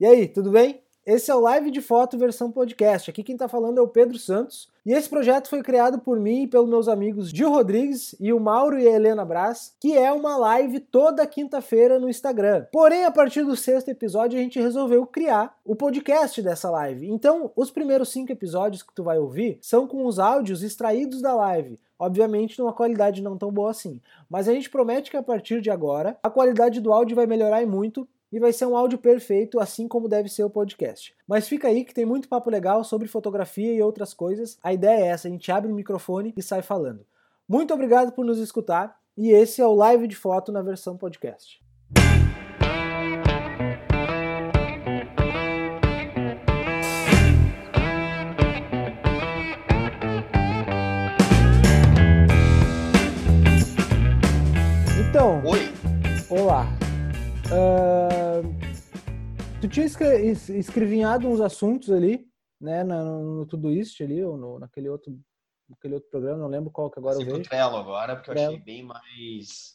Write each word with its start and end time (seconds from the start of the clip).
E 0.00 0.06
aí, 0.06 0.26
tudo 0.26 0.50
bem? 0.50 0.80
Esse 1.04 1.30
é 1.30 1.34
o 1.34 1.40
Live 1.40 1.70
de 1.70 1.82
Foto 1.82 2.16
versão 2.16 2.50
podcast. 2.50 3.10
Aqui 3.10 3.22
quem 3.22 3.34
está 3.34 3.46
falando 3.46 3.76
é 3.76 3.82
o 3.82 3.86
Pedro 3.86 4.18
Santos. 4.18 4.70
E 4.86 4.94
esse 4.94 5.06
projeto 5.06 5.50
foi 5.50 5.62
criado 5.62 5.98
por 5.98 6.18
mim 6.18 6.44
e 6.44 6.46
pelos 6.46 6.70
meus 6.70 6.88
amigos 6.88 7.28
Gil 7.28 7.50
Rodrigues 7.50 8.16
e 8.18 8.32
o 8.32 8.40
Mauro 8.40 8.78
e 8.78 8.88
a 8.88 8.92
Helena 8.92 9.26
Brás, 9.26 9.76
que 9.78 9.94
é 9.94 10.10
uma 10.10 10.38
live 10.38 10.80
toda 10.80 11.26
quinta-feira 11.26 11.98
no 11.98 12.08
Instagram. 12.08 12.64
Porém, 12.72 13.04
a 13.04 13.10
partir 13.10 13.44
do 13.44 13.54
sexto 13.54 13.90
episódio, 13.90 14.38
a 14.38 14.42
gente 14.42 14.58
resolveu 14.58 15.04
criar 15.04 15.54
o 15.66 15.76
podcast 15.76 16.40
dessa 16.40 16.70
live. 16.70 17.10
Então, 17.10 17.52
os 17.54 17.70
primeiros 17.70 18.08
cinco 18.08 18.32
episódios 18.32 18.82
que 18.82 18.94
tu 18.94 19.02
vai 19.02 19.18
ouvir 19.18 19.58
são 19.60 19.86
com 19.86 20.06
os 20.06 20.18
áudios 20.18 20.62
extraídos 20.62 21.20
da 21.20 21.34
live. 21.34 21.78
Obviamente, 21.98 22.58
numa 22.58 22.72
qualidade 22.72 23.22
não 23.22 23.36
tão 23.36 23.52
boa 23.52 23.70
assim. 23.70 24.00
Mas 24.30 24.48
a 24.48 24.54
gente 24.54 24.70
promete 24.70 25.10
que 25.10 25.16
a 25.18 25.22
partir 25.22 25.60
de 25.60 25.68
agora, 25.68 26.18
a 26.22 26.30
qualidade 26.30 26.80
do 26.80 26.90
áudio 26.90 27.14
vai 27.14 27.26
melhorar 27.26 27.60
e 27.60 27.66
muito 27.66 28.08
e 28.32 28.38
vai 28.38 28.52
ser 28.52 28.66
um 28.66 28.76
áudio 28.76 28.98
perfeito, 28.98 29.58
assim 29.58 29.88
como 29.88 30.08
deve 30.08 30.28
ser 30.28 30.44
o 30.44 30.50
podcast. 30.50 31.14
Mas 31.26 31.48
fica 31.48 31.68
aí 31.68 31.84
que 31.84 31.94
tem 31.94 32.04
muito 32.04 32.28
papo 32.28 32.50
legal 32.50 32.84
sobre 32.84 33.08
fotografia 33.08 33.72
e 33.72 33.82
outras 33.82 34.14
coisas. 34.14 34.58
A 34.62 34.72
ideia 34.72 35.04
é 35.04 35.08
essa: 35.08 35.28
a 35.28 35.30
gente 35.30 35.50
abre 35.50 35.70
o 35.70 35.74
microfone 35.74 36.32
e 36.36 36.42
sai 36.42 36.62
falando. 36.62 37.04
Muito 37.48 37.74
obrigado 37.74 38.12
por 38.12 38.24
nos 38.24 38.38
escutar 38.38 38.98
e 39.16 39.30
esse 39.30 39.60
é 39.60 39.66
o 39.66 39.74
Live 39.74 40.06
de 40.06 40.16
Foto 40.16 40.52
na 40.52 40.62
versão 40.62 40.96
podcast. 40.96 41.60
Então, 55.10 55.42
Oi. 55.44 55.72
olá. 56.30 56.68
Ah, 57.52 58.19
tu 59.60 59.68
tinha 59.68 59.86
escre 59.86 60.26
es- 60.26 60.48
escrevinhado 60.48 61.28
uns 61.28 61.40
assuntos 61.40 61.90
ali, 61.90 62.26
né, 62.60 62.82
no, 62.84 63.36
no 63.36 63.46
Todoist 63.46 64.00
ali, 64.02 64.22
ou 64.22 64.36
no, 64.36 64.58
naquele 64.58 64.88
outro 64.88 65.18
naquele 65.68 65.94
outro 65.94 66.10
programa, 66.10 66.36
não 66.38 66.48
lembro 66.48 66.68
qual 66.70 66.90
que 66.90 66.98
agora 66.98 67.14
eu 67.14 67.18
Passei 67.18 67.28
pro 67.28 67.36
vejo. 67.38 67.48
Trello 67.48 67.76
agora, 67.76 68.16
porque 68.16 68.30
eu 68.30 68.34
Trello. 68.34 68.52
achei 68.54 68.64
bem 68.64 68.82
mais. 68.82 69.74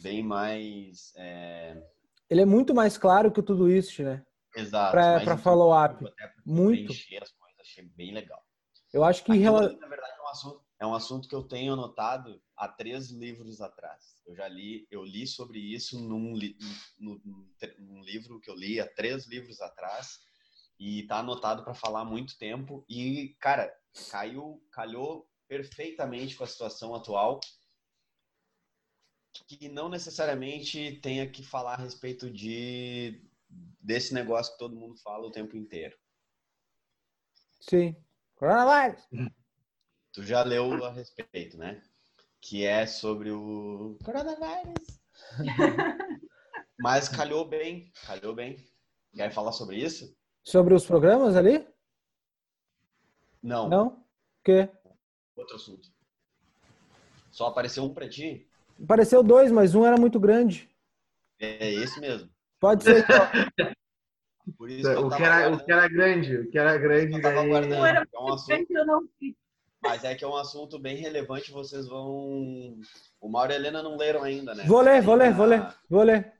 Bem 0.00 0.22
mais. 0.22 1.12
é, 1.16 1.82
Ele 2.30 2.42
é 2.42 2.44
muito 2.44 2.72
mais 2.74 2.96
claro 2.96 3.32
que 3.32 3.40
o 3.40 3.42
Todoist, 3.42 3.98
né? 4.04 4.22
exato. 4.56 4.96
Intuitivo, 4.96 5.36
follow-up. 5.38 6.04
Muito. 6.44 6.92
as 6.92 7.32
coisas, 7.32 7.60
achei 7.60 7.84
bem 7.96 8.12
legal. 8.14 8.40
Eu 8.92 9.02
acho 9.04 9.24
que... 9.24 9.32
Aquilo, 9.32 9.44
rela- 9.58 9.72
na 9.80 9.88
verdade, 9.88 10.12
é 10.16 10.22
um, 10.22 10.28
assunto, 10.28 10.60
é 10.78 10.86
um 10.86 10.94
assunto 10.94 11.28
que 11.28 11.34
eu 11.34 11.42
tenho 11.42 11.72
anotado 11.72 12.42
há 12.56 12.68
três 12.68 13.10
livros 13.10 13.60
atrás. 13.60 14.20
Eu 14.26 14.34
já 14.34 14.46
li, 14.48 14.86
eu 14.90 15.04
li 15.04 15.26
sobre 15.26 15.58
isso 15.58 15.98
num, 16.00 16.34
li- 16.34 16.56
num- 16.98 17.20
num- 17.78 18.02
livro 18.02 18.40
que 18.40 18.50
eu 18.50 18.54
li 18.54 18.80
há 18.80 18.86
três 18.94 19.26
livros 19.26 19.60
atrás 19.60 20.20
e 20.78 21.04
tá 21.06 21.18
anotado 21.20 21.64
para 21.64 21.74
falar 21.74 22.00
há 22.00 22.04
muito 22.04 22.36
tempo 22.38 22.84
e, 22.88 23.34
cara, 23.40 23.74
caiu, 24.10 24.62
calhou 24.70 25.28
perfeitamente 25.48 26.36
com 26.36 26.44
a 26.44 26.46
situação 26.46 26.94
atual 26.94 27.40
que 29.46 29.68
não 29.68 29.88
necessariamente 29.88 30.98
tenha 31.00 31.30
que 31.30 31.42
falar 31.42 31.74
a 31.74 31.82
respeito 31.82 32.30
de 32.30 33.22
desse 33.80 34.12
negócio 34.12 34.52
que 34.52 34.58
todo 34.58 34.76
mundo 34.76 34.96
fala 34.98 35.26
o 35.26 35.30
tempo 35.30 35.56
inteiro. 35.56 35.96
Sim. 37.60 37.96
Coronavirus! 38.34 39.06
Tu 40.16 40.22
já 40.22 40.42
leu 40.42 40.82
a 40.82 40.90
respeito, 40.90 41.58
né? 41.58 41.82
Que 42.40 42.64
é 42.64 42.86
sobre 42.86 43.30
o 43.30 43.98
coronavírus. 44.02 44.98
Mas 46.80 47.06
calhou 47.06 47.46
bem, 47.46 47.92
calhou 48.06 48.34
bem. 48.34 48.56
Quer 49.14 49.30
falar 49.30 49.52
sobre 49.52 49.76
isso? 49.76 50.16
Sobre 50.42 50.72
os 50.72 50.86
programas 50.86 51.36
ali? 51.36 51.68
Não, 53.42 53.68
Não? 53.68 53.86
O 53.88 54.04
quê? 54.42 54.70
outro 55.36 55.56
assunto. 55.56 55.86
Só 57.30 57.48
apareceu 57.48 57.84
um 57.84 57.92
pra 57.92 58.08
ti? 58.08 58.48
Apareceu 58.82 59.22
dois, 59.22 59.52
mas 59.52 59.74
um 59.74 59.84
era 59.84 59.98
muito 59.98 60.18
grande. 60.18 60.70
É 61.38 61.70
esse 61.74 62.00
mesmo. 62.00 62.30
Pode 62.58 62.84
ser. 62.84 63.04
Por 64.56 64.70
isso 64.70 64.88
que 64.90 64.96
eu 64.96 65.08
O 65.08 65.10
que, 65.14 65.22
era, 65.22 65.52
o 65.54 65.62
que 65.62 65.70
era 65.70 65.86
grande, 65.88 66.36
o 66.38 66.50
que 66.50 66.58
era 66.58 66.78
grande, 66.78 67.16
Eu 67.16 67.20
tava 67.20 67.34
daí... 67.34 67.46
aguardando. 67.48 67.74
Não 67.76 67.86
era 67.86 68.08
É 68.10 68.18
um 68.18 68.32
assunto, 68.32 68.66
que 68.66 68.78
eu 68.78 68.86
não 68.86 69.06
vi. 69.20 69.36
Mas 69.82 70.04
é 70.04 70.14
que 70.14 70.24
é 70.24 70.28
um 70.28 70.36
assunto 70.36 70.78
bem 70.78 70.96
relevante. 70.96 71.50
Vocês 71.52 71.86
vão. 71.88 72.78
O 73.20 73.28
Mauro 73.28 73.52
e 73.52 73.54
a 73.54 73.56
Helena 73.56 73.82
não 73.82 73.96
leram 73.96 74.22
ainda, 74.22 74.54
né? 74.54 74.64
Vou 74.64 74.80
ler, 74.80 75.02
vou 75.02 75.14
ler, 75.14 75.32
vou 75.34 75.46
ler, 75.46 75.74
vou 75.88 76.02
ler. 76.02 76.32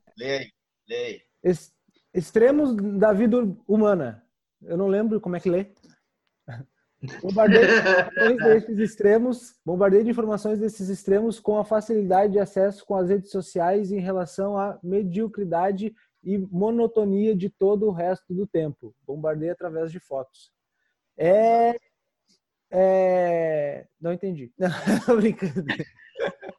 Aí. 0.91 1.21
Ex- 1.43 1.73
Extremos 2.15 2.75
da 2.99 3.13
vida 3.13 3.37
humana. 3.69 4.25
Eu 4.63 4.77
não 4.79 4.89
lembro 4.89 5.21
como 5.21 5.37
é 5.37 5.41
que 5.41 5.51
lê. 5.51 5.67
Bombardeio 7.23 7.67
de 7.67 7.75
informações 7.77 8.39
desses 8.65 8.79
extremos, 8.79 9.55
bombardeio 9.65 10.05
de 10.05 10.11
informações 10.11 10.59
desses 10.59 10.89
extremos 10.89 11.39
com 11.39 11.59
a 11.59 11.65
facilidade 11.65 12.33
de 12.33 12.39
acesso 12.39 12.85
com 12.87 12.97
as 12.97 13.11
redes 13.11 13.31
sociais 13.31 13.93
em 13.93 14.01
relação 14.01 14.59
à 14.59 14.79
mediocridade 14.83 15.95
e 16.25 16.39
monotonia 16.39 17.37
de 17.37 17.51
todo 17.51 17.87
o 17.87 17.93
resto 17.93 18.33
do 18.35 18.47
tempo. 18.47 18.95
Bombardeio 19.07 19.53
através 19.53 19.93
de 19.93 20.01
fotos. 20.01 20.51
É. 21.19 21.79
é... 22.71 23.87
Não 24.01 24.13
entendi. 24.13 24.53
Não, 24.59 24.69
tô 25.07 25.17
brincando. 25.17 25.65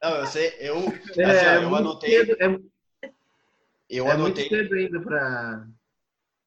Não, 0.01 0.15
eu 0.15 0.27
sei, 0.27 0.53
eu, 0.59 0.75
É, 1.17 1.23
assim, 1.23 1.45
é 1.45 1.57
eu 1.63 1.75
anotei, 1.75 2.09
cedo, 2.11 2.37
é, 2.39 3.11
eu 3.89 4.07
é 4.07 4.11
anotei, 4.11 4.49
muito 4.49 4.63
cedo 4.63 4.75
ainda 4.75 5.01
pra, 5.01 5.67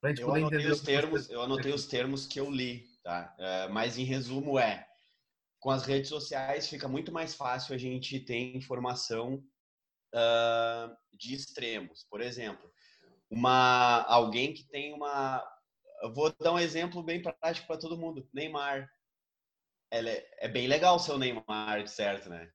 pra 0.00 0.10
gente 0.10 0.21
eu 0.21 0.28
poder 0.28 0.41
anotei 0.41 0.71
os 0.71 0.81
termos, 0.81 1.31
eu 1.31 1.43
anotei 1.43 1.72
os 1.72 1.87
termos 1.87 2.26
que 2.26 2.38
eu 2.38 2.50
li, 2.50 2.87
tá? 3.03 3.34
É, 3.38 3.69
mas 3.69 3.98
em 3.98 4.04
resumo 4.04 4.59
é, 4.59 4.87
com 5.59 5.71
as 5.71 5.84
redes 5.84 6.09
sociais 6.09 6.69
fica 6.69 6.88
muito 6.88 7.12
mais 7.12 7.34
fácil 7.34 7.75
a 7.75 7.78
gente 7.78 8.21
ter 8.21 8.56
informação 8.56 9.42
ah, 10.12 10.97
de 11.12 11.34
extremos. 11.34 12.04
Por 12.10 12.21
exemplo, 12.21 12.71
uma 13.31 14.03
alguém 14.04 14.53
que 14.53 14.65
tem 14.65 14.92
uma, 14.92 15.42
eu 16.03 16.12
vou 16.12 16.34
dar 16.41 16.53
um 16.53 16.59
exemplo 16.59 17.03
bem 17.03 17.22
prático 17.22 17.66
para 17.66 17.78
todo 17.78 17.98
mundo, 17.98 18.27
Neymar. 18.32 18.88
É, 19.91 20.47
é 20.47 20.49
bem 20.49 20.67
legal 20.67 20.97
o 20.97 21.01
seu 21.01 21.19
Neymar, 21.19 21.87
certo, 21.89 22.28
né? 22.28 22.51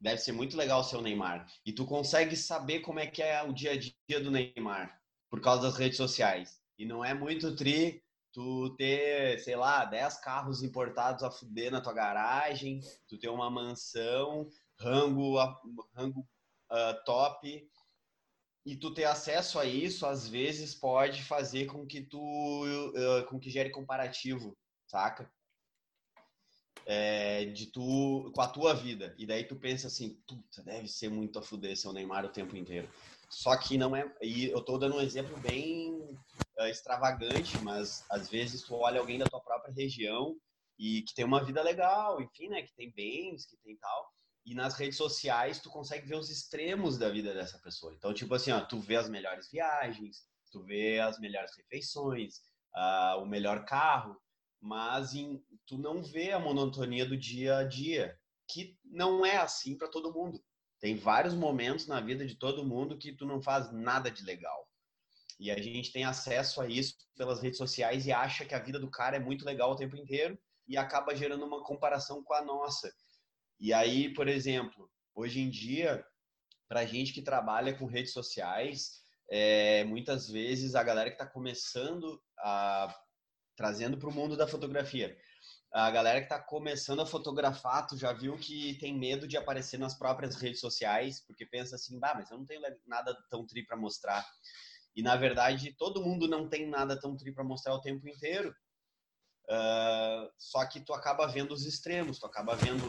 Deve 0.00 0.18
ser 0.18 0.32
muito 0.32 0.56
legal 0.56 0.80
o 0.80 0.84
seu 0.84 1.00
Neymar. 1.00 1.46
E 1.64 1.72
tu 1.72 1.84
consegue 1.84 2.36
saber 2.36 2.80
como 2.80 3.00
é 3.00 3.06
que 3.06 3.22
é 3.22 3.42
o 3.42 3.52
dia 3.52 3.72
a 3.72 3.76
dia 3.76 4.20
do 4.20 4.30
Neymar 4.30 5.00
por 5.30 5.40
causa 5.40 5.62
das 5.62 5.76
redes 5.76 5.96
sociais. 5.96 6.60
E 6.78 6.84
não 6.84 7.04
é 7.04 7.14
muito 7.14 7.54
tri 7.54 8.02
tu 8.32 8.74
ter, 8.76 9.38
sei 9.40 9.56
lá, 9.56 9.84
10 9.84 10.18
carros 10.18 10.62
importados 10.62 11.22
a 11.22 11.30
fuder 11.30 11.72
na 11.72 11.80
tua 11.80 11.92
garagem, 11.92 12.80
tu 13.08 13.18
ter 13.18 13.28
uma 13.28 13.50
mansão, 13.50 14.48
rango, 14.78 15.36
rango 15.94 16.28
ah, 16.70 16.94
top, 17.04 17.68
e 18.64 18.76
tu 18.76 18.92
ter 18.92 19.04
acesso 19.04 19.58
a 19.58 19.64
isso, 19.64 20.06
às 20.06 20.28
vezes 20.28 20.74
pode 20.74 21.22
fazer 21.24 21.66
com 21.66 21.86
que 21.86 22.02
tu, 22.02 22.64
ah, 22.96 23.26
com 23.28 23.40
que 23.40 23.50
gere 23.50 23.70
comparativo, 23.70 24.56
saca? 24.86 25.30
É, 26.90 27.44
de 27.44 27.66
tu, 27.66 28.32
com 28.34 28.40
a 28.40 28.48
tua 28.48 28.72
vida. 28.72 29.14
E 29.18 29.26
daí 29.26 29.44
tu 29.44 29.54
pensa 29.54 29.88
assim, 29.88 30.18
puta, 30.26 30.62
deve 30.62 30.88
ser 30.88 31.10
muito 31.10 31.38
a 31.38 31.42
fuder 31.42 31.76
seu 31.76 31.92
Neymar 31.92 32.24
o 32.24 32.30
tempo 32.30 32.56
inteiro. 32.56 32.88
Só 33.28 33.54
que 33.58 33.76
não 33.76 33.94
é, 33.94 34.10
e 34.22 34.46
eu 34.46 34.62
tô 34.62 34.78
dando 34.78 34.96
um 34.96 35.00
exemplo 35.00 35.36
bem 35.36 36.18
ah, 36.58 36.68
extravagante, 36.68 37.58
mas 37.62 38.04
às 38.08 38.30
vezes 38.30 38.62
tu 38.62 38.74
olha 38.74 39.00
alguém 39.00 39.18
da 39.18 39.26
tua 39.26 39.40
própria 39.40 39.74
região 39.74 40.34
e 40.78 41.02
que 41.02 41.14
tem 41.14 41.26
uma 41.26 41.44
vida 41.44 41.62
legal, 41.62 42.22
enfim, 42.22 42.48
né, 42.48 42.62
que 42.62 42.74
tem 42.74 42.90
bens, 42.90 43.44
que 43.44 43.56
tem 43.58 43.76
tal, 43.76 44.10
e 44.46 44.54
nas 44.54 44.74
redes 44.74 44.96
sociais 44.96 45.60
tu 45.60 45.68
consegue 45.68 46.06
ver 46.06 46.16
os 46.16 46.30
extremos 46.30 46.96
da 46.96 47.10
vida 47.10 47.34
dessa 47.34 47.58
pessoa. 47.58 47.92
Então, 47.92 48.14
tipo 48.14 48.34
assim, 48.34 48.50
ó, 48.50 48.60
tu 48.60 48.80
vê 48.80 48.96
as 48.96 49.08
melhores 49.08 49.50
viagens, 49.50 50.22
tu 50.50 50.62
vê 50.64 50.98
as 51.00 51.18
melhores 51.18 51.54
refeições, 51.54 52.40
ah, 52.74 53.18
o 53.20 53.26
melhor 53.26 53.66
carro, 53.66 54.16
mas 54.60 55.14
em- 55.14 55.42
tu 55.66 55.78
não 55.78 56.02
vê 56.02 56.32
a 56.32 56.38
monotonia 56.38 57.06
do 57.06 57.16
dia 57.16 57.58
a 57.58 57.64
dia, 57.64 58.18
que 58.48 58.78
não 58.84 59.24
é 59.24 59.36
assim 59.36 59.76
para 59.76 59.88
todo 59.88 60.12
mundo. 60.12 60.42
Tem 60.80 60.96
vários 60.96 61.34
momentos 61.34 61.86
na 61.86 62.00
vida 62.00 62.26
de 62.26 62.36
todo 62.36 62.64
mundo 62.64 62.98
que 62.98 63.12
tu 63.12 63.26
não 63.26 63.42
faz 63.42 63.72
nada 63.72 64.10
de 64.10 64.24
legal. 64.24 64.68
E 65.38 65.50
a 65.50 65.60
gente 65.60 65.92
tem 65.92 66.04
acesso 66.04 66.60
a 66.60 66.66
isso 66.66 66.96
pelas 67.16 67.40
redes 67.40 67.58
sociais 67.58 68.06
e 68.06 68.12
acha 68.12 68.44
que 68.44 68.54
a 68.54 68.58
vida 68.58 68.78
do 68.78 68.90
cara 68.90 69.16
é 69.16 69.20
muito 69.20 69.44
legal 69.44 69.72
o 69.72 69.76
tempo 69.76 69.96
inteiro 69.96 70.38
e 70.66 70.76
acaba 70.76 71.14
gerando 71.14 71.44
uma 71.44 71.62
comparação 71.62 72.22
com 72.22 72.34
a 72.34 72.42
nossa. 72.42 72.92
E 73.60 73.72
aí, 73.72 74.12
por 74.12 74.28
exemplo, 74.28 74.90
hoje 75.14 75.40
em 75.40 75.48
dia, 75.48 76.04
para 76.68 76.84
gente 76.86 77.12
que 77.12 77.22
trabalha 77.22 77.76
com 77.76 77.86
redes 77.86 78.12
sociais, 78.12 79.02
é, 79.30 79.84
muitas 79.84 80.28
vezes 80.28 80.74
a 80.74 80.82
galera 80.82 81.10
que 81.10 81.16
está 81.16 81.26
começando 81.26 82.22
a 82.38 82.94
trazendo 83.58 83.98
para 83.98 84.08
o 84.08 84.12
mundo 84.12 84.36
da 84.36 84.46
fotografia. 84.46 85.18
A 85.72 85.90
galera 85.90 86.20
que 86.20 86.26
está 86.26 86.38
começando 86.38 87.02
a 87.02 87.06
fotografar, 87.06 87.88
tu 87.88 87.98
já 87.98 88.12
viu 88.12 88.38
que 88.38 88.78
tem 88.78 88.96
medo 88.96 89.26
de 89.26 89.36
aparecer 89.36 89.78
nas 89.78 89.94
próprias 89.94 90.36
redes 90.36 90.60
sociais, 90.60 91.20
porque 91.26 91.44
pensa 91.44 91.74
assim, 91.74 91.98
bah, 91.98 92.14
mas 92.14 92.30
eu 92.30 92.38
não 92.38 92.46
tenho 92.46 92.62
nada 92.86 93.14
tão 93.28 93.44
tri 93.44 93.66
para 93.66 93.76
mostrar. 93.76 94.24
E 94.94 95.02
na 95.02 95.16
verdade, 95.16 95.74
todo 95.76 96.00
mundo 96.00 96.28
não 96.28 96.48
tem 96.48 96.68
nada 96.68 96.98
tão 96.98 97.16
tri 97.16 97.32
para 97.32 97.42
mostrar 97.42 97.74
o 97.74 97.80
tempo 97.80 98.08
inteiro. 98.08 98.54
Uh, 99.50 100.30
só 100.38 100.64
que 100.64 100.80
tu 100.80 100.94
acaba 100.94 101.26
vendo 101.26 101.52
os 101.52 101.66
extremos, 101.66 102.20
tu 102.20 102.26
acaba 102.26 102.54
vendo 102.54 102.84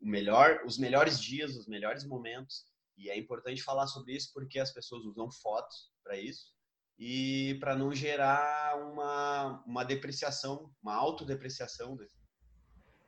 melhor, 0.00 0.62
os 0.66 0.78
melhores 0.78 1.20
dias, 1.20 1.56
os 1.56 1.68
melhores 1.68 2.04
momentos. 2.04 2.64
E 2.96 3.08
é 3.08 3.16
importante 3.16 3.62
falar 3.62 3.86
sobre 3.86 4.14
isso 4.14 4.32
porque 4.34 4.58
as 4.58 4.72
pessoas 4.72 5.04
usam 5.04 5.30
fotos 5.30 5.92
para 6.02 6.16
isso 6.16 6.57
e 6.98 7.56
para 7.60 7.76
não 7.76 7.94
gerar 7.94 8.76
uma, 8.76 9.62
uma 9.64 9.84
depreciação, 9.84 10.70
uma 10.82 10.94
autodepreciação. 10.94 11.94
Né? 11.94 12.06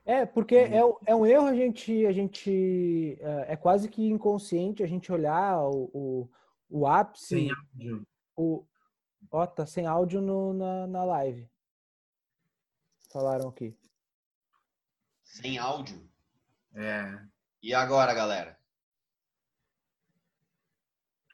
É, 0.04 0.26
porque 0.26 0.54
é, 0.54 0.80
é 1.06 1.14
um 1.14 1.26
erro 1.26 1.46
a 1.46 1.54
gente, 1.54 2.06
a 2.06 2.12
gente 2.12 3.18
é, 3.20 3.52
é 3.52 3.56
quase 3.56 3.88
que 3.88 4.06
inconsciente 4.06 4.82
a 4.82 4.86
gente 4.86 5.10
olhar 5.10 5.58
o, 5.58 5.90
o, 5.92 6.30
o 6.68 6.86
ápice. 6.86 7.26
Sem 7.26 7.50
áudio. 7.50 8.06
O, 8.36 8.64
ó, 9.30 9.46
tá 9.46 9.66
sem 9.66 9.86
áudio 9.86 10.20
no, 10.20 10.52
na, 10.54 10.86
na 10.86 11.04
live. 11.04 11.50
Falaram 13.12 13.48
aqui. 13.48 13.76
Sem 15.24 15.58
áudio? 15.58 16.08
É. 16.74 17.20
E 17.60 17.74
agora, 17.74 18.14
galera? 18.14 18.58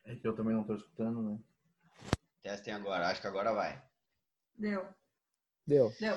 É 0.05 0.17
que 0.17 0.27
eu 0.27 0.35
também 0.35 0.55
não 0.55 0.65
tô 0.65 0.75
escutando, 0.75 1.21
né? 1.21 1.39
Testem 2.47 2.73
agora, 2.73 3.09
acho 3.09 3.21
que 3.21 3.27
agora 3.27 3.53
vai. 3.53 3.83
Deu. 4.57 4.87
Deu. 5.67 5.93
Deu. 5.99 6.15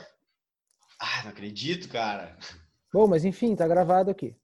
Ah, 0.99 1.23
não 1.23 1.31
acredito, 1.31 1.89
cara. 1.89 2.37
Bom, 2.93 3.07
mas 3.07 3.25
enfim, 3.25 3.55
tá 3.55 3.67
gravado 3.67 4.11
aqui. 4.11 4.39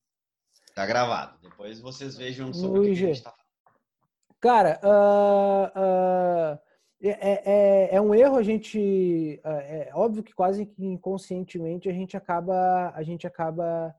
Tá 0.73 0.83
gravado. 0.83 1.37
Depois 1.43 1.79
vocês 1.79 2.17
vejam 2.17 2.51
sobre 2.51 2.79
o 2.79 2.83
que, 2.85 2.89
a 2.89 2.95
gente 2.95 3.21
tá 3.21 3.29
falando. 3.29 3.45
Cara, 4.39 4.79
uh, 4.83 6.55
uh, 6.55 6.59
é, 7.03 7.51
é, 7.51 7.95
é, 7.97 8.01
um 8.01 8.15
erro 8.15 8.37
a 8.37 8.41
gente. 8.41 9.39
Uh, 9.45 9.47
é 9.47 9.91
óbvio 9.93 10.23
que 10.23 10.33
quase 10.33 10.65
que 10.65 10.83
inconscientemente 10.83 11.87
a 11.87 11.93
gente 11.93 12.17
acaba, 12.17 12.93
a 12.95 13.03
gente 13.03 13.27
acaba 13.27 13.95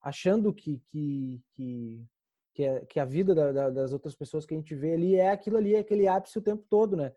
achando 0.00 0.54
que, 0.54 0.80
que, 0.90 1.42
que, 1.52 2.06
que, 2.54 2.62
é, 2.62 2.80
que 2.86 3.00
a 3.00 3.04
vida 3.04 3.34
da, 3.34 3.52
da, 3.52 3.70
das 3.70 3.92
outras 3.92 4.14
pessoas 4.14 4.46
que 4.46 4.54
a 4.54 4.56
gente 4.56 4.74
vê 4.74 4.94
ali 4.94 5.16
é 5.16 5.30
aquilo 5.30 5.56
ali, 5.56 5.74
é 5.74 5.80
aquele 5.80 6.06
ápice 6.06 6.38
o 6.38 6.42
tempo 6.42 6.64
todo, 6.70 6.96
né? 6.96 7.12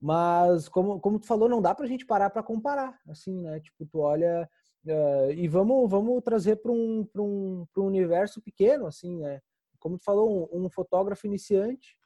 Mas, 0.00 0.68
como, 0.68 1.00
como 1.00 1.20
tu 1.20 1.26
falou, 1.26 1.48
não 1.48 1.62
dá 1.62 1.72
pra 1.72 1.86
gente 1.86 2.04
parar 2.04 2.28
para 2.28 2.42
comparar, 2.42 3.00
assim, 3.06 3.40
né? 3.40 3.60
Tipo, 3.60 3.86
tu 3.86 4.00
olha 4.00 4.50
uh, 4.84 5.30
e 5.30 5.46
vamos, 5.46 5.88
vamos 5.88 6.20
trazer 6.24 6.56
para 6.56 6.72
um, 6.72 7.08
um, 7.16 7.66
um 7.76 7.82
universo 7.82 8.42
pequeno, 8.42 8.86
assim, 8.86 9.18
né? 9.18 9.40
Como 9.78 9.96
tu 9.96 10.04
falou, 10.04 10.50
um, 10.52 10.64
um 10.64 10.68
fotógrafo 10.68 11.26
iniciante, 11.28 11.96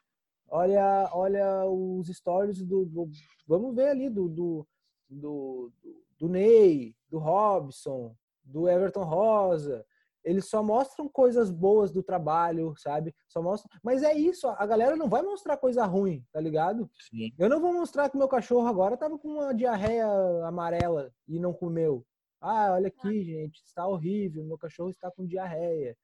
olha, 0.48 1.08
olha 1.12 1.64
os 1.64 2.08
stories 2.08 2.62
do, 2.62 2.84
do 2.84 3.10
vamos 3.46 3.74
ver 3.74 3.88
ali 3.88 4.10
do, 4.10 4.28
do, 4.28 4.68
do, 5.08 5.72
do 6.18 6.28
Ney, 6.28 6.94
do 7.08 7.18
Robson, 7.18 8.14
do 8.44 8.68
Everton 8.68 9.04
Rosa, 9.04 9.84
eles 10.26 10.46
só 10.46 10.60
mostram 10.60 11.08
coisas 11.08 11.52
boas 11.52 11.92
do 11.92 12.02
trabalho, 12.02 12.74
sabe? 12.76 13.14
Só 13.28 13.40
mostram. 13.40 13.70
Mas 13.80 14.02
é 14.02 14.12
isso, 14.12 14.48
a 14.48 14.66
galera 14.66 14.96
não 14.96 15.08
vai 15.08 15.22
mostrar 15.22 15.56
coisa 15.56 15.86
ruim, 15.86 16.26
tá 16.32 16.40
ligado? 16.40 16.90
Sim. 17.08 17.32
Eu 17.38 17.48
não 17.48 17.60
vou 17.60 17.72
mostrar 17.72 18.10
que 18.10 18.18
meu 18.18 18.26
cachorro 18.26 18.66
agora 18.66 18.96
tava 18.96 19.16
com 19.16 19.28
uma 19.28 19.54
diarreia 19.54 20.04
amarela 20.44 21.12
e 21.28 21.38
não 21.38 21.54
comeu. 21.54 22.04
Ah, 22.40 22.72
olha 22.72 22.88
aqui, 22.88 23.22
gente, 23.22 23.62
está 23.64 23.86
horrível, 23.86 24.44
meu 24.44 24.58
cachorro 24.58 24.90
está 24.90 25.08
com 25.12 25.24
diarreia, 25.24 25.96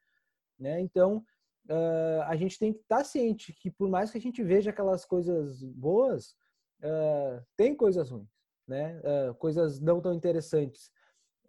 né? 0.57 0.81
Então, 0.81 1.25
uh, 1.69 2.23
a 2.27 2.37
gente 2.37 2.61
tem 2.61 2.73
que 2.73 2.79
estar 2.79 2.99
tá 2.99 3.05
ciente 3.05 3.53
que 3.53 3.73
por 3.73 3.91
mais 3.91 4.13
que 4.13 4.19
a 4.19 4.21
gente 4.21 4.41
veja 4.41 4.71
aquelas 4.71 5.05
coisas 5.05 5.65
boas, 5.65 6.37
uh, 6.79 7.45
tem 7.57 7.75
coisas 7.75 8.09
ruins, 8.09 8.31
né? 8.69 9.01
Uh, 9.01 9.35
coisas 9.35 9.81
não 9.81 10.01
tão 10.01 10.15
interessantes. 10.15 10.93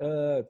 Uh, 0.01 0.43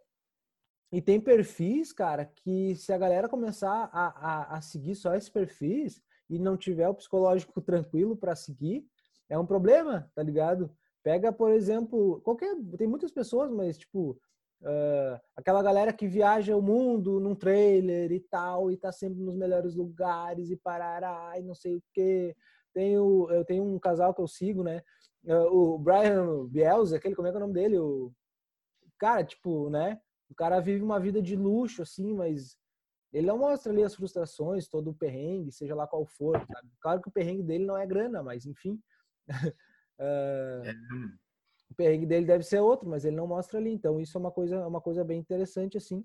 e 0.94 1.01
tem 1.01 1.19
perfis, 1.19 1.92
cara, 1.92 2.24
que 2.24 2.75
se 2.75 2.94
a 2.94 2.98
galera 3.00 3.28
começar 3.28 3.90
a, 3.92 4.54
a, 4.54 4.57
a 4.57 4.62
seguir 4.62 4.94
só 4.94 5.16
esses 5.16 5.28
perfis 5.28 6.00
e 6.30 6.38
não 6.38 6.56
tiver 6.56 6.88
o 6.88 6.94
psicológico 6.94 7.60
tranquilo 7.66 8.16
para 8.16 8.36
seguir, 8.36 8.86
é 9.28 9.36
um 9.36 9.45
problema, 9.45 10.07
tá 10.13 10.22
ligado? 10.22 10.69
Pega, 11.01 11.34
por 11.34 11.51
exemplo, 11.51 12.22
qualquer. 12.22 12.56
Tem 12.78 12.88
muitas 12.88 13.12
pessoas, 13.12 13.50
mas 13.50 13.75
tipo. 13.75 14.19
Uh, 14.62 15.19
aquela 15.36 15.62
galera 15.62 15.92
que 15.92 16.07
viaja 16.07 16.56
o 16.56 16.62
mundo 16.62 17.19
num 17.19 17.36
trailer 17.36 18.12
e 18.13 18.19
tal, 18.22 18.72
e 18.72 18.78
tá 18.78 18.94
sempre 18.94 19.19
nos 19.19 19.36
melhores 19.36 19.75
lugares 19.75 20.50
e 20.50 20.56
parará 20.56 21.34
e 21.38 21.42
não 21.42 21.56
sei 21.56 21.75
o 21.75 21.84
que. 21.92 22.36
Tenho, 22.72 23.30
eu 23.31 23.44
tenho 23.44 23.63
um 23.63 23.80
casal 23.80 24.13
que 24.13 24.22
eu 24.22 24.28
sigo, 24.28 24.63
né? 24.63 24.81
Uh, 25.25 25.74
o 25.74 25.80
Brian 25.80 26.45
Bielsa, 26.48 26.98
aquele, 26.98 27.16
como 27.16 27.28
é 27.28 27.31
que 27.31 27.36
é 27.36 27.40
o 27.40 27.42
nome 27.42 27.54
dele? 27.54 27.80
O 27.80 28.13
cara, 29.00 29.24
tipo, 29.24 29.69
né? 29.72 30.00
O 30.33 30.35
cara 30.35 30.59
vive 30.59 30.83
uma 30.83 31.00
vida 31.00 31.21
de 31.21 31.35
luxo, 31.35 31.83
assim, 31.83 32.12
mas 32.12 32.57
ele 33.13 33.27
não 33.27 33.38
mostra 33.38 33.71
ali 33.71 33.83
as 33.83 33.94
frustrações, 33.94 34.68
todo 34.68 34.89
o 34.89 34.94
perrengue, 34.95 35.51
seja 35.51 35.75
lá 35.75 35.85
qual 35.85 36.03
for. 36.07 36.35
Sabe? 36.39 36.69
Claro 36.81 37.01
que 37.01 37.07
o 37.07 37.12
perrengue 37.12 37.44
dele 37.44 37.65
não 37.65 37.77
é 37.77 37.85
grana, 37.85 38.24
mas 38.24 38.47
enfim. 38.47 38.81
uh, 39.30 39.53
é. 40.01 40.74
O 41.69 41.75
perrengue 41.75 42.07
dele 42.07 42.25
deve 42.25 42.44
ser 42.44 42.59
outro, 42.59 42.89
mas 42.89 43.06
ele 43.06 43.15
não 43.15 43.27
mostra 43.27 43.59
ali. 43.59 43.71
Então, 43.71 44.01
isso 44.01 44.18
é 44.18 44.19
uma 44.19 44.31
coisa, 44.31 44.68
uma 44.68 44.81
coisa 44.81 45.03
bem 45.03 45.19
interessante, 45.19 45.77
assim. 45.77 46.00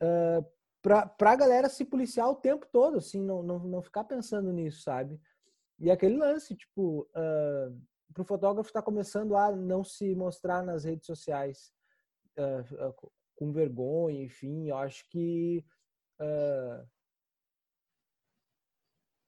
Uh, 0.00 0.46
pra, 0.80 1.04
pra 1.04 1.34
galera 1.34 1.68
se 1.68 1.84
policiar 1.84 2.30
o 2.30 2.36
tempo 2.36 2.64
todo, 2.72 2.98
assim, 2.98 3.20
não, 3.20 3.42
não, 3.42 3.58
não 3.58 3.82
ficar 3.82 4.04
pensando 4.04 4.52
nisso, 4.52 4.82
sabe? 4.82 5.20
E 5.80 5.90
aquele 5.90 6.16
lance, 6.16 6.54
tipo, 6.54 7.08
uh, 7.10 7.76
pro 8.14 8.24
fotógrafo 8.24 8.68
estar 8.68 8.82
tá 8.82 8.84
começando 8.84 9.36
a 9.36 9.50
não 9.50 9.82
se 9.82 10.14
mostrar 10.14 10.62
nas 10.62 10.84
redes 10.84 11.06
sociais 11.06 11.72
uh, 12.38 13.10
com 13.38 13.52
vergonha, 13.52 14.24
enfim, 14.24 14.68
eu 14.68 14.76
acho 14.76 15.08
que 15.08 15.64
uh, 16.20 16.84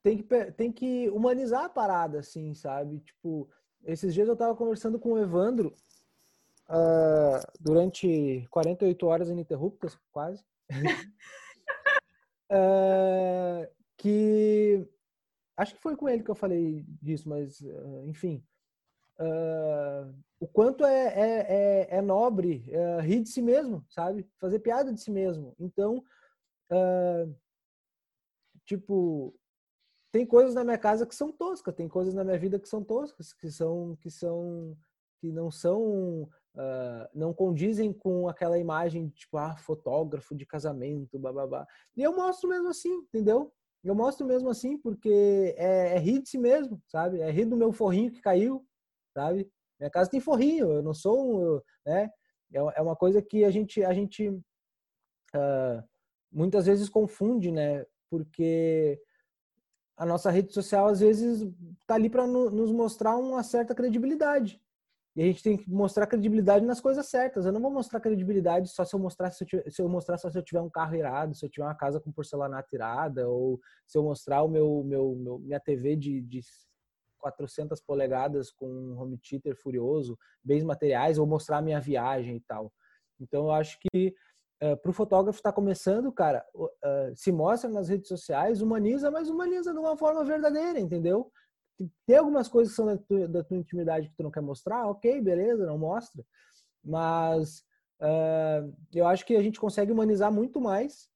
tem 0.02 0.18
que 0.18 0.52
tem 0.52 0.72
que 0.72 1.08
humanizar 1.10 1.64
a 1.64 1.68
parada, 1.68 2.18
assim, 2.18 2.52
sabe? 2.52 2.98
Tipo, 2.98 3.48
esses 3.84 4.12
dias 4.12 4.26
eu 4.26 4.34
tava 4.34 4.56
conversando 4.56 4.98
com 4.98 5.12
o 5.12 5.18
Evandro 5.18 5.72
uh, 6.68 7.40
durante 7.60 8.48
48 8.50 9.06
horas 9.06 9.28
ininterruptas, 9.28 9.96
quase. 10.10 10.44
uh, 12.50 13.70
que 13.96 14.84
acho 15.56 15.76
que 15.76 15.80
foi 15.80 15.94
com 15.94 16.08
ele 16.08 16.24
que 16.24 16.30
eu 16.30 16.34
falei 16.34 16.84
disso, 17.00 17.28
mas 17.28 17.60
enfim, 18.06 18.44
uh, 19.20 20.12
o 20.40 20.48
quanto 20.48 20.86
é, 20.86 21.06
é, 21.06 21.88
é, 21.92 21.96
é 21.98 22.02
nobre 22.02 22.64
uh, 22.68 23.00
rir 23.02 23.20
de 23.20 23.28
si 23.28 23.42
mesmo, 23.42 23.84
sabe? 23.90 24.26
Fazer 24.38 24.58
piada 24.60 24.90
de 24.90 24.98
si 24.98 25.10
mesmo. 25.10 25.54
Então, 25.58 26.02
uh, 26.72 27.36
tipo, 28.64 29.38
tem 30.10 30.24
coisas 30.24 30.54
na 30.54 30.64
minha 30.64 30.78
casa 30.78 31.06
que 31.06 31.14
são 31.14 31.30
toscas, 31.30 31.74
tem 31.74 31.86
coisas 31.86 32.14
na 32.14 32.24
minha 32.24 32.38
vida 32.38 32.58
que 32.58 32.68
são 32.68 32.82
toscas, 32.82 33.34
que 33.34 33.50
são 33.50 33.96
que 34.00 34.10
são 34.10 34.74
que 35.20 35.30
não 35.30 35.50
são 35.50 36.22
uh, 36.54 37.08
não 37.14 37.34
condizem 37.34 37.92
com 37.92 38.26
aquela 38.26 38.58
imagem 38.58 39.10
tipo 39.10 39.36
ah 39.36 39.56
fotógrafo 39.58 40.34
de 40.34 40.46
casamento, 40.46 41.18
babá. 41.18 41.66
E 41.94 42.02
eu 42.02 42.16
mostro 42.16 42.48
mesmo 42.48 42.68
assim, 42.68 42.94
entendeu? 42.94 43.52
Eu 43.84 43.94
mostro 43.94 44.26
mesmo 44.26 44.48
assim 44.48 44.78
porque 44.78 45.54
é, 45.58 45.96
é 45.96 45.98
rir 45.98 46.22
de 46.22 46.30
si 46.30 46.38
mesmo, 46.38 46.82
sabe? 46.88 47.20
É 47.20 47.30
rir 47.30 47.44
do 47.44 47.56
meu 47.56 47.72
forrinho 47.72 48.10
que 48.10 48.22
caiu, 48.22 48.66
sabe? 49.14 49.50
Minha 49.80 49.90
casa 49.90 50.10
tem 50.10 50.20
forrinho, 50.20 50.70
eu 50.74 50.82
não 50.82 50.92
sou 50.94 51.64
né? 51.86 52.10
É, 52.52 52.58
é 52.58 52.82
uma 52.82 52.96
coisa 52.96 53.22
que 53.22 53.44
a 53.44 53.50
gente, 53.50 53.82
a 53.84 53.92
gente 53.92 54.28
uh, 54.28 55.82
muitas 56.30 56.66
vezes 56.66 56.88
confunde, 56.88 57.50
né? 57.50 57.84
Porque 58.10 59.00
a 59.96 60.04
nossa 60.04 60.30
rede 60.30 60.52
social 60.52 60.86
às 60.86 61.00
vezes 61.00 61.48
tá 61.86 61.94
ali 61.94 62.10
para 62.10 62.26
no, 62.26 62.50
nos 62.50 62.72
mostrar 62.72 63.16
uma 63.16 63.42
certa 63.42 63.74
credibilidade. 63.74 64.60
E 65.16 65.22
a 65.22 65.26
gente 65.26 65.42
tem 65.42 65.56
que 65.56 65.68
mostrar 65.68 66.06
credibilidade 66.06 66.64
nas 66.64 66.80
coisas 66.80 67.04
certas. 67.06 67.44
Eu 67.44 67.52
não 67.52 67.60
vou 67.60 67.70
mostrar 67.70 68.00
credibilidade 68.00 68.68
só 68.68 68.84
se 68.84 68.94
eu 68.94 69.00
mostrar 69.00 69.30
se 69.32 69.42
eu, 69.42 69.48
tiver, 69.48 69.70
se 69.70 69.82
eu 69.82 69.88
mostrar 69.88 70.16
só 70.18 70.30
se 70.30 70.38
eu 70.38 70.42
tiver 70.42 70.60
um 70.60 70.70
carro 70.70 70.94
irado, 70.94 71.34
se 71.34 71.44
eu 71.44 71.50
tiver 71.50 71.66
uma 71.66 71.74
casa 71.74 72.00
com 72.00 72.12
porcelanato 72.12 72.74
irada, 72.74 73.28
ou 73.28 73.60
se 73.86 73.98
eu 73.98 74.04
mostrar 74.04 74.42
o 74.42 74.48
meu, 74.48 74.84
meu, 74.84 75.16
meu 75.16 75.38
minha 75.40 75.58
TV 75.58 75.96
de, 75.96 76.20
de 76.22 76.40
400 77.20 77.80
polegadas 77.80 78.50
com 78.50 78.66
um 78.66 78.98
home 78.98 79.18
theater 79.18 79.54
furioso, 79.56 80.18
bens 80.42 80.64
materiais, 80.64 81.18
ou 81.18 81.26
mostrar 81.26 81.62
minha 81.62 81.80
viagem 81.80 82.36
e 82.36 82.40
tal. 82.40 82.72
Então, 83.20 83.44
eu 83.44 83.50
acho 83.52 83.78
que 83.80 84.14
uh, 84.62 84.76
para 84.78 84.90
o 84.90 84.94
fotógrafo 84.94 85.38
estar 85.38 85.50
tá 85.50 85.54
começando, 85.54 86.10
cara, 86.10 86.44
uh, 86.54 86.68
se 87.14 87.30
mostra 87.30 87.70
nas 87.70 87.88
redes 87.88 88.08
sociais, 88.08 88.62
humaniza, 88.62 89.10
mas 89.10 89.28
humaniza 89.28 89.72
de 89.72 89.78
uma 89.78 89.96
forma 89.96 90.24
verdadeira, 90.24 90.80
entendeu? 90.80 91.30
Tem 92.06 92.16
algumas 92.16 92.48
coisas 92.48 92.72
que 92.72 92.76
são 92.76 92.86
da 92.86 92.96
tua, 92.96 93.28
da 93.28 93.44
tua 93.44 93.56
intimidade 93.56 94.08
que 94.08 94.16
tu 94.16 94.22
não 94.22 94.30
quer 94.30 94.42
mostrar, 94.42 94.86
ok, 94.86 95.20
beleza, 95.20 95.66
não 95.66 95.78
mostra. 95.78 96.24
Mas 96.84 97.60
uh, 98.00 98.74
eu 98.94 99.06
acho 99.06 99.24
que 99.24 99.36
a 99.36 99.42
gente 99.42 99.60
consegue 99.60 99.92
humanizar 99.92 100.32
muito 100.32 100.60
mais 100.60 101.08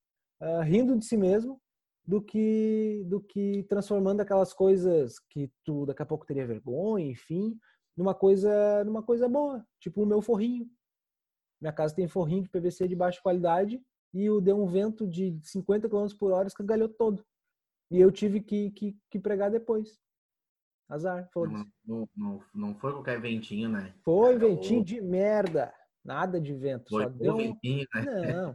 rindo 0.66 0.98
de 0.98 1.06
si 1.06 1.16
mesmo 1.16 1.58
do 2.06 2.20
que 2.20 3.02
do 3.06 3.20
que 3.20 3.64
transformando 3.64 4.20
aquelas 4.20 4.52
coisas 4.52 5.18
que 5.30 5.50
tu 5.64 5.86
daqui 5.86 6.02
a 6.02 6.06
pouco 6.06 6.26
teria 6.26 6.46
vergonha, 6.46 7.06
enfim, 7.06 7.58
numa 7.96 8.14
coisa 8.14 8.84
numa 8.84 9.02
coisa 9.02 9.28
boa, 9.28 9.66
tipo 9.80 10.02
o 10.02 10.06
meu 10.06 10.20
forrinho. 10.20 10.68
Minha 11.60 11.72
casa 11.72 11.94
tem 11.94 12.06
forrinho 12.06 12.42
de 12.42 12.50
PVC 12.50 12.86
de 12.86 12.94
baixa 12.94 13.20
qualidade 13.22 13.82
e 14.12 14.28
o 14.28 14.40
deu 14.40 14.62
um 14.62 14.66
vento 14.66 15.06
de 15.08 15.38
50 15.42 15.88
km 15.88 16.06
por 16.18 16.30
hora 16.32 16.46
escangalhou 16.46 16.88
todo. 16.88 17.24
E 17.90 18.00
eu 18.00 18.10
tive 18.12 18.40
que, 18.40 18.70
que, 18.72 18.96
que 19.10 19.18
pregar 19.18 19.50
depois. 19.50 19.98
Azar, 20.88 21.28
foda-se. 21.32 21.66
Não, 21.86 22.08
não, 22.14 22.40
não 22.54 22.74
foi 22.74 22.92
qualquer 22.92 23.20
ventinho, 23.20 23.68
né? 23.68 23.94
Foi 24.04 24.36
ventinho 24.36 24.84
de 24.84 25.00
merda. 25.00 25.72
Nada 26.04 26.38
de 26.40 26.52
vento. 26.52 26.90
Foi 26.90 27.04
só 27.04 27.08
deu... 27.08 27.36
ventinho, 27.36 27.86
né? 27.94 28.32
Não. 28.34 28.54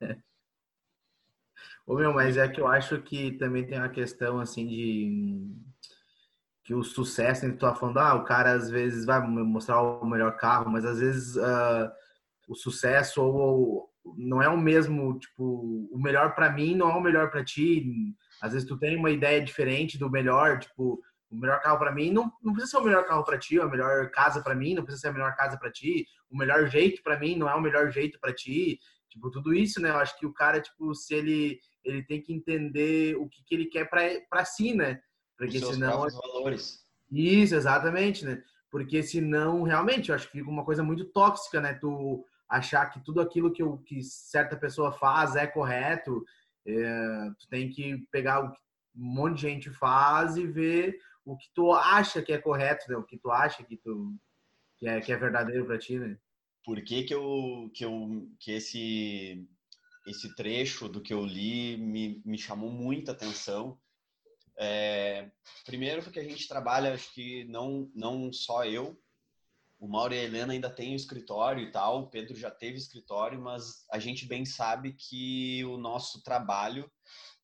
Ô, 1.88 1.94
meu, 1.94 2.12
mas 2.12 2.36
é 2.36 2.46
que 2.46 2.60
eu 2.60 2.66
acho 2.66 3.00
que 3.00 3.32
também 3.38 3.66
tem 3.66 3.78
uma 3.78 3.88
questão, 3.88 4.38
assim, 4.38 4.66
de... 4.66 5.56
Que 6.62 6.74
o 6.74 6.82
sucesso, 6.82 7.46
né? 7.46 7.52
tu 7.54 7.60
tá 7.60 7.74
falando, 7.74 7.96
ah, 7.96 8.14
o 8.14 8.24
cara 8.24 8.52
às 8.52 8.68
vezes 8.68 9.06
vai 9.06 9.26
mostrar 9.26 9.80
o 9.80 10.04
melhor 10.04 10.36
carro, 10.36 10.70
mas 10.70 10.84
às 10.84 10.98
vezes 11.00 11.34
uh, 11.36 11.90
o 12.46 12.54
sucesso 12.54 13.22
ou, 13.22 13.88
não 14.18 14.42
é 14.42 14.50
o 14.50 14.58
mesmo, 14.58 15.18
tipo, 15.18 15.88
o 15.90 15.98
melhor 15.98 16.34
para 16.34 16.52
mim 16.52 16.76
não 16.76 16.90
é 16.90 16.94
o 16.94 17.00
melhor 17.00 17.30
para 17.30 17.42
ti. 17.42 18.14
Às 18.42 18.52
vezes 18.52 18.68
tu 18.68 18.76
tem 18.76 18.94
uma 18.94 19.10
ideia 19.10 19.42
diferente 19.42 19.96
do 19.96 20.10
melhor, 20.10 20.58
tipo, 20.58 21.00
o 21.30 21.36
melhor 21.36 21.58
carro 21.62 21.78
para 21.78 21.90
mim 21.94 22.12
não, 22.12 22.30
não 22.42 22.52
precisa 22.52 22.72
ser 22.72 22.82
o 22.82 22.84
melhor 22.84 23.06
carro 23.06 23.24
para 23.24 23.38
ti, 23.38 23.58
a 23.58 23.66
melhor 23.66 24.10
casa 24.10 24.42
para 24.42 24.54
mim 24.54 24.74
não 24.74 24.82
precisa 24.82 25.00
ser 25.00 25.08
a 25.08 25.12
melhor 25.12 25.34
casa 25.34 25.56
para 25.56 25.72
ti, 25.72 26.06
o 26.30 26.36
melhor 26.36 26.66
jeito 26.66 27.02
para 27.02 27.18
mim 27.18 27.34
não 27.34 27.48
é 27.48 27.54
o 27.54 27.62
melhor 27.62 27.90
jeito 27.90 28.20
para 28.20 28.34
ti. 28.34 28.78
Tipo, 29.08 29.30
tudo 29.30 29.54
isso, 29.54 29.80
né? 29.80 29.88
Eu 29.88 29.96
acho 29.96 30.18
que 30.18 30.26
o 30.26 30.34
cara, 30.34 30.60
tipo, 30.60 30.94
se 30.94 31.14
ele 31.14 31.58
ele 31.88 32.02
tem 32.02 32.20
que 32.20 32.32
entender 32.32 33.16
o 33.16 33.28
que, 33.28 33.42
que 33.44 33.54
ele 33.54 33.66
quer 33.66 33.88
para 33.88 34.44
si, 34.44 34.74
né? 34.74 35.00
Porque 35.36 35.58
Os 35.58 35.66
senão 35.66 36.06
valores. 36.08 36.84
Isso, 37.10 37.54
exatamente, 37.54 38.24
né? 38.24 38.42
Porque 38.70 39.02
senão, 39.02 39.62
realmente, 39.62 40.10
eu 40.10 40.14
acho 40.14 40.26
que 40.26 40.38
fica 40.38 40.50
uma 40.50 40.64
coisa 40.64 40.82
muito 40.82 41.04
tóxica, 41.06 41.60
né? 41.60 41.74
Tu 41.74 42.24
achar 42.48 42.86
que 42.86 43.00
tudo 43.00 43.20
aquilo 43.20 43.52
que, 43.52 43.62
eu, 43.62 43.78
que 43.78 44.02
certa 44.02 44.56
pessoa 44.56 44.92
faz 44.92 45.36
é 45.36 45.46
correto. 45.46 46.24
É, 46.66 47.30
tu 47.38 47.48
tem 47.48 47.70
que 47.70 47.98
pegar 48.10 48.40
o 48.40 48.52
que 48.52 48.58
um 48.96 49.14
monte 49.14 49.36
de 49.36 49.42
gente 49.42 49.70
faz 49.70 50.36
e 50.36 50.46
ver 50.46 50.98
o 51.24 51.36
que 51.36 51.48
tu 51.54 51.72
acha 51.72 52.22
que 52.22 52.32
é 52.32 52.38
correto, 52.38 52.90
né? 52.90 52.96
o 52.96 53.04
que 53.04 53.18
tu 53.18 53.30
acha 53.30 53.62
que, 53.62 53.76
tu, 53.76 54.14
que, 54.76 54.88
é, 54.88 55.00
que 55.00 55.12
é 55.12 55.16
verdadeiro 55.16 55.66
para 55.66 55.78
ti, 55.78 55.98
né? 55.98 56.18
Por 56.64 56.82
que, 56.82 57.04
que, 57.04 57.14
eu, 57.14 57.70
que, 57.72 57.84
eu, 57.84 58.28
que 58.38 58.52
esse, 58.52 59.48
esse 60.08 60.34
trecho 60.34 60.88
do 60.88 61.00
que 61.00 61.12
eu 61.12 61.24
li 61.24 61.76
me, 61.76 62.22
me 62.24 62.38
chamou 62.38 62.70
muita 62.70 63.12
atenção? 63.12 63.78
É, 64.56 65.30
primeiro 65.64 66.02
porque 66.02 66.18
a 66.18 66.24
gente 66.24 66.48
trabalha, 66.48 66.92
acho 66.92 67.12
que 67.14 67.44
não, 67.44 67.90
não 67.94 68.32
só 68.32 68.64
eu, 68.64 69.00
o 69.78 69.86
Mauro 69.86 70.12
e 70.12 70.18
a 70.18 70.24
Helena 70.24 70.52
ainda 70.52 70.68
têm 70.68 70.94
escritório 70.94 71.62
e 71.62 71.70
tal, 71.70 72.00
o 72.00 72.10
Pedro 72.10 72.36
já 72.36 72.50
teve 72.50 72.76
escritório, 72.76 73.40
mas 73.40 73.86
a 73.92 73.98
gente 73.98 74.26
bem 74.26 74.44
sabe 74.44 74.92
que 74.92 75.64
o 75.64 75.76
nosso 75.76 76.22
trabalho 76.22 76.90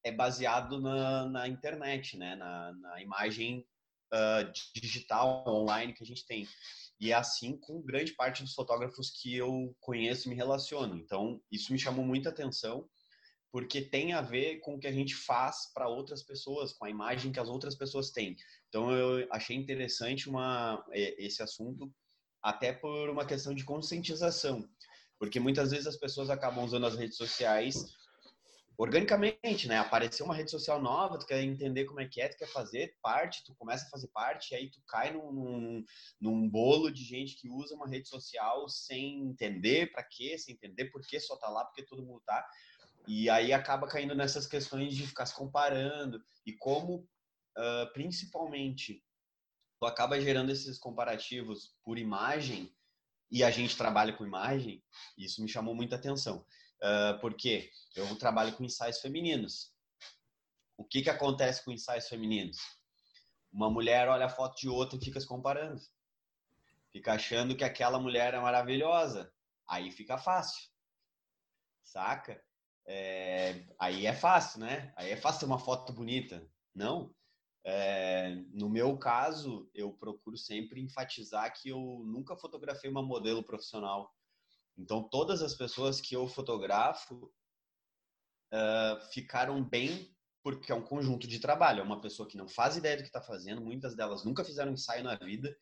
é 0.02 0.10
baseado 0.10 0.80
na, 0.80 1.26
na 1.26 1.48
internet, 1.48 2.16
né? 2.16 2.34
na, 2.34 2.72
na 2.72 3.00
imagem 3.00 3.64
uh, 4.14 4.80
digital, 4.80 5.44
online 5.46 5.92
que 5.92 6.02
a 6.02 6.06
gente 6.06 6.24
tem. 6.26 6.46
E 7.00 7.10
é 7.10 7.14
assim 7.14 7.58
com 7.58 7.82
grande 7.82 8.12
parte 8.12 8.42
dos 8.42 8.54
fotógrafos 8.54 9.10
que 9.10 9.36
eu 9.36 9.76
conheço 9.80 10.28
e 10.28 10.30
me 10.30 10.36
relaciono. 10.36 10.96
Então, 10.96 11.40
isso 11.50 11.72
me 11.72 11.78
chamou 11.78 12.04
muita 12.04 12.28
atenção, 12.28 12.88
porque 13.50 13.82
tem 13.82 14.12
a 14.12 14.22
ver 14.22 14.60
com 14.60 14.74
o 14.74 14.78
que 14.78 14.86
a 14.86 14.92
gente 14.92 15.14
faz 15.14 15.72
para 15.74 15.88
outras 15.88 16.22
pessoas, 16.22 16.72
com 16.72 16.84
a 16.84 16.90
imagem 16.90 17.32
que 17.32 17.40
as 17.40 17.48
outras 17.48 17.74
pessoas 17.74 18.10
têm. 18.10 18.36
Então, 18.68 18.92
eu 18.92 19.26
achei 19.30 19.56
interessante 19.56 20.28
uma, 20.28 20.84
esse 20.92 21.42
assunto 21.42 21.92
até 22.42 22.72
por 22.72 23.08
uma 23.10 23.24
questão 23.24 23.54
de 23.54 23.64
conscientização, 23.64 24.68
porque 25.18 25.40
muitas 25.40 25.70
vezes 25.70 25.86
as 25.86 25.96
pessoas 25.96 26.30
acabam 26.30 26.64
usando 26.64 26.86
as 26.86 26.96
redes 26.96 27.16
sociais 27.16 27.76
organicamente, 28.76 29.68
né? 29.68 29.78
Apareceu 29.78 30.26
uma 30.26 30.34
rede 30.34 30.50
social 30.50 30.82
nova, 30.82 31.18
tu 31.18 31.26
quer 31.26 31.42
entender 31.42 31.84
como 31.84 32.00
é 32.00 32.08
que 32.08 32.20
é, 32.20 32.28
tu 32.28 32.36
quer 32.36 32.48
fazer 32.48 32.96
parte, 33.00 33.44
tu 33.44 33.54
começa 33.54 33.86
a 33.86 33.90
fazer 33.90 34.08
parte, 34.08 34.52
e 34.52 34.56
aí 34.56 34.70
tu 34.70 34.80
cai 34.86 35.12
num, 35.12 35.32
num, 35.32 35.84
num 36.20 36.48
bolo 36.48 36.90
de 36.90 37.04
gente 37.04 37.36
que 37.36 37.48
usa 37.48 37.74
uma 37.74 37.88
rede 37.88 38.08
social 38.08 38.68
sem 38.68 39.20
entender 39.22 39.92
para 39.92 40.02
quê, 40.02 40.36
sem 40.38 40.54
entender 40.54 40.86
por 40.86 41.02
que 41.02 41.20
só 41.20 41.36
tá 41.36 41.48
lá, 41.48 41.64
porque 41.64 41.84
todo 41.84 42.04
mundo 42.04 42.22
tá. 42.26 42.44
E 43.06 43.30
aí 43.30 43.52
acaba 43.52 43.86
caindo 43.86 44.14
nessas 44.14 44.46
questões 44.46 44.94
de 44.94 45.06
ficar 45.06 45.26
se 45.26 45.34
comparando 45.34 46.22
e 46.44 46.52
como, 46.52 47.06
uh, 47.56 47.92
principalmente, 47.92 49.04
tu 49.78 49.86
acaba 49.86 50.20
gerando 50.20 50.50
esses 50.50 50.78
comparativos 50.78 51.76
por 51.84 51.98
imagem 51.98 52.74
e 53.30 53.42
a 53.44 53.50
gente 53.50 53.76
trabalha 53.76 54.12
com 54.12 54.24
imagem, 54.24 54.82
isso 55.18 55.42
me 55.42 55.48
chamou 55.48 55.74
muita 55.74 55.96
atenção. 55.96 56.46
Uh, 56.84 57.18
porque 57.18 57.70
eu 57.96 58.14
trabalho 58.16 58.54
com 58.54 58.62
ensaios 58.62 59.00
femininos. 59.00 59.72
O 60.76 60.84
que, 60.84 61.00
que 61.00 61.08
acontece 61.08 61.64
com 61.64 61.72
ensaios 61.72 62.06
femininos? 62.06 62.58
Uma 63.50 63.70
mulher 63.70 64.06
olha 64.08 64.26
a 64.26 64.28
foto 64.28 64.60
de 64.60 64.68
outra 64.68 64.98
e 64.98 65.02
fica 65.02 65.18
se 65.18 65.26
comparando. 65.26 65.80
Fica 66.92 67.14
achando 67.14 67.56
que 67.56 67.64
aquela 67.64 67.98
mulher 67.98 68.34
é 68.34 68.40
maravilhosa. 68.40 69.32
Aí 69.66 69.90
fica 69.90 70.18
fácil. 70.18 70.68
Saca? 71.82 72.38
É... 72.86 73.64
Aí 73.78 74.04
é 74.04 74.12
fácil, 74.12 74.60
né? 74.60 74.92
Aí 74.94 75.10
é 75.10 75.16
fácil 75.16 75.40
ter 75.40 75.46
uma 75.46 75.58
foto 75.58 75.90
bonita. 75.90 76.46
Não. 76.74 77.14
É, 77.66 78.34
no 78.52 78.68
meu 78.68 78.98
caso, 78.98 79.70
eu 79.72 79.90
procuro 79.90 80.36
sempre 80.36 80.82
enfatizar 80.82 81.50
que 81.54 81.70
eu 81.70 82.02
nunca 82.04 82.36
fotografei 82.36 82.90
uma 82.90 83.02
modelo 83.02 83.42
profissional. 83.42 84.14
Então, 84.76 85.02
todas 85.08 85.42
as 85.42 85.54
pessoas 85.54 86.00
que 86.00 86.16
eu 86.16 86.26
fotografo 86.26 87.32
uh, 88.52 89.00
ficaram 89.12 89.62
bem 89.62 90.14
porque 90.42 90.70
é 90.70 90.74
um 90.74 90.84
conjunto 90.84 91.26
de 91.26 91.40
trabalho. 91.40 91.80
É 91.80 91.82
uma 91.82 92.00
pessoa 92.00 92.28
que 92.28 92.36
não 92.36 92.46
faz 92.46 92.76
ideia 92.76 92.96
do 92.96 93.02
que 93.02 93.08
está 93.08 93.22
fazendo, 93.22 93.62
muitas 93.62 93.96
delas 93.96 94.24
nunca 94.24 94.44
fizeram 94.44 94.72
ensaio 94.72 95.02
na 95.02 95.16
vida. 95.16 95.56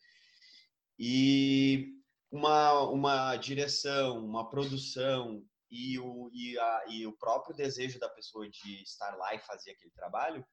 E 0.99 1.93
uma, 2.29 2.81
uma 2.89 3.35
direção, 3.37 4.23
uma 4.25 4.49
produção 4.49 5.41
e 5.71 5.97
o, 5.97 6.29
e, 6.33 6.59
a, 6.59 6.83
e 6.89 7.07
o 7.07 7.17
próprio 7.17 7.55
desejo 7.55 7.97
da 7.97 8.09
pessoa 8.09 8.47
de 8.49 8.83
estar 8.83 9.15
lá 9.15 9.33
e 9.33 9.39
fazer 9.39 9.71
aquele 9.71 9.91
trabalho 9.91 10.45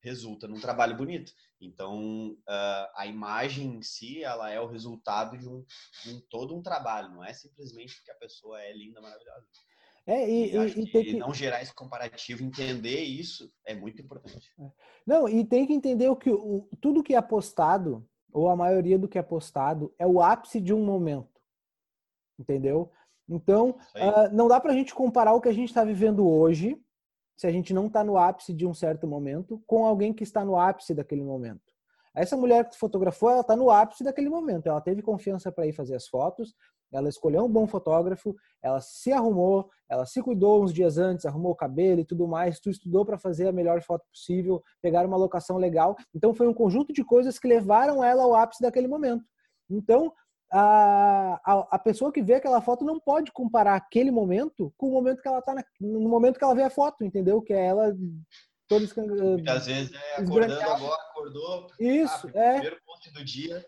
resulta 0.00 0.48
num 0.48 0.60
trabalho 0.60 0.96
bonito. 0.96 1.32
Então, 1.60 2.30
uh, 2.32 2.86
a 2.94 3.06
imagem 3.06 3.76
em 3.76 3.82
si, 3.82 4.24
ela 4.24 4.50
é 4.50 4.60
o 4.60 4.66
resultado 4.66 5.36
de 5.36 5.48
um, 5.48 5.64
de 6.02 6.14
um, 6.14 6.20
todo 6.28 6.56
um 6.56 6.62
trabalho, 6.62 7.10
não 7.10 7.24
é 7.24 7.32
simplesmente 7.32 7.96
porque 7.96 8.10
a 8.10 8.16
pessoa 8.16 8.60
é 8.60 8.72
linda, 8.72 9.00
maravilhosa. 9.00 9.46
É, 10.06 10.28
e, 10.28 10.56
e, 10.56 10.82
e 10.82 10.86
que 10.86 11.12
não 11.18 11.32
gerar 11.32 11.62
esse 11.62 11.74
comparativo, 11.74 12.42
entender 12.42 13.00
isso 13.00 13.52
é 13.64 13.74
muito 13.74 14.00
importante. 14.00 14.50
É. 14.58 14.70
Não, 15.06 15.28
e 15.28 15.44
tem 15.44 15.66
que 15.66 15.74
entender 15.74 16.08
o 16.08 16.16
que 16.16 16.30
o, 16.30 16.68
tudo 16.80 17.02
que 17.02 17.14
é 17.14 17.20
postado, 17.20 18.08
ou 18.32 18.48
a 18.48 18.56
maioria 18.56 18.98
do 18.98 19.08
que 19.08 19.18
é 19.18 19.22
postado, 19.22 19.94
é 19.98 20.06
o 20.06 20.20
ápice 20.20 20.60
de 20.60 20.72
um 20.72 20.84
momento. 20.84 21.40
Entendeu? 22.38 22.90
Então, 23.28 23.78
uh, 23.94 24.34
não 24.34 24.48
dá 24.48 24.58
pra 24.58 24.72
gente 24.72 24.94
comparar 24.94 25.34
o 25.34 25.40
que 25.40 25.48
a 25.48 25.52
gente 25.52 25.68
está 25.68 25.84
vivendo 25.84 26.26
hoje 26.26 26.80
se 27.40 27.46
a 27.46 27.50
gente 27.50 27.72
não 27.72 27.86
está 27.86 28.04
no 28.04 28.18
ápice 28.18 28.52
de 28.52 28.66
um 28.66 28.74
certo 28.74 29.06
momento 29.06 29.62
com 29.66 29.86
alguém 29.86 30.12
que 30.12 30.22
está 30.22 30.44
no 30.44 30.58
ápice 30.58 30.92
daquele 30.92 31.22
momento. 31.22 31.72
Essa 32.14 32.36
mulher 32.36 32.68
que 32.68 32.76
fotografou, 32.76 33.30
ela 33.30 33.40
está 33.40 33.56
no 33.56 33.70
ápice 33.70 34.04
daquele 34.04 34.28
momento. 34.28 34.66
Ela 34.66 34.78
teve 34.78 35.00
confiança 35.00 35.50
para 35.50 35.66
ir 35.66 35.72
fazer 35.72 35.94
as 35.94 36.06
fotos, 36.06 36.54
ela 36.92 37.08
escolheu 37.08 37.46
um 37.46 37.48
bom 37.48 37.66
fotógrafo, 37.66 38.36
ela 38.62 38.78
se 38.82 39.10
arrumou, 39.10 39.70
ela 39.88 40.04
se 40.04 40.22
cuidou 40.22 40.62
uns 40.62 40.70
dias 40.70 40.98
antes, 40.98 41.24
arrumou 41.24 41.52
o 41.52 41.56
cabelo 41.56 42.00
e 42.00 42.04
tudo 42.04 42.28
mais, 42.28 42.60
tu 42.60 42.68
estudou 42.68 43.06
para 43.06 43.16
fazer 43.16 43.48
a 43.48 43.52
melhor 43.52 43.80
foto 43.80 44.04
possível, 44.12 44.62
pegar 44.82 45.06
uma 45.06 45.16
locação 45.16 45.56
legal. 45.56 45.96
Então 46.14 46.34
foi 46.34 46.46
um 46.46 46.52
conjunto 46.52 46.92
de 46.92 47.02
coisas 47.02 47.38
que 47.38 47.48
levaram 47.48 48.04
ela 48.04 48.22
ao 48.22 48.34
ápice 48.34 48.60
daquele 48.60 48.86
momento. 48.86 49.24
Então, 49.70 50.12
a, 50.50 51.40
a, 51.44 51.68
a, 51.70 51.78
pessoa 51.78 52.12
que 52.12 52.22
vê 52.22 52.34
aquela 52.34 52.60
foto 52.60 52.84
não 52.84 52.98
pode 52.98 53.30
comparar 53.30 53.76
aquele 53.76 54.10
momento 54.10 54.72
com 54.76 54.88
o 54.88 54.92
momento 54.92 55.22
que 55.22 55.28
ela 55.28 55.38
está 55.38 55.54
no 55.80 56.08
momento 56.08 56.38
que 56.38 56.44
ela 56.44 56.54
vê 56.54 56.62
a 56.62 56.70
foto, 56.70 57.04
entendeu? 57.04 57.40
Que 57.40 57.52
é 57.52 57.66
ela 57.66 57.96
toda 58.68 58.86
Muitas 58.96 59.66
vezes 59.66 59.92
é 59.92 60.20
acordando 60.20 60.60
agora, 60.60 61.02
acordou. 61.10 61.66
Isso, 61.78 62.28
ah, 62.28 62.38
é. 62.38 62.52
Primeiro 62.54 62.80
ponto 62.84 63.12
do 63.12 63.24
dia. 63.24 63.64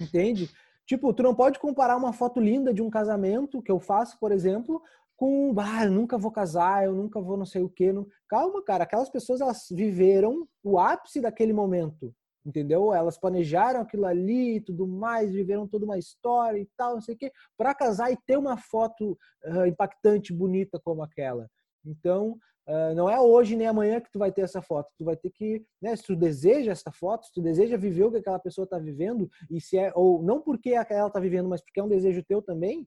Entende? 0.00 0.50
Tipo, 0.86 1.12
tu 1.12 1.22
não 1.22 1.34
pode 1.34 1.58
comparar 1.58 1.96
uma 1.96 2.12
foto 2.12 2.40
linda 2.40 2.72
de 2.72 2.82
um 2.82 2.90
casamento 2.90 3.62
que 3.62 3.70
eu 3.70 3.78
faço, 3.78 4.18
por 4.18 4.32
exemplo, 4.32 4.82
com, 5.16 5.54
ah, 5.58 5.84
eu 5.84 5.90
nunca 5.90 6.18
vou 6.18 6.30
casar, 6.30 6.84
eu 6.84 6.92
nunca 6.92 7.20
vou 7.20 7.36
não 7.36 7.46
sei 7.46 7.62
o 7.62 7.68
quê. 7.68 7.92
Não... 7.92 8.06
Calma, 8.28 8.62
cara, 8.62 8.84
aquelas 8.84 9.08
pessoas 9.10 9.40
elas 9.40 9.66
viveram 9.70 10.48
o 10.62 10.78
ápice 10.78 11.20
daquele 11.20 11.52
momento 11.52 12.14
entendeu? 12.44 12.92
Elas 12.92 13.18
planejaram 13.18 13.80
aquilo 13.80 14.06
ali 14.06 14.56
e 14.56 14.60
tudo 14.60 14.86
mais, 14.86 15.32
viveram 15.32 15.66
toda 15.66 15.84
uma 15.84 15.98
história 15.98 16.58
e 16.58 16.68
tal, 16.76 16.94
não 16.94 17.00
sei 17.00 17.14
o 17.14 17.18
quê, 17.18 17.32
para 17.56 17.74
casar 17.74 18.12
e 18.12 18.18
ter 18.26 18.36
uma 18.36 18.56
foto 18.56 19.18
uh, 19.44 19.66
impactante, 19.66 20.32
bonita 20.32 20.80
como 20.82 21.02
aquela. 21.02 21.48
Então, 21.84 22.38
Uh, 22.64 22.94
não 22.94 23.10
é 23.10 23.20
hoje 23.20 23.56
nem 23.56 23.66
amanhã 23.66 24.00
que 24.00 24.10
tu 24.10 24.20
vai 24.20 24.30
ter 24.30 24.42
essa 24.42 24.62
foto. 24.62 24.88
Tu 24.96 25.04
vai 25.04 25.16
ter 25.16 25.30
que, 25.30 25.66
né, 25.80 25.96
se 25.96 26.04
tu 26.04 26.14
deseja 26.14 26.70
essa 26.70 26.92
foto, 26.92 27.26
se 27.26 27.32
tu 27.32 27.42
deseja 27.42 27.76
viver 27.76 28.04
o 28.04 28.12
que 28.12 28.18
aquela 28.18 28.38
pessoa 28.38 28.64
está 28.64 28.78
vivendo, 28.78 29.28
e 29.50 29.60
se 29.60 29.76
é, 29.76 29.92
ou 29.96 30.22
não 30.22 30.40
porque 30.40 30.70
ela 30.70 31.08
está 31.08 31.18
vivendo, 31.18 31.48
mas 31.48 31.60
porque 31.60 31.80
é 31.80 31.82
um 31.82 31.88
desejo 31.88 32.22
teu 32.22 32.40
também, 32.40 32.86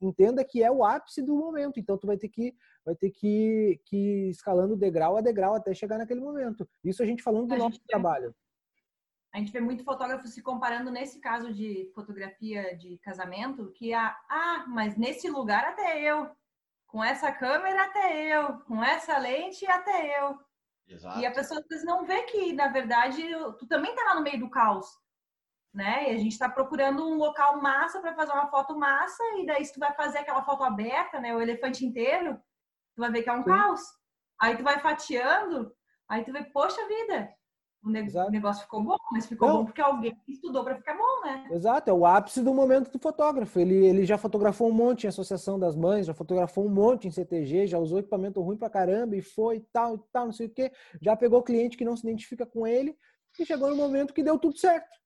entenda 0.00 0.44
que 0.44 0.62
é 0.62 0.70
o 0.70 0.84
ápice 0.84 1.22
do 1.22 1.34
momento. 1.34 1.80
Então 1.80 1.98
tu 1.98 2.06
vai 2.06 2.16
ter 2.16 2.28
que, 2.28 2.54
vai 2.84 2.94
ter 2.94 3.10
que, 3.10 3.80
que 3.84 3.96
ir 3.96 4.30
escalando 4.30 4.76
degrau 4.76 5.16
a 5.16 5.20
degrau 5.20 5.54
até 5.54 5.74
chegar 5.74 5.98
naquele 5.98 6.20
momento. 6.20 6.68
Isso 6.84 7.02
a 7.02 7.06
gente 7.06 7.22
falando 7.22 7.48
do 7.48 7.54
a 7.54 7.58
nosso 7.58 7.80
trabalho. 7.88 8.34
A 9.32 9.38
gente 9.38 9.52
vê 9.52 9.60
muito 9.60 9.84
fotógrafo 9.84 10.26
se 10.26 10.42
comparando 10.42 10.90
nesse 10.90 11.20
caso 11.20 11.52
de 11.52 11.90
fotografia 11.94 12.76
de 12.76 12.98
casamento, 12.98 13.70
que 13.72 13.94
a, 13.94 14.08
ah, 14.28 14.64
mas 14.66 14.96
nesse 14.96 15.30
lugar 15.30 15.64
até 15.64 16.00
eu 16.00 16.30
com 16.90 17.02
essa 17.02 17.30
câmera 17.30 17.84
até 17.84 18.20
eu, 18.20 18.58
com 18.60 18.82
essa 18.82 19.16
lente 19.18 19.64
até 19.66 20.20
eu. 20.20 20.38
Exato. 20.88 21.20
E 21.20 21.26
a 21.26 21.30
pessoa 21.30 21.60
às 21.60 21.66
vezes 21.68 21.84
não 21.84 22.04
vê 22.04 22.24
que, 22.24 22.52
na 22.52 22.66
verdade, 22.66 23.22
tu 23.58 23.66
também 23.68 23.94
tá 23.94 24.02
lá 24.06 24.14
no 24.16 24.22
meio 24.22 24.40
do 24.40 24.50
caos, 24.50 24.88
né? 25.72 26.10
E 26.10 26.16
a 26.16 26.18
gente 26.18 26.32
está 26.32 26.48
procurando 26.48 27.06
um 27.06 27.14
local 27.14 27.62
massa 27.62 28.00
para 28.00 28.14
fazer 28.14 28.32
uma 28.32 28.50
foto 28.50 28.76
massa, 28.76 29.22
e 29.38 29.46
daí 29.46 29.64
se 29.64 29.72
tu 29.72 29.78
vai 29.78 29.94
fazer 29.94 30.18
aquela 30.18 30.42
foto 30.42 30.64
aberta, 30.64 31.20
né, 31.20 31.32
o 31.32 31.40
elefante 31.40 31.86
inteiro, 31.86 32.34
tu 32.96 33.00
vai 33.00 33.10
ver 33.12 33.22
que 33.22 33.30
é 33.30 33.32
um 33.32 33.44
Sim. 33.44 33.50
caos. 33.50 33.80
Aí 34.40 34.56
tu 34.56 34.64
vai 34.64 34.80
fatiando, 34.80 35.72
aí 36.08 36.24
tu 36.24 36.32
vê, 36.32 36.42
poxa 36.42 36.84
vida, 36.88 37.32
o 37.82 37.90
negócio 38.30 38.62
ficou 38.62 38.82
bom, 38.82 38.96
mas 39.10 39.26
ficou 39.26 39.48
Não. 39.48 39.56
bom 39.58 39.64
porque 39.64 39.80
alguém 39.80 40.14
estudou 40.28 40.62
para 40.62 40.76
ficar 40.76 40.94
bom, 40.94 41.24
né? 41.24 41.48
Exato, 41.50 41.88
é 41.88 41.92
o 41.92 42.04
ápice 42.04 42.42
do 42.42 42.52
momento 42.52 42.90
do 42.90 42.98
fotógrafo. 42.98 43.58
Ele, 43.58 43.74
ele 43.74 44.04
já 44.04 44.18
fotografou 44.18 44.68
um 44.68 44.72
monte 44.72 45.04
em 45.04 45.08
Associação 45.08 45.58
das 45.58 45.74
Mães, 45.74 46.06
já 46.06 46.12
fotografou 46.12 46.66
um 46.66 46.68
monte 46.68 47.08
em 47.08 47.10
CTG, 47.10 47.66
já 47.66 47.78
usou 47.78 47.98
equipamento 47.98 48.40
ruim 48.42 48.58
pra 48.58 48.68
caramba 48.68 49.16
e 49.16 49.22
foi 49.22 49.60
tal 49.72 49.96
e 49.96 50.00
tal, 50.12 50.26
não 50.26 50.32
sei 50.32 50.46
o 50.46 50.50
quê. 50.50 50.70
Já 51.00 51.16
pegou 51.16 51.42
cliente 51.42 51.76
que 51.76 51.84
não 51.84 51.96
se 51.96 52.06
identifica 52.06 52.44
com 52.44 52.66
ele 52.66 52.96
e 53.38 53.46
chegou 53.46 53.70
no 53.70 53.76
momento 53.76 54.12
que 54.12 54.22
deu 54.22 54.38
tudo 54.38 54.58
certo, 54.58 54.98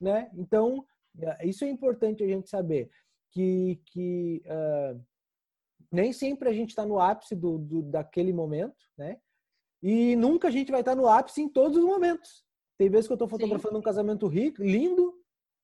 né? 0.00 0.30
Então, 0.34 0.84
é, 1.18 1.48
isso 1.48 1.64
é 1.64 1.68
importante 1.68 2.22
a 2.22 2.26
gente 2.26 2.48
saber 2.48 2.88
que, 3.32 3.82
que 3.86 4.42
uh, 4.46 5.00
nem 5.90 6.12
sempre 6.12 6.48
a 6.48 6.52
gente 6.52 6.70
está 6.70 6.86
no 6.86 7.00
ápice 7.00 7.34
do, 7.34 7.58
do, 7.58 7.82
daquele 7.82 8.32
momento, 8.32 8.76
né? 8.96 9.18
E 9.82 10.14
nunca 10.16 10.48
a 10.48 10.50
gente 10.50 10.70
vai 10.70 10.80
estar 10.80 10.94
no 10.94 11.08
ápice 11.08 11.40
em 11.40 11.48
todos 11.48 11.76
os 11.76 11.84
momentos. 11.84 12.44
Tem 12.78 12.88
vezes 12.88 13.06
que 13.06 13.12
eu 13.12 13.16
estou 13.16 13.28
fotografando 13.28 13.74
Sim. 13.74 13.80
um 13.80 13.82
casamento 13.82 14.26
rico, 14.26 14.62
lindo, 14.62 15.14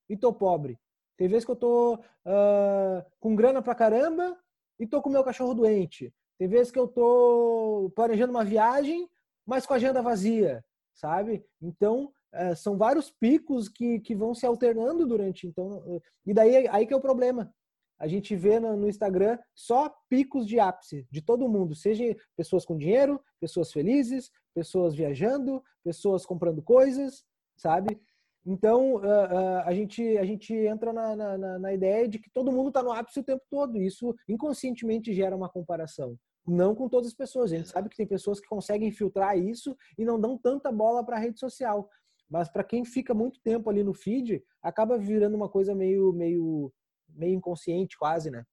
e 0.09 0.15
tô 0.15 0.33
pobre. 0.33 0.79
Tem 1.17 1.27
vezes 1.27 1.45
que 1.45 1.51
eu 1.51 1.55
tô 1.55 1.95
uh, 1.95 3.03
com 3.19 3.35
grana 3.35 3.61
pra 3.61 3.75
caramba 3.75 4.37
e 4.79 4.85
tô 4.85 5.01
com 5.01 5.09
meu 5.09 5.23
cachorro 5.23 5.53
doente. 5.53 6.13
Tem 6.37 6.47
vezes 6.47 6.71
que 6.71 6.77
eu 6.77 6.87
tô 6.87 7.91
planejando 7.95 8.31
uma 8.31 8.45
viagem, 8.45 9.09
mas 9.45 9.65
com 9.65 9.73
a 9.73 9.77
agenda 9.77 10.01
vazia, 10.01 10.63
sabe? 10.93 11.43
Então, 11.61 12.13
uh, 12.33 12.55
são 12.55 12.77
vários 12.77 13.09
picos 13.09 13.67
que, 13.67 13.99
que 13.99 14.13
vão 14.13 14.35
se 14.35 14.45
alternando 14.45 15.07
durante. 15.07 15.47
Então, 15.47 15.79
uh, 15.79 16.01
e 16.25 16.33
daí 16.33 16.67
aí 16.67 16.85
que 16.85 16.93
é 16.93 16.97
o 16.97 17.01
problema 17.01 17.51
a 17.99 18.07
gente 18.07 18.35
vê 18.35 18.59
no, 18.59 18.87
Instagram 18.87 19.37
só 19.55 19.93
picos 20.09 20.45
de 20.45 20.59
ápice 20.59 21.07
de 21.11 21.21
todo 21.21 21.49
mundo, 21.49 21.75
seja 21.75 22.15
pessoas 22.35 22.65
com 22.65 22.77
dinheiro, 22.77 23.21
pessoas 23.39 23.71
felizes, 23.71 24.29
pessoas 24.53 24.95
viajando, 24.95 25.63
pessoas 25.83 26.25
comprando 26.25 26.61
coisas, 26.61 27.23
sabe? 27.55 27.99
Então 28.45 28.95
uh, 28.95 28.99
uh, 28.99 29.61
a, 29.65 29.73
gente, 29.73 30.17
a 30.17 30.23
gente 30.23 30.53
entra 30.53 30.93
na, 30.93 31.15
na, 31.15 31.59
na 31.59 31.73
ideia 31.73 32.07
de 32.07 32.19
que 32.19 32.29
todo 32.29 32.51
mundo 32.51 32.69
está 32.69 32.81
no 32.81 32.91
ápice 32.91 33.19
o 33.19 33.23
tempo 33.23 33.43
todo. 33.49 33.81
Isso 33.81 34.15
inconscientemente 34.27 35.13
gera 35.13 35.35
uma 35.35 35.49
comparação. 35.49 36.17
Não 36.47 36.73
com 36.73 36.87
todas 36.87 37.07
as 37.07 37.13
pessoas. 37.13 37.51
A 37.51 37.57
gente 37.57 37.67
sabe 37.67 37.89
que 37.89 37.97
tem 37.97 38.07
pessoas 38.07 38.39
que 38.39 38.47
conseguem 38.47 38.89
filtrar 38.91 39.37
isso 39.37 39.75
e 39.97 40.05
não 40.05 40.19
dão 40.19 40.37
tanta 40.37 40.71
bola 40.71 41.03
para 41.03 41.17
a 41.17 41.19
rede 41.19 41.39
social. 41.39 41.89
Mas 42.29 42.49
para 42.49 42.63
quem 42.63 42.85
fica 42.85 43.13
muito 43.13 43.41
tempo 43.41 43.69
ali 43.69 43.83
no 43.83 43.93
feed, 43.93 44.43
acaba 44.61 44.97
virando 44.97 45.35
uma 45.35 45.49
coisa 45.49 45.75
meio, 45.75 46.13
meio 46.13 46.71
meio 47.17 47.35
inconsciente 47.35 47.97
quase, 47.97 48.29
né? 48.29 48.45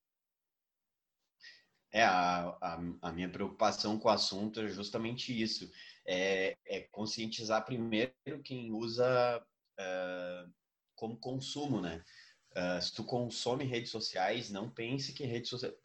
É, 1.94 2.02
a, 2.02 2.48
a, 2.60 2.80
a, 3.02 3.12
minha 3.12 3.28
preocupação 3.28 3.96
com 4.00 4.08
o 4.08 4.10
assunto 4.10 4.60
é 4.60 4.68
justamente 4.68 5.30
isso. 5.40 5.70
É, 6.04 6.56
é 6.66 6.80
conscientizar 6.90 7.64
primeiro 7.64 8.12
quem 8.42 8.72
usa 8.72 9.40
uh, 9.78 10.52
como 10.96 11.16
consumo, 11.16 11.80
né? 11.80 12.02
Uh, 12.50 12.82
se 12.82 12.92
tu 12.92 13.04
consome 13.04 13.64
redes 13.64 13.92
sociais, 13.92 14.50
não 14.50 14.68
pense 14.68 15.12
que 15.12 15.24
redes 15.24 15.50
sociais... 15.50 15.76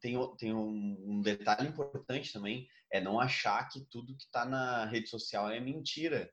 Tem, 0.00 0.14
tem 0.36 0.54
um, 0.54 1.20
detalhe 1.22 1.68
importante 1.68 2.32
também, 2.32 2.68
é 2.88 3.00
não 3.00 3.18
achar 3.18 3.68
que 3.68 3.84
tudo 3.86 4.16
que 4.16 4.24
está 4.24 4.44
na 4.44 4.84
rede 4.84 5.08
social 5.08 5.50
é 5.50 5.58
mentira, 5.58 6.32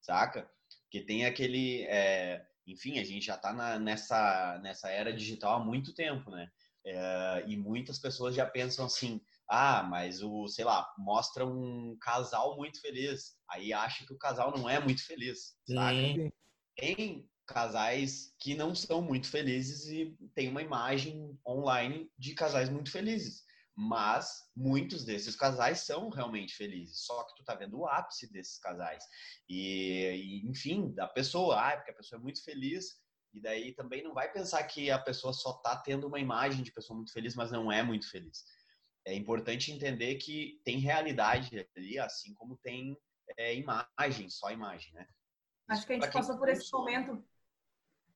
saca? 0.00 0.50
Porque 0.82 1.00
tem 1.00 1.26
aquele... 1.26 1.84
É, 1.84 2.44
enfim, 2.68 2.98
a 2.98 3.04
gente 3.04 3.26
já 3.26 3.34
está 3.34 3.78
nessa, 3.78 4.60
nessa 4.62 4.88
era 4.88 5.12
digital 5.12 5.60
há 5.60 5.64
muito 5.64 5.94
tempo, 5.94 6.30
né? 6.30 6.48
É, 6.84 7.44
e 7.46 7.56
muitas 7.56 7.98
pessoas 7.98 8.34
já 8.34 8.46
pensam 8.46 8.86
assim, 8.86 9.20
ah, 9.48 9.82
mas 9.82 10.22
o, 10.22 10.46
sei 10.46 10.64
lá, 10.64 10.88
mostra 10.96 11.46
um 11.46 11.96
casal 12.00 12.56
muito 12.56 12.80
feliz, 12.80 13.36
aí 13.50 13.72
acha 13.72 14.06
que 14.06 14.12
o 14.12 14.18
casal 14.18 14.56
não 14.56 14.68
é 14.68 14.78
muito 14.78 15.04
feliz, 15.04 15.56
sabe? 15.66 16.32
Tem 16.76 17.28
casais 17.46 18.34
que 18.38 18.54
não 18.54 18.74
são 18.74 19.00
muito 19.00 19.28
felizes 19.28 19.86
e 19.86 20.14
tem 20.34 20.48
uma 20.48 20.62
imagem 20.62 21.36
online 21.46 22.10
de 22.16 22.34
casais 22.34 22.68
muito 22.68 22.90
felizes 22.90 23.47
mas 23.80 24.50
muitos 24.56 25.04
desses 25.04 25.36
casais 25.36 25.86
são 25.86 26.08
realmente 26.08 26.52
felizes. 26.52 27.06
Só 27.06 27.22
que 27.22 27.36
tu 27.36 27.44
tá 27.44 27.54
vendo 27.54 27.78
o 27.78 27.86
ápice 27.86 28.28
desses 28.32 28.58
casais. 28.58 29.04
E, 29.48 30.42
e, 30.42 30.50
enfim, 30.50 30.92
da 30.92 31.06
pessoa, 31.06 31.60
ah, 31.60 31.76
porque 31.76 31.92
a 31.92 31.94
pessoa 31.94 32.18
é 32.18 32.22
muito 32.22 32.42
feliz, 32.42 33.00
e 33.32 33.40
daí 33.40 33.72
também 33.76 34.02
não 34.02 34.12
vai 34.12 34.32
pensar 34.32 34.64
que 34.64 34.90
a 34.90 34.98
pessoa 34.98 35.32
só 35.32 35.52
tá 35.58 35.76
tendo 35.76 36.08
uma 36.08 36.18
imagem 36.18 36.64
de 36.64 36.72
pessoa 36.72 36.96
muito 36.96 37.12
feliz, 37.12 37.36
mas 37.36 37.52
não 37.52 37.70
é 37.70 37.80
muito 37.80 38.10
feliz. 38.10 38.42
É 39.06 39.14
importante 39.14 39.70
entender 39.70 40.16
que 40.16 40.60
tem 40.64 40.78
realidade 40.80 41.64
ali, 41.76 42.00
assim 42.00 42.34
como 42.34 42.56
tem 42.56 42.98
é, 43.36 43.54
imagem, 43.54 44.28
só 44.28 44.50
imagem, 44.50 44.92
né? 44.92 45.06
Acho 45.68 45.86
que 45.86 45.92
a 45.92 46.00
gente 46.00 46.12
passou 46.12 46.36
por 46.36 46.48
esse 46.48 46.72
momento. 46.72 47.24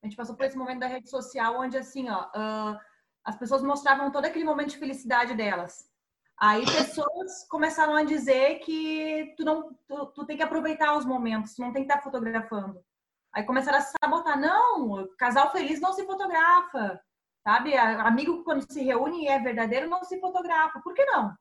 A 0.03 0.07
gente 0.07 0.17
passou 0.17 0.35
por 0.35 0.45
esse 0.45 0.57
momento 0.57 0.81
da 0.81 0.89
rede 0.89 1.09
social 1.09 1.61
onde 1.61 1.79
assim, 1.79 2.09
ó. 2.09 2.29
Uh 2.35 2.92
as 3.25 3.37
pessoas 3.37 3.63
mostravam 3.63 4.11
todo 4.11 4.25
aquele 4.25 4.45
momento 4.45 4.71
de 4.71 4.79
felicidade 4.79 5.35
delas. 5.35 5.91
Aí 6.39 6.65
pessoas 6.65 7.47
começaram 7.49 7.95
a 7.95 8.03
dizer 8.03 8.59
que 8.61 9.33
tu 9.37 9.45
não, 9.45 9.73
tu, 9.87 10.07
tu, 10.07 10.27
tem 10.27 10.37
que 10.37 10.43
aproveitar 10.43 10.97
os 10.97 11.05
momentos, 11.05 11.55
tu 11.55 11.63
não 11.63 11.73
tem 11.73 11.87
que 11.87 11.93
estar 11.93 12.03
fotografando. 12.03 12.85
Aí 13.33 13.45
começaram 13.45 13.79
a 13.79 13.81
sabotar, 13.81 14.39
não, 14.39 15.09
casal 15.17 15.53
feliz 15.53 15.81
não 15.81 15.93
se 15.93 16.05
fotografa, 16.05 17.01
sabe? 17.45 17.77
Amigo 17.77 18.43
quando 18.45 18.71
se 18.71 18.83
reúne 18.83 19.25
e 19.25 19.29
é 19.29 19.39
verdadeiro 19.39 19.89
não 19.89 20.03
se 20.05 20.21
fotografa. 20.21 20.81
Por 20.81 20.95
que 20.95 21.05
não? 21.05 21.37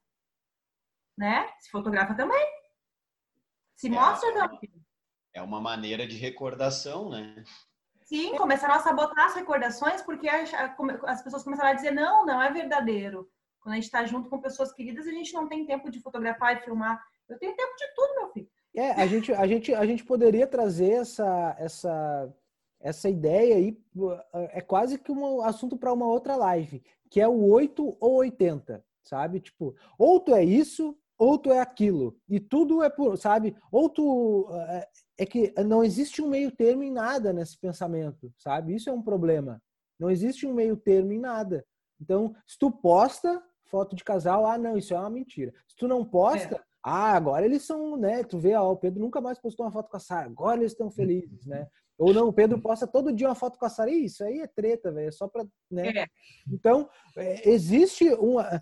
Né? 1.18 1.50
Se 1.60 1.72
fotografa 1.72 2.14
também. 2.14 2.46
Se 3.76 3.88
é, 3.88 3.90
mostra 3.90 4.32
também. 4.34 4.72
É 5.34 5.42
uma 5.42 5.60
maneira 5.60 6.06
de 6.06 6.16
recordação, 6.16 7.10
né? 7.10 7.44
Sim, 8.12 8.36
começaram 8.36 8.74
a 8.74 8.80
sabotar 8.80 9.28
as 9.28 9.36
recordações 9.36 10.02
porque 10.02 10.28
as, 10.28 10.52
as 11.06 11.22
pessoas 11.24 11.46
começaram 11.46 11.70
a 11.70 11.74
dizer: 11.74 11.92
não, 11.92 12.26
não 12.26 12.42
é 12.42 12.52
verdadeiro. 12.52 13.30
Quando 13.62 13.72
a 13.72 13.76
gente 13.76 13.86
está 13.86 14.04
junto 14.06 14.30
com 14.30 14.42
pessoas 14.42 14.74
queridas, 14.74 15.08
a 15.08 15.12
gente 15.12 15.34
não 15.34 15.48
tem 15.48 15.66
tempo 15.66 15.90
de 15.90 16.02
fotografar 16.02 16.58
e 16.58 16.60
filmar. 16.60 17.02
Eu 17.30 17.40
tenho 17.40 17.56
tempo 17.56 17.74
de 17.74 17.96
tudo, 17.96 18.16
meu 18.16 18.30
filho. 18.34 18.50
É, 18.76 18.92
a 18.92 19.08
gente, 19.08 19.32
a 19.32 19.48
gente, 19.48 19.74
a 19.74 19.86
gente 19.86 20.04
poderia 20.04 20.46
trazer 20.46 20.92
essa, 20.92 21.56
essa, 21.58 22.36
essa 22.82 23.10
ideia 23.10 23.56
aí, 23.56 23.82
é 24.50 24.60
quase 24.60 24.98
que 24.98 25.12
um 25.12 25.42
assunto 25.42 25.78
para 25.78 25.94
uma 25.94 26.08
outra 26.08 26.36
live, 26.36 26.84
que 27.10 27.22
é 27.22 27.28
o 27.30 27.46
8 27.50 27.96
ou 27.98 28.16
80, 28.16 28.84
sabe? 29.02 29.40
Tipo, 29.40 29.74
ou 29.98 30.20
tu 30.20 30.36
é 30.36 30.44
isso, 30.44 30.98
ou 31.18 31.38
tu 31.38 31.50
é 31.50 31.60
aquilo. 31.60 32.18
E 32.28 32.42
tudo 32.42 32.84
é 32.84 32.90
por, 32.90 33.18
sabe? 33.18 33.56
Ou 33.72 33.88
tu 33.88 34.50
é, 35.18 35.24
é 35.24 35.26
que 35.26 35.54
não 35.64 35.84
existe 35.84 36.22
um 36.22 36.30
meio 36.30 36.52
termo 36.52 36.84
em 36.84 36.92
nada 36.92 37.32
nesse 37.34 37.58
pensamento, 37.58 38.32
sabe? 38.38 38.76
Isso 38.76 38.90
é 38.90 38.94
um 38.94 39.02
problema. 39.02 39.62
Não 40.00 40.10
existe 40.10 40.48
um 40.48 40.54
meio 40.54 40.76
termo 40.76 41.12
em 41.12 41.20
nada. 41.20 41.66
Então, 42.00 42.36
se 42.48 42.58
tu 42.58 42.72
posta 42.72 43.42
foto 43.66 43.96
de 43.96 44.04
casal, 44.04 44.46
ah, 44.46 44.58
não, 44.58 44.78
isso 44.78 44.94
é 44.94 45.00
uma 45.00 45.10
mentira. 45.10 45.54
Se 45.68 45.76
tu 45.78 45.88
não 45.88 46.04
posta, 46.04 46.56
é. 46.56 46.62
ah, 46.84 47.14
agora 47.14 47.46
eles 47.46 47.64
são, 47.64 47.96
né? 47.96 48.24
Tu 48.24 48.38
vê, 48.38 48.54
ó, 48.56 48.72
o 48.72 48.78
Pedro 48.78 49.00
nunca 49.00 49.22
mais 49.22 49.40
postou 49.40 49.66
uma 49.66 49.72
foto 49.72 49.90
com 49.90 49.98
a 49.98 50.00
Sara, 50.00 50.28
agora 50.28 50.60
eles 50.60 50.74
estão 50.74 50.92
felizes, 50.92 51.46
né? 51.46 51.68
Ou 51.98 52.14
não, 52.14 52.28
o 52.28 52.34
Pedro 52.34 52.60
posta 52.60 52.88
todo 52.88 53.14
dia 53.14 53.28
uma 53.28 53.36
foto 53.36 53.58
com 53.58 53.66
a 53.66 53.70
Sara, 53.70 53.92
isso 53.92 54.24
aí 54.24 54.40
é 54.40 54.48
treta, 54.48 54.92
velho, 54.92 55.08
é 55.08 55.12
só 55.12 55.28
pra, 55.28 55.46
né? 55.70 55.90
É. 55.90 56.08
Então, 56.52 56.90
é, 57.16 57.50
existe 57.50 58.10
uma... 58.16 58.62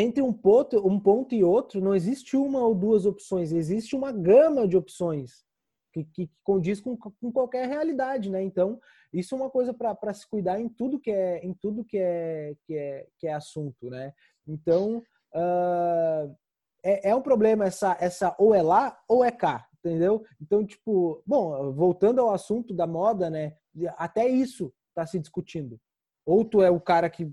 Entre 0.00 0.22
um 0.22 0.32
ponto, 0.32 0.78
um 0.86 0.98
ponto 0.98 1.34
e 1.34 1.44
outro, 1.44 1.78
não 1.78 1.94
existe 1.94 2.34
uma 2.34 2.60
ou 2.60 2.74
duas 2.74 3.04
opções, 3.04 3.52
existe 3.52 3.94
uma 3.94 4.10
gama 4.10 4.66
de 4.66 4.74
opções 4.74 5.44
que, 5.92 6.04
que 6.04 6.30
condiz 6.42 6.80
com, 6.80 6.96
com, 6.96 7.30
qualquer 7.30 7.68
realidade, 7.68 8.30
né? 8.30 8.42
Então, 8.42 8.80
isso 9.12 9.34
é 9.34 9.38
uma 9.38 9.50
coisa 9.50 9.74
para 9.74 10.14
se 10.14 10.26
cuidar 10.26 10.58
em 10.58 10.70
tudo 10.70 10.98
que 10.98 11.10
é 11.10 11.44
em 11.44 11.52
tudo 11.52 11.84
que 11.84 11.98
é, 11.98 12.54
que 12.64 12.74
é 12.74 13.06
que 13.18 13.26
é 13.26 13.34
assunto, 13.34 13.90
né? 13.90 14.14
Então, 14.46 15.02
uh, 15.34 16.34
é, 16.82 17.10
é 17.10 17.14
um 17.14 17.20
problema 17.20 17.66
essa, 17.66 17.94
essa 18.00 18.34
ou 18.38 18.54
é 18.54 18.62
lá 18.62 18.98
ou 19.06 19.22
é 19.22 19.30
cá, 19.30 19.66
entendeu? 19.84 20.24
Então, 20.40 20.64
tipo, 20.64 21.22
bom, 21.26 21.72
voltando 21.72 22.22
ao 22.22 22.32
assunto 22.32 22.72
da 22.72 22.86
moda, 22.86 23.28
né? 23.28 23.54
Até 23.98 24.26
isso 24.26 24.72
está 24.88 25.06
se 25.06 25.18
discutindo. 25.18 25.78
Ou 26.24 26.42
tu 26.42 26.62
é 26.62 26.70
o 26.70 26.80
cara 26.80 27.10
que 27.10 27.30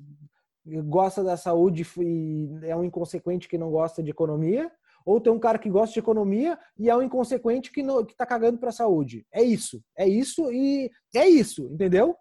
gosta 0.85 1.23
da 1.23 1.37
saúde 1.37 1.85
e 1.99 2.49
é 2.63 2.75
um 2.75 2.83
inconsequente 2.83 3.47
que 3.47 3.57
não 3.57 3.71
gosta 3.71 4.03
de 4.03 4.11
economia, 4.11 4.71
ou 5.05 5.21
tem 5.21 5.31
um 5.31 5.39
cara 5.39 5.57
que 5.57 5.69
gosta 5.69 5.93
de 5.93 5.99
economia 5.99 6.59
e 6.77 6.89
é 6.89 6.95
um 6.95 7.01
inconsequente 7.01 7.71
que, 7.71 7.81
não, 7.81 8.03
que 8.03 8.15
tá 8.15 8.25
cagando 8.25 8.57
pra 8.57 8.73
saúde. 8.73 9.25
É 9.31 9.41
isso. 9.41 9.81
É 9.97 10.07
isso 10.07 10.51
e 10.51 10.91
é 11.15 11.27
isso, 11.27 11.65
entendeu? 11.71 12.15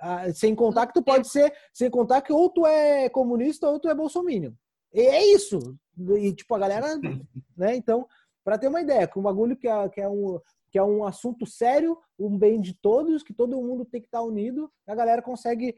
Ah, 0.00 0.32
sem 0.32 0.54
contar 0.54 0.88
que 0.88 0.94
tu 0.94 1.02
pode 1.02 1.28
ser, 1.28 1.54
sem 1.72 1.88
contar 1.88 2.22
que 2.22 2.32
ou 2.32 2.50
tu 2.50 2.66
é 2.66 3.08
comunista 3.08 3.68
ou 3.68 3.78
tu 3.78 3.88
é 3.88 3.94
bolsominion. 3.94 4.52
E 4.92 5.00
é 5.00 5.32
isso. 5.32 5.76
E 6.16 6.34
tipo, 6.34 6.52
a 6.54 6.58
galera, 6.58 6.86
né? 7.56 7.76
Então, 7.76 8.06
para 8.44 8.58
ter 8.58 8.66
uma 8.66 8.80
ideia, 8.80 9.06
que 9.06 9.18
um 9.18 9.22
bagulho 9.22 9.56
que 9.56 9.68
é, 9.68 9.88
que 9.88 10.00
é 10.00 10.08
um 10.08 10.40
que 10.74 10.78
é 10.78 10.82
um 10.82 11.04
assunto 11.04 11.46
sério, 11.46 11.96
um 12.18 12.36
bem 12.36 12.60
de 12.60 12.74
todos, 12.74 13.22
que 13.22 13.32
todo 13.32 13.62
mundo 13.62 13.84
tem 13.84 14.00
que 14.00 14.08
estar 14.08 14.18
tá 14.18 14.24
unido, 14.24 14.68
a 14.88 14.94
galera 14.96 15.22
consegue 15.22 15.76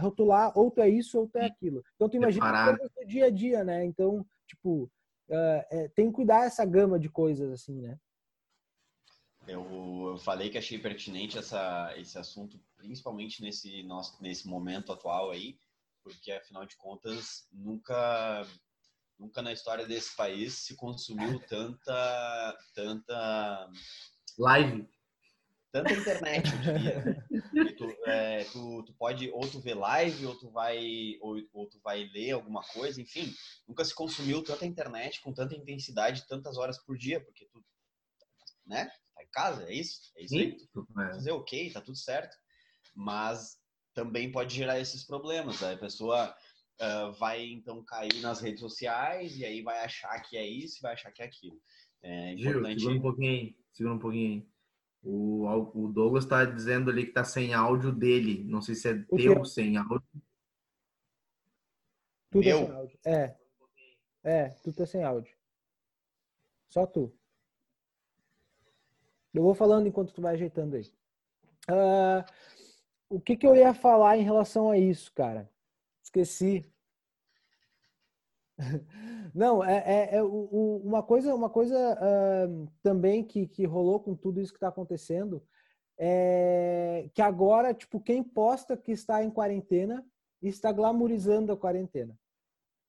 rotular 0.00 0.56
ou 0.56 0.70
tu 0.70 0.80
é 0.80 0.88
isso 0.88 1.18
ou 1.18 1.28
tu 1.28 1.38
é 1.38 1.46
aquilo. 1.46 1.84
Então 1.94 2.08
tu 2.08 2.16
imagina 2.16 2.78
o 2.96 3.06
dia 3.06 3.26
a 3.26 3.30
dia, 3.30 3.64
né? 3.64 3.84
Então, 3.84 4.26
tipo, 4.46 4.84
uh, 5.28 5.64
é, 5.70 5.88
tem 5.94 6.06
que 6.06 6.12
cuidar 6.12 6.44
essa 6.44 6.64
gama 6.64 6.98
de 6.98 7.08
coisas, 7.08 7.50
assim, 7.50 7.80
né? 7.80 7.98
Eu, 9.46 10.10
eu 10.12 10.18
falei 10.18 10.50
que 10.50 10.58
achei 10.58 10.78
pertinente 10.78 11.36
essa, 11.36 11.92
esse 11.96 12.16
assunto, 12.16 12.60
principalmente 12.76 13.42
nesse, 13.42 13.82
nosso, 13.82 14.22
nesse 14.22 14.46
momento 14.46 14.92
atual 14.92 15.30
aí, 15.30 15.58
porque 16.02 16.30
afinal 16.32 16.64
de 16.64 16.76
contas 16.76 17.46
nunca 17.52 18.46
nunca 19.18 19.42
na 19.42 19.52
história 19.52 19.86
desse 19.86 20.16
país 20.16 20.54
se 20.54 20.74
consumiu 20.74 21.38
tanta 21.46 22.58
tanta 22.74 23.70
live 24.38 24.88
tanta 25.72 25.92
internet 25.94 26.50
eu 26.52 26.72
diria. 26.74 27.74
tu, 27.76 27.96
é, 28.06 28.44
tu, 28.44 28.82
tu, 28.84 28.92
pode 28.94 29.30
ou 29.30 29.40
tu 29.48 29.58
vê 29.58 29.72
live 29.72 30.26
ou 30.26 30.38
tu 30.38 30.50
vai 30.50 31.16
ou, 31.20 31.42
ou, 31.52 31.66
tu 31.66 31.80
vai 31.80 32.04
ler 32.12 32.32
alguma 32.32 32.62
coisa 32.62 33.00
enfim 33.00 33.34
nunca 33.66 33.84
se 33.84 33.94
consumiu 33.94 34.44
tanta 34.44 34.66
internet 34.66 35.20
com 35.22 35.32
tanta 35.32 35.56
intensidade 35.56 36.26
tantas 36.28 36.58
horas 36.58 36.78
por 36.78 36.96
dia 36.96 37.20
porque 37.20 37.46
tu 37.46 37.64
né 38.66 38.92
tá 39.14 39.24
em 39.24 39.30
casa 39.30 39.64
é 39.64 39.74
isso 39.74 40.12
é 40.16 40.24
isso 40.24 40.36
aí 40.36 40.56
tu, 40.72 40.86
é. 41.00 41.14
fazer 41.14 41.32
ok 41.32 41.72
tá 41.72 41.80
tudo 41.80 41.96
certo 41.96 42.36
mas 42.94 43.58
também 43.94 44.30
pode 44.30 44.54
gerar 44.54 44.78
esses 44.78 45.04
problemas 45.04 45.62
a 45.62 45.76
pessoa 45.76 46.36
uh, 46.80 47.12
vai 47.14 47.46
então 47.46 47.82
cair 47.82 48.20
nas 48.20 48.40
redes 48.40 48.60
sociais 48.60 49.38
e 49.38 49.44
aí 49.44 49.62
vai 49.62 49.82
achar 49.82 50.20
que 50.20 50.36
é 50.36 50.46
isso 50.46 50.82
vai 50.82 50.92
achar 50.92 51.10
que 51.10 51.22
é 51.22 51.24
aquilo 51.24 51.58
é 52.02 52.32
importante... 52.32 52.80
Gil, 52.80 52.90
segura 52.90 52.98
um 52.98 53.02
pouquinho 53.02 53.30
aí 53.30 53.56
segura 53.72 53.94
um 53.94 53.98
pouquinho 53.98 54.32
aí 54.34 54.51
o, 55.02 55.46
o 55.74 55.88
Douglas 55.88 56.24
está 56.24 56.44
dizendo 56.44 56.90
ali 56.90 57.02
que 57.04 57.10
está 57.10 57.24
sem 57.24 57.54
áudio 57.54 57.92
dele. 57.92 58.44
Não 58.44 58.62
sei 58.62 58.74
se 58.74 58.88
é 58.88 59.04
o 59.10 59.16
teu 59.16 59.44
sem 59.44 59.76
áudio. 59.76 60.02
Tudo 62.30 62.48
é 62.48 62.52
sem 62.52 62.70
áudio. 62.70 62.98
É. 63.04 63.36
É, 64.24 64.48
tu 64.62 64.72
tá 64.72 64.86
sem 64.86 65.02
áudio. 65.02 65.36
Só 66.68 66.86
tu. 66.86 67.12
Eu 69.34 69.42
vou 69.42 69.54
falando 69.54 69.88
enquanto 69.88 70.12
tu 70.12 70.22
vai 70.22 70.34
ajeitando 70.34 70.76
aí. 70.76 70.84
Uh, 71.68 72.24
o 73.08 73.20
que, 73.20 73.36
que 73.36 73.46
eu 73.46 73.56
ia 73.56 73.74
falar 73.74 74.16
em 74.16 74.22
relação 74.22 74.70
a 74.70 74.78
isso, 74.78 75.12
cara? 75.12 75.50
Esqueci. 76.02 76.71
Não, 79.34 79.64
é, 79.64 79.78
é, 79.86 80.16
é 80.16 80.22
uma 80.22 81.02
coisa, 81.02 81.34
uma 81.34 81.48
coisa 81.48 81.76
uh, 81.94 82.68
também 82.82 83.24
que, 83.24 83.46
que 83.46 83.64
rolou 83.64 83.98
com 83.98 84.14
tudo 84.14 84.40
isso 84.40 84.52
que 84.52 84.58
está 84.58 84.68
acontecendo 84.68 85.42
é 85.98 87.08
que 87.14 87.22
agora, 87.22 87.72
tipo, 87.72 88.00
quem 88.00 88.22
posta 88.22 88.76
que 88.76 88.92
está 88.92 89.22
em 89.22 89.30
quarentena 89.30 90.04
está 90.42 90.72
glamorizando 90.72 91.52
a 91.52 91.56
quarentena. 91.56 92.18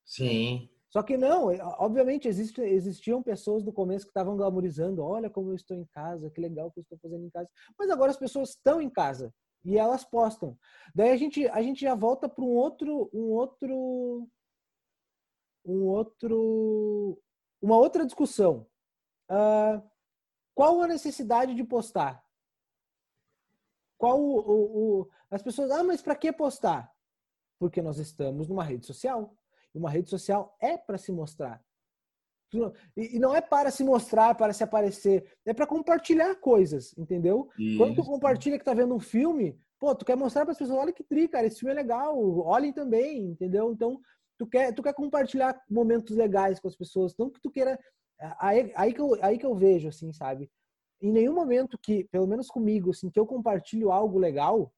Sim. 0.06 0.70
Só 0.90 1.02
que 1.02 1.18
não, 1.18 1.50
é, 1.50 1.60
obviamente 1.80 2.28
existe, 2.28 2.62
existiam 2.62 3.24
pessoas 3.24 3.64
no 3.64 3.74
começo 3.74 4.06
que 4.06 4.12
estavam 4.12 4.38
glamorizando, 4.38 5.04
olha 5.04 5.30
como 5.30 5.50
eu 5.50 5.56
estou 5.56 5.76
em 5.76 5.86
casa, 5.86 6.30
que 6.30 6.42
legal 6.42 6.72
que 6.72 6.80
eu 6.80 6.84
estou 6.84 7.00
fazendo 7.00 7.26
em 7.26 7.30
casa. 7.30 7.50
Mas 7.78 7.90
agora 7.90 8.12
as 8.12 8.18
pessoas 8.18 8.50
estão 8.50 8.82
em 8.82 8.90
casa 8.90 9.34
e 9.66 9.78
elas 9.78 10.04
postam. 10.04 10.58
Daí 10.94 11.10
a 11.12 11.18
gente, 11.18 11.48
a 11.48 11.62
gente 11.62 11.82
já 11.82 11.96
volta 11.96 12.30
para 12.30 12.44
um 12.44 12.56
outro, 12.56 13.10
um 13.14 13.32
outro 13.32 14.28
um 15.66 15.86
outro, 15.86 17.22
uma 17.62 17.78
outra 17.78 18.06
discussão. 18.06 18.68
Uh, 19.30 19.82
qual 20.54 20.82
a 20.82 20.88
necessidade 20.88 21.56
de 21.56 21.64
postar? 21.64 22.24
Qual 23.98 24.20
o, 24.20 24.40
o, 24.40 25.02
o 25.02 25.10
as 25.32 25.42
pessoas, 25.42 25.72
ah, 25.72 25.84
mas 25.84 26.02
para 26.02 26.16
que 26.16 26.32
postar? 26.32 26.94
Porque 27.58 27.82
nós 27.82 27.98
estamos 27.98 28.48
numa 28.48 28.64
rede 28.64 28.86
social. 28.86 29.36
E 29.74 29.78
uma 29.78 29.90
rede 29.90 30.10
social 30.10 30.56
é 30.60 30.78
para 30.78 30.98
se 30.98 31.12
mostrar. 31.12 31.64
E 32.96 33.18
não 33.18 33.36
é 33.36 33.42
para 33.42 33.72
se 33.72 33.84
mostrar, 33.84 34.36
para 34.36 34.54
se 34.54 34.64
aparecer, 34.64 35.26
é 35.46 35.54
para 35.54 35.66
compartilhar 35.66 36.36
coisas, 36.36 36.96
entendeu? 36.98 37.50
Isso. 37.58 37.78
Quando 37.78 37.96
tu 37.96 38.04
compartilha 38.04 38.60
que 38.60 38.66
tá 38.66 38.74
vendo 38.74 38.94
um 38.94 39.00
filme, 39.00 39.60
pô, 39.80 39.96
tu 39.96 40.06
quer 40.06 40.16
mostrar 40.16 40.44
para 40.46 40.52
as 40.52 40.58
pessoas, 40.58 40.78
olha 40.78 40.94
que 40.94 41.04
tri, 41.04 41.28
cara, 41.28 41.48
esse 41.48 41.60
filme 41.60 41.74
é 41.74 41.76
legal, 41.76 42.16
olhem 42.46 42.72
também, 42.72 43.32
entendeu? 43.32 43.72
Então, 43.72 44.00
tu 44.38 44.48
quer, 44.48 44.74
tu 44.74 44.84
quer 44.84 44.94
compartilhar 44.94 45.60
momentos 45.70 46.16
legais 46.16 46.60
com 46.60 46.68
as 46.68 46.76
pessoas, 46.76 47.16
não 47.18 47.30
que 47.30 47.42
tu 47.42 47.52
queira. 47.52 47.80
Aí, 48.40 48.72
aí, 48.76 48.94
que 48.94 49.02
eu, 49.02 49.18
aí 49.22 49.38
que 49.38 49.46
eu 49.46 49.56
vejo, 49.56 49.88
assim, 49.88 50.12
sabe? 50.14 50.50
Em 51.02 51.12
nenhum 51.12 51.34
momento 51.34 51.78
que, 51.78 52.06
pelo 52.06 52.28
menos 52.28 52.48
comigo, 52.48 52.92
assim, 52.92 53.10
que 53.10 53.20
eu 53.20 53.26
compartilho 53.26 53.92
algo 53.92 54.18
legal, 54.18 54.74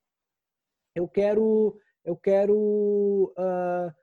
eu 0.96 1.08
quero, 1.08 1.78
eu 2.04 2.16
quero 2.16 3.34
uh, 3.38 3.94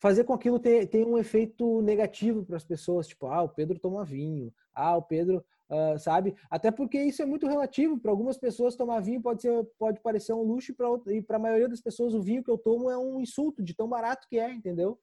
fazer 0.00 0.24
com 0.24 0.32
aquilo 0.32 0.58
tenha, 0.58 0.86
tenha 0.86 1.06
um 1.06 1.18
efeito 1.18 1.80
negativo 1.80 2.44
para 2.44 2.56
as 2.56 2.64
pessoas, 2.64 3.06
tipo, 3.06 3.26
ah, 3.26 3.42
o 3.42 3.48
Pedro 3.48 3.78
toma 3.78 4.04
vinho, 4.04 4.52
ah, 4.74 4.96
o 4.96 5.02
Pedro, 5.02 5.44
uh, 5.72 5.98
sabe? 5.98 6.36
Até 6.50 6.70
porque 6.70 7.02
isso 7.02 7.22
é 7.22 7.26
muito 7.26 7.46
relativo. 7.46 7.98
Para 7.98 8.10
algumas 8.10 8.36
pessoas, 8.36 8.76
tomar 8.76 9.00
vinho 9.00 9.22
pode, 9.22 9.42
ser, 9.42 9.64
pode 9.78 10.00
parecer 10.00 10.34
um 10.34 10.42
luxo 10.42 10.74
e 11.08 11.22
para 11.22 11.36
a 11.36 11.40
maioria 11.40 11.68
das 11.68 11.80
pessoas, 11.80 12.14
o 12.14 12.22
vinho 12.22 12.44
que 12.44 12.50
eu 12.50 12.58
tomo 12.58 12.90
é 12.90 12.98
um 12.98 13.18
insulto 13.20 13.62
de 13.62 13.74
tão 13.74 13.88
barato 13.88 14.28
que 14.28 14.38
é, 14.38 14.52
entendeu? 14.52 15.00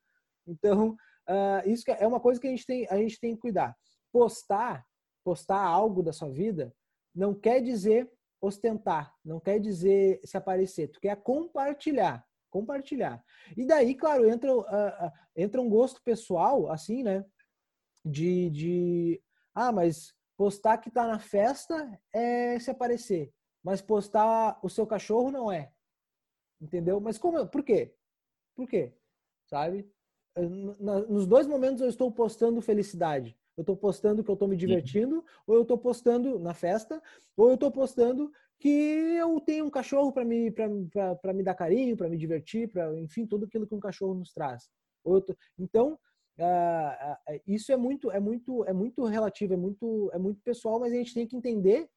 Então, 0.48 0.96
uh, 1.28 1.70
isso 1.70 1.84
é 1.88 2.06
uma 2.08 2.20
coisa 2.20 2.40
que 2.40 2.48
a 2.48 2.52
gente, 2.52 2.66
tem, 2.66 2.88
a 2.90 2.98
gente 2.98 3.20
tem 3.20 3.36
que 3.36 3.42
cuidar. 3.42 3.76
Postar, 4.12 4.86
postar 5.24 5.62
algo 5.62 6.04
da 6.04 6.14
sua 6.14 6.30
vida, 6.30 6.74
não 7.14 7.34
quer 7.34 7.62
dizer 7.62 8.10
ostentar, 8.42 9.14
não 9.24 9.38
quer 9.40 9.60
dizer 9.60 10.22
se 10.24 10.38
aparecer, 10.38 10.88
tu 10.88 11.00
quer 11.02 11.18
compartilhar, 11.18 12.26
compartilhar. 12.50 13.22
E 13.56 13.66
daí, 13.66 13.94
claro, 13.94 14.30
entra, 14.30 14.56
uh, 14.56 15.12
entra 15.36 15.62
um 15.62 15.70
gosto 15.70 16.02
pessoal, 16.04 16.72
assim, 16.72 17.04
né? 17.04 17.26
De, 18.06 18.50
de, 18.50 19.22
ah, 19.54 19.74
mas 19.74 20.14
postar 20.40 20.78
que 20.78 20.90
tá 20.90 21.06
na 21.06 21.20
festa 21.20 22.00
é 22.14 22.58
se 22.60 22.72
aparecer, 22.72 23.30
mas 23.62 23.82
postar 23.82 24.58
o 24.64 24.70
seu 24.70 24.88
cachorro 24.88 25.30
não 25.30 25.52
é. 25.52 25.70
Entendeu? 26.62 27.02
Mas 27.02 27.18
como, 27.18 27.46
por 27.46 27.62
quê? 27.62 27.94
Por 28.56 28.66
quê? 28.66 28.94
Sabe? 29.48 29.92
nos 31.10 31.28
dois 31.28 31.46
momentos 31.46 31.82
eu 31.82 31.90
estou 31.90 32.10
postando 32.10 32.62
felicidade. 32.62 33.38
Eu 33.58 33.64
estou 33.64 33.76
postando 33.76 34.24
que 34.24 34.30
eu 34.30 34.34
estou 34.34 34.48
me 34.48 34.56
divertindo, 34.56 35.16
uhum. 35.18 35.24
ou 35.46 35.56
eu 35.56 35.62
estou 35.64 35.78
postando 35.78 36.40
na 36.40 36.54
festa, 36.54 37.04
ou 37.36 37.50
eu 37.50 37.56
estou 37.56 37.70
postando 37.70 38.32
que 38.60 38.70
eu 38.70 39.42
tenho 39.42 39.66
um 39.66 39.70
cachorro 39.70 40.14
para 40.14 40.24
me, 40.24 40.50
para 40.52 41.34
me 41.34 41.44
dar 41.44 41.56
carinho, 41.56 41.98
para 41.98 42.08
me 42.08 42.18
divertir, 42.18 42.72
para 42.72 42.98
enfim, 42.98 43.28
tudo 43.28 43.46
aquilo 43.46 43.68
que 43.68 43.76
um 43.76 43.80
cachorro 43.82 44.14
nos 44.14 44.32
traz. 44.32 44.70
Tô... 45.04 45.22
Então, 45.58 46.00
uh, 46.40 47.42
isso 47.48 47.72
é 47.72 47.78
muito, 47.78 48.12
é 48.12 48.20
muito, 48.20 48.66
é 48.66 48.74
muito 48.74 49.06
relativo, 49.06 49.54
é 49.54 49.58
muito, 49.58 50.10
é 50.14 50.18
muito 50.18 50.42
pessoal, 50.42 50.80
mas 50.80 50.94
a 50.94 50.96
gente 50.96 51.14
tem 51.14 51.28
que 51.28 51.36
entender 51.36 51.90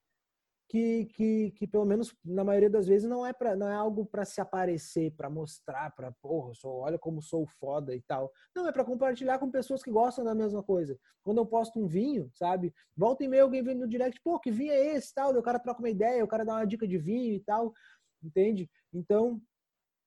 que, 0.72 1.04
que, 1.14 1.50
que 1.50 1.66
pelo 1.66 1.84
menos 1.84 2.14
na 2.24 2.42
maioria 2.42 2.70
das 2.70 2.86
vezes 2.86 3.06
não 3.06 3.26
é 3.26 3.32
para 3.32 3.54
não 3.54 3.68
é 3.68 3.74
algo 3.74 4.06
para 4.06 4.24
se 4.24 4.40
aparecer, 4.40 5.12
para 5.14 5.28
mostrar, 5.28 5.94
para 5.94 6.10
porra, 6.12 6.54
sou, 6.54 6.78
olha 6.78 6.98
como 6.98 7.20
sou 7.20 7.46
foda 7.46 7.94
e 7.94 8.00
tal. 8.00 8.32
Não, 8.56 8.66
é 8.66 8.72
para 8.72 8.82
compartilhar 8.82 9.38
com 9.38 9.50
pessoas 9.50 9.82
que 9.82 9.90
gostam 9.90 10.24
da 10.24 10.34
mesma 10.34 10.62
coisa. 10.62 10.98
Quando 11.22 11.38
eu 11.38 11.46
posto 11.46 11.78
um 11.78 11.86
vinho, 11.86 12.30
sabe? 12.32 12.72
Volta 12.96 13.22
e 13.22 13.28
meia 13.28 13.42
alguém 13.42 13.62
vem 13.62 13.74
no 13.74 13.86
direct, 13.86 14.18
pô, 14.22 14.40
que 14.40 14.50
vinho 14.50 14.72
é 14.72 14.94
esse, 14.96 15.12
tal, 15.12 15.36
o 15.36 15.42
cara 15.42 15.58
troca 15.58 15.80
uma 15.80 15.90
ideia, 15.90 16.24
o 16.24 16.28
cara 16.28 16.42
dá 16.42 16.54
uma 16.54 16.66
dica 16.66 16.88
de 16.88 16.96
vinho 16.96 17.34
e 17.34 17.40
tal, 17.40 17.74
entende? 18.22 18.70
Então, 18.94 19.42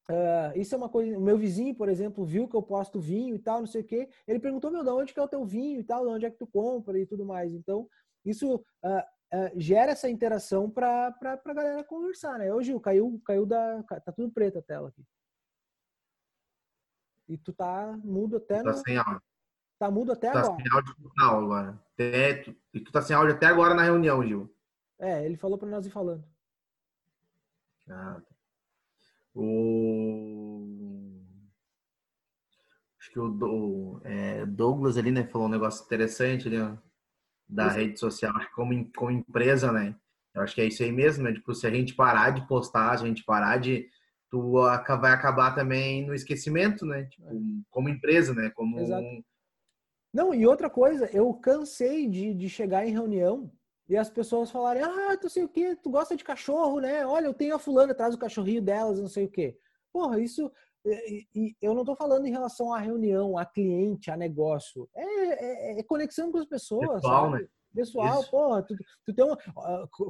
Uh, 0.07 0.55
isso 0.55 0.75
é 0.75 0.77
uma 0.77 0.89
coisa. 0.89 1.17
O 1.17 1.21
meu 1.21 1.37
vizinho, 1.37 1.73
por 1.73 1.89
exemplo, 1.89 2.23
viu 2.25 2.47
que 2.47 2.55
eu 2.55 2.61
posto 2.61 2.99
vinho 2.99 3.35
e 3.35 3.39
tal, 3.39 3.59
não 3.59 3.67
sei 3.67 3.81
o 3.81 3.85
quê. 3.85 4.07
Ele 4.27 4.39
perguntou, 4.39 4.69
meu, 4.69 4.83
de 4.83 4.89
onde 4.89 5.13
que 5.13 5.19
é 5.19 5.23
o 5.23 5.27
teu 5.27 5.43
vinho 5.43 5.79
e 5.79 5.83
tal, 5.83 6.05
de 6.05 6.11
onde 6.11 6.25
é 6.25 6.31
que 6.31 6.37
tu 6.37 6.45
compra 6.45 6.99
e 6.99 7.05
tudo 7.05 7.25
mais. 7.25 7.51
Então, 7.53 7.89
isso 8.23 8.55
uh, 8.55 8.59
uh, 8.59 9.51
gera 9.55 9.93
essa 9.93 10.09
interação 10.09 10.69
para 10.69 11.15
a 11.21 11.53
galera 11.53 11.83
conversar, 11.83 12.37
né? 12.37 12.53
Ô 12.53 12.61
Gil, 12.61 12.79
caiu, 12.79 13.19
caiu 13.25 13.45
da. 13.45 13.81
Tá 13.83 14.11
tudo 14.11 14.31
preto 14.31 14.59
a 14.59 14.61
tela 14.61 14.89
aqui. 14.89 15.03
E 17.27 17.37
tu 17.37 17.51
tá 17.51 17.99
mudo 18.03 18.37
até 18.37 18.61
tá 18.61 18.71
no... 18.71 18.77
sem 18.77 18.97
áudio. 18.97 19.21
Tá 19.79 19.89
mudo 19.91 20.11
até 20.11 20.31
tá 20.31 20.39
agora. 20.39 20.55
sem 20.55 20.71
áudio 20.71 20.95
total 21.01 21.43
agora. 21.43 21.81
Até, 21.93 22.33
tu, 22.43 22.55
e 22.73 22.79
tu 22.79 22.91
tá 22.91 23.01
sem 23.01 23.15
áudio 23.15 23.33
até 23.33 23.47
agora 23.47 23.73
na 23.73 23.81
reunião, 23.81 24.23
Gil. 24.23 24.53
É, 24.99 25.25
ele 25.25 25.35
falou 25.35 25.57
pra 25.57 25.67
nós 25.67 25.85
ir 25.85 25.89
falando. 25.89 26.23
Ah, 27.89 28.21
tá. 28.21 28.34
O... 29.35 30.65
Acho 32.99 33.11
que 33.11 33.19
o, 33.19 33.29
Do- 33.29 34.01
é, 34.03 34.45
Douglas 34.45 34.97
ali, 34.97 35.11
né, 35.11 35.27
falou 35.27 35.47
um 35.47 35.51
negócio 35.51 35.83
interessante 35.85 36.47
ali, 36.47 36.57
da 37.47 37.69
rede 37.69 37.99
social, 37.99 38.35
acho 38.35 38.47
que 38.47 38.55
como, 38.55 38.91
como 38.93 39.11
empresa, 39.11 39.71
né? 39.71 39.95
Eu 40.33 40.41
acho 40.41 40.55
que 40.55 40.61
é 40.61 40.65
isso 40.65 40.83
aí 40.83 40.91
mesmo, 40.91 41.23
né? 41.23 41.33
Tipo, 41.33 41.53
se 41.53 41.67
a 41.67 41.69
gente 41.69 41.93
parar 41.93 42.31
de 42.31 42.47
postar, 42.47 42.97
se 42.97 43.03
a 43.03 43.07
gente 43.07 43.23
parar 43.23 43.57
de. 43.57 43.87
Tu 44.29 44.51
vai 44.51 45.13
acabar 45.13 45.53
também 45.53 46.05
no 46.05 46.13
esquecimento, 46.13 46.85
né? 46.85 47.05
Tipo, 47.05 47.63
como 47.69 47.87
empresa, 47.87 48.33
né? 48.33 48.49
Como 48.49 48.79
Exato. 48.79 49.05
Não, 50.13 50.33
e 50.33 50.45
outra 50.47 50.69
coisa, 50.69 51.05
eu 51.13 51.33
cansei 51.35 52.09
de, 52.09 52.33
de 52.33 52.49
chegar 52.49 52.85
em 52.85 52.91
reunião 52.91 53.51
e 53.87 53.95
as 53.95 54.09
pessoas 54.09 54.49
falarem, 54.51 54.83
ah, 54.83 55.15
tu 55.17 55.29
sei 55.29 55.43
o 55.43 55.49
quê, 55.49 55.75
tu 55.75 55.89
gosta 55.89 56.15
de 56.15 56.23
cachorro, 56.23 56.79
né? 56.79 57.05
Olha, 57.05 57.25
eu 57.27 57.33
tenho 57.33 57.55
a 57.55 57.59
fulana, 57.59 57.93
traz 57.93 58.15
o 58.15 58.19
cachorrinho 58.19 58.61
delas, 58.61 58.99
não 58.99 59.07
sei 59.07 59.25
o 59.25 59.29
quê. 59.31 59.57
Porra, 59.93 60.19
isso. 60.19 60.51
E, 60.85 61.27
e 61.33 61.55
eu 61.61 61.73
não 61.73 61.83
tô 61.83 61.95
falando 61.95 62.25
em 62.27 62.31
relação 62.31 62.73
à 62.73 62.79
reunião, 62.79 63.37
a 63.37 63.45
cliente, 63.45 64.11
a 64.11 64.17
negócio. 64.17 64.87
É, 64.95 65.75
é- 65.75 65.79
é 65.79 65.83
conexão 65.83 66.31
com 66.31 66.37
as 66.37 66.45
pessoas. 66.45 67.01
Pessoal, 67.01 67.31
sabe? 67.31 67.43
né? 67.43 67.49
Pessoal, 67.73 68.21
Isso. 68.21 68.31
porra, 68.31 68.63
tu, 68.63 68.73
tu 69.05 69.13
tem 69.13 69.25
uma. 69.25 69.37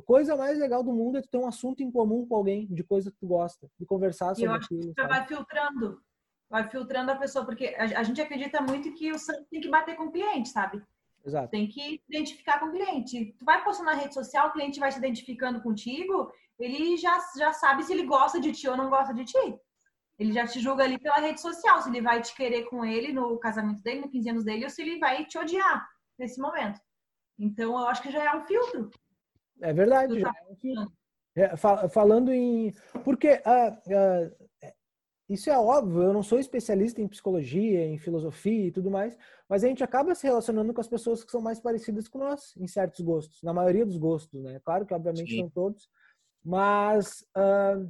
coisa 0.06 0.36
mais 0.36 0.58
legal 0.60 0.84
do 0.84 0.94
mundo 0.94 1.18
é 1.18 1.22
tu 1.22 1.30
ter 1.30 1.38
um 1.40 1.48
assunto 1.48 1.82
em 1.82 1.90
comum 1.92 2.28
com 2.28 2.36
alguém, 2.36 2.68
de 2.68 2.84
coisa 2.84 3.10
que 3.10 3.18
tu 3.18 3.26
gosta, 3.26 3.68
de 3.80 3.86
conversar 3.88 4.28
E 4.38 4.44
eu 4.44 4.52
sobre 4.52 4.58
acho 4.58 4.68
que 4.68 4.76
aquilo. 4.76 4.94
sabe? 4.94 5.10
vai 5.10 5.28
filtrando. 5.28 6.02
Vai 6.48 6.70
filtrando 6.70 7.12
a 7.12 7.16
pessoa, 7.16 7.44
porque 7.44 7.74
a, 7.76 8.00
a 8.00 8.04
gente 8.04 8.22
acredita 8.22 8.62
muito 8.62 8.94
que 8.94 9.12
o 9.12 9.18
santo 9.18 9.46
tem 9.50 9.60
que 9.62 9.68
bater 9.70 9.96
com 9.96 10.04
o 10.04 10.12
cliente, 10.12 10.50
sabe? 10.50 10.80
Exato. 11.26 11.50
Tem 11.50 11.68
que 11.68 12.02
identificar 12.08 12.60
com 12.60 12.68
o 12.68 12.72
cliente. 12.72 13.34
Tu 13.38 13.44
vai 13.44 13.64
postar 13.64 13.84
na 13.84 13.94
rede 13.94 14.14
social, 14.14 14.48
o 14.50 14.52
cliente 14.52 14.80
vai 14.80 14.92
se 14.92 15.00
identificando 15.00 15.62
contigo, 15.62 16.32
ele 16.60 16.96
já, 16.98 17.20
já 17.38 17.52
sabe 17.52 17.84
se 17.84 17.92
ele 17.94 18.06
gosta 18.06 18.40
de 18.40 18.52
ti 18.52 18.68
ou 18.68 18.78
não 18.78 18.90
gosta 18.90 19.14
de 19.14 19.26
ti. 19.26 19.60
Ele 20.18 20.32
já 20.32 20.46
te 20.48 20.60
julga 20.62 20.84
ali 20.84 20.98
pela 20.98 21.18
rede 21.18 21.42
social, 21.42 21.82
se 21.82 21.90
ele 21.90 22.02
vai 22.02 22.22
te 22.22 22.34
querer 22.36 22.64
com 22.70 22.86
ele 22.86 23.12
no 23.12 23.38
casamento 23.40 23.82
dele, 23.82 24.02
no 24.02 24.10
15 24.10 24.30
anos 24.30 24.44
dele, 24.46 24.64
ou 24.64 24.70
se 24.70 24.82
ele 24.82 25.00
vai 25.00 25.26
te 25.26 25.38
odiar 25.38 25.86
nesse 26.18 26.40
momento. 26.40 26.80
Então, 27.38 27.72
eu 27.72 27.88
acho 27.88 28.02
que 28.02 28.12
já 28.12 28.24
é 28.24 28.36
um 28.36 28.46
filtro. 28.46 28.90
É 29.62 29.74
verdade. 29.74 30.14
Tu 30.14 30.20
já 30.20 30.32
tá 30.32 30.40
é 30.40 30.52
um 30.52 30.56
filtro. 30.56 30.94
É, 31.36 31.58
fa- 31.58 31.90
falando 31.90 32.32
em. 32.32 32.74
Porque 33.04 33.42
ah, 33.46 33.78
é, 33.88 34.32
isso 35.28 35.50
é 35.50 35.58
óbvio, 35.58 36.04
eu 36.04 36.14
não 36.14 36.22
sou 36.22 36.40
especialista 36.40 37.02
em 37.02 37.08
psicologia, 37.08 37.86
em 37.86 37.98
filosofia 37.98 38.68
e 38.68 38.72
tudo 38.72 38.92
mais, 38.92 39.18
mas 39.50 39.64
a 39.64 39.68
gente 39.68 39.84
acaba 39.84 40.14
se 40.14 40.28
relacionando 40.28 40.74
com 40.74 40.82
as 40.82 40.88
pessoas 40.88 41.24
que 41.24 41.32
são 41.32 41.42
mais 41.42 41.60
parecidas 41.60 42.08
com 42.08 42.20
nós, 42.20 42.56
em 42.58 42.68
certos 42.68 43.02
gostos, 43.02 43.42
na 43.42 43.54
maioria 43.54 43.86
dos 43.86 43.98
gostos, 43.98 44.44
né? 44.44 44.60
Claro 44.64 44.86
que, 44.86 44.94
obviamente, 44.94 45.32
Sim. 45.32 45.42
não 45.42 45.50
todos, 45.50 45.90
mas. 46.44 47.26
ah, 47.36 47.84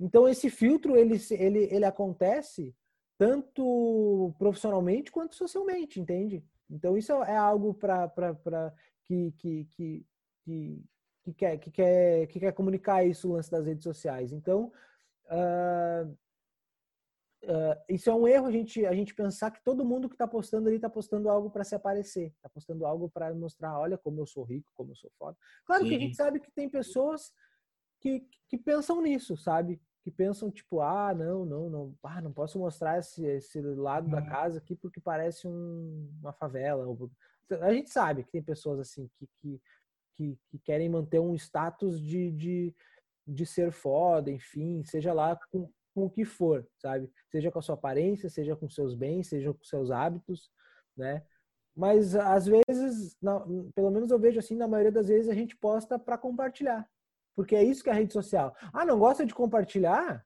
então, 0.00 0.28
esse 0.28 0.50
filtro, 0.50 0.96
ele, 0.96 1.16
ele, 1.30 1.68
ele 1.70 1.84
acontece 1.84 2.74
tanto 3.16 4.34
profissionalmente 4.38 5.12
quanto 5.12 5.36
socialmente, 5.36 6.00
entende? 6.00 6.44
Então, 6.68 6.96
isso 6.96 7.12
é 7.12 7.36
algo 7.36 7.72
para 7.74 8.74
que, 9.04 9.32
que, 9.38 9.64
que, 9.66 10.06
que, 10.42 10.84
que, 11.22 11.34
quer, 11.34 11.58
que, 11.58 11.70
quer, 11.70 12.26
que 12.26 12.40
quer 12.40 12.52
comunicar 12.52 13.04
isso, 13.04 13.28
o 13.28 13.32
lance 13.34 13.50
das 13.50 13.66
redes 13.66 13.84
sociais. 13.84 14.32
Então, 14.32 14.72
ah, 15.28 16.06
isso 17.88 18.08
é 18.10 18.14
um 18.14 18.26
erro 18.26 18.46
a 18.46 18.50
gente, 18.52 18.86
a 18.86 18.94
gente 18.94 19.14
pensar 19.14 19.50
que 19.50 19.62
todo 19.62 19.84
mundo 19.84 20.08
que 20.08 20.14
está 20.14 20.26
postando 20.26 20.68
ali 20.68 20.76
está 20.76 20.88
postando 20.88 21.28
algo 21.28 21.50
para 21.50 21.64
se 21.64 21.74
aparecer, 21.74 22.32
está 22.36 22.48
postando 22.48 22.86
algo 22.86 23.08
para 23.10 23.34
mostrar, 23.34 23.78
olha 23.78 23.98
como 23.98 24.20
eu 24.20 24.26
sou 24.26 24.44
rico, 24.44 24.70
como 24.74 24.92
eu 24.92 24.96
sou 24.96 25.10
foda. 25.18 25.36
Claro 25.66 25.84
que 25.84 25.94
a 25.94 25.98
Sim. 25.98 26.04
gente 26.04 26.16
sabe 26.16 26.40
que 26.40 26.50
tem 26.50 26.68
pessoas 26.68 27.32
que, 28.00 28.26
que 28.48 28.56
pensam 28.56 29.00
nisso, 29.02 29.36
sabe? 29.36 29.80
Que 30.02 30.10
pensam, 30.10 30.50
tipo, 30.50 30.80
ah, 30.80 31.14
não, 31.14 31.44
não, 31.44 31.70
não, 31.70 31.94
ah, 32.02 32.20
não 32.20 32.32
posso 32.32 32.58
mostrar 32.58 32.98
esse, 32.98 33.24
esse 33.24 33.60
lado 33.60 34.10
da 34.10 34.22
casa 34.22 34.58
aqui 34.58 34.74
porque 34.76 35.00
parece 35.00 35.46
um- 35.46 36.10
uma 36.20 36.32
favela. 36.32 36.86
A 37.60 37.72
gente 37.72 37.90
sabe 37.90 38.24
que 38.24 38.30
tem 38.30 38.42
pessoas 38.42 38.80
assim 38.80 39.08
que, 39.16 39.26
que, 39.38 39.62
que, 40.14 40.38
que 40.48 40.58
querem 40.58 40.88
manter 40.88 41.20
um 41.20 41.34
status 41.34 42.00
de, 42.00 42.30
de, 42.32 42.74
de 43.26 43.46
ser 43.46 43.72
foda, 43.72 44.30
enfim, 44.30 44.84
seja 44.84 45.12
lá 45.12 45.38
com, 45.50 45.70
com 45.94 46.04
o 46.06 46.10
que 46.10 46.24
for, 46.24 46.66
sabe? 46.78 47.10
Seja 47.30 47.50
com 47.50 47.58
a 47.58 47.62
sua 47.62 47.74
aparência, 47.74 48.28
seja 48.28 48.54
com 48.56 48.68
seus 48.68 48.94
bens, 48.94 49.28
seja 49.28 49.52
com 49.52 49.64
seus 49.64 49.90
hábitos, 49.90 50.50
né? 50.96 51.24
Mas 51.76 52.14
às 52.14 52.46
vezes, 52.46 53.16
na- 53.20 53.40
pelo 53.74 53.90
menos 53.90 54.10
eu 54.10 54.18
vejo 54.18 54.38
assim, 54.38 54.54
na 54.56 54.68
maioria 54.68 54.92
das 54.92 55.08
vezes 55.08 55.28
a 55.28 55.34
gente 55.34 55.56
posta 55.56 55.98
para 55.98 56.16
compartilhar. 56.18 56.88
Porque 57.34 57.56
é 57.56 57.64
isso 57.64 57.82
que 57.82 57.90
é 57.90 57.92
a 57.92 57.96
rede 57.96 58.12
social. 58.12 58.54
Ah, 58.72 58.84
não 58.84 58.98
gosta 58.98 59.26
de 59.26 59.34
compartilhar? 59.34 60.24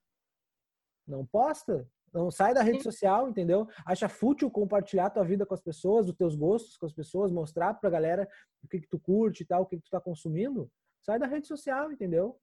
Não 1.06 1.24
posta. 1.24 1.88
Não 2.12 2.30
sai 2.30 2.54
da 2.54 2.62
rede 2.62 2.82
social, 2.82 3.28
entendeu? 3.28 3.66
Acha 3.84 4.08
fútil 4.08 4.50
compartilhar 4.50 5.10
tua 5.10 5.24
vida 5.24 5.44
com 5.46 5.54
as 5.54 5.60
pessoas, 5.60 6.08
os 6.08 6.14
teus 6.16 6.34
gostos 6.34 6.76
com 6.76 6.86
as 6.86 6.92
pessoas, 6.92 7.30
mostrar 7.30 7.74
pra 7.74 7.90
galera 7.90 8.28
o 8.62 8.68
que, 8.68 8.80
que 8.80 8.88
tu 8.88 8.98
curte 8.98 9.42
e 9.42 9.46
tal, 9.46 9.62
o 9.62 9.66
que, 9.66 9.76
que 9.76 9.84
tu 9.84 9.90
tá 9.90 10.00
consumindo. 10.00 10.70
Sai 11.02 11.18
da 11.18 11.26
rede 11.26 11.46
social, 11.46 11.92
entendeu? 11.92 12.38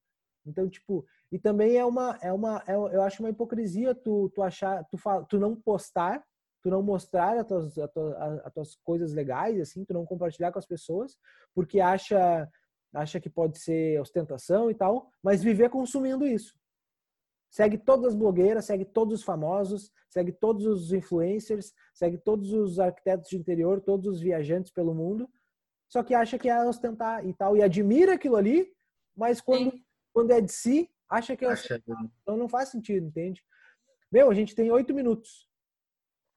Então, 0.46 0.70
tipo, 0.70 1.06
e 1.32 1.40
também 1.40 1.76
é 1.78 1.84
uma, 1.86 2.18
é 2.22 2.32
uma, 2.32 2.64
é, 2.68 2.76
eu 2.76 3.02
acho 3.02 3.24
uma 3.24 3.30
hipocrisia 3.30 3.96
tu, 3.96 4.30
tu 4.34 4.44
achar, 4.44 4.84
tu, 4.86 4.98
fa- 4.98 5.24
tu 5.24 5.40
não 5.40 5.56
postar, 5.56 6.24
tu 6.62 6.70
não 6.70 6.84
mostrar 6.84 7.38
as 7.40 7.48
tuas, 7.48 7.74
tuas 8.54 8.76
coisas 8.84 9.14
legais, 9.14 9.60
assim, 9.60 9.84
tu 9.84 9.94
não 9.94 10.06
compartilhar 10.06 10.52
com 10.52 10.60
as 10.60 10.66
pessoas, 10.66 11.18
porque 11.54 11.80
acha, 11.80 12.50
acha 12.94 13.20
que 13.20 13.30
pode 13.30 13.60
ser 13.60 14.00
ostentação 14.00 14.70
e 14.70 14.76
tal, 14.76 15.10
mas 15.22 15.44
viver 15.44 15.70
consumindo 15.70 16.26
isso. 16.26 16.56
Segue 17.50 17.78
todas 17.78 18.08
as 18.08 18.16
blogueiras, 18.16 18.66
segue 18.66 18.84
todos 18.86 19.20
os 19.20 19.24
famosos, 19.24 19.92
segue 20.10 20.32
todos 20.32 20.66
os 20.66 20.92
influencers, 20.92 21.74
segue 21.94 22.18
todos 22.18 22.52
os 22.52 22.80
arquitetos 22.80 23.30
de 23.30 23.38
interior, 23.38 23.80
todos 23.82 24.08
os 24.08 24.20
viajantes 24.20 24.72
pelo 24.72 24.94
mundo, 24.94 25.30
só 25.88 26.04
que 26.04 26.14
acha 26.14 26.38
que 26.38 26.50
é 26.50 26.64
ostentar 26.68 27.26
e 27.26 27.34
tal, 27.34 27.56
e 27.56 27.62
admira 27.64 28.16
aquilo 28.16 28.36
ali, 28.36 28.68
mas 29.16 29.40
quando, 29.40 29.72
quando 30.16 30.32
é 30.32 30.40
de 30.40 30.50
si, 30.50 30.90
acha 31.10 31.36
que 31.36 31.44
é 31.44 31.50
Acha- 31.50 31.84
então 32.22 32.38
não 32.38 32.48
faz 32.48 32.70
sentido, 32.70 33.06
entende? 33.06 33.44
Meu, 34.10 34.32
a 34.32 34.34
gente 34.34 34.56
tem 34.56 34.72
oito 34.72 34.94
minutos 34.94 35.46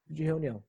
de 0.05 0.25
reunião. 0.25 0.64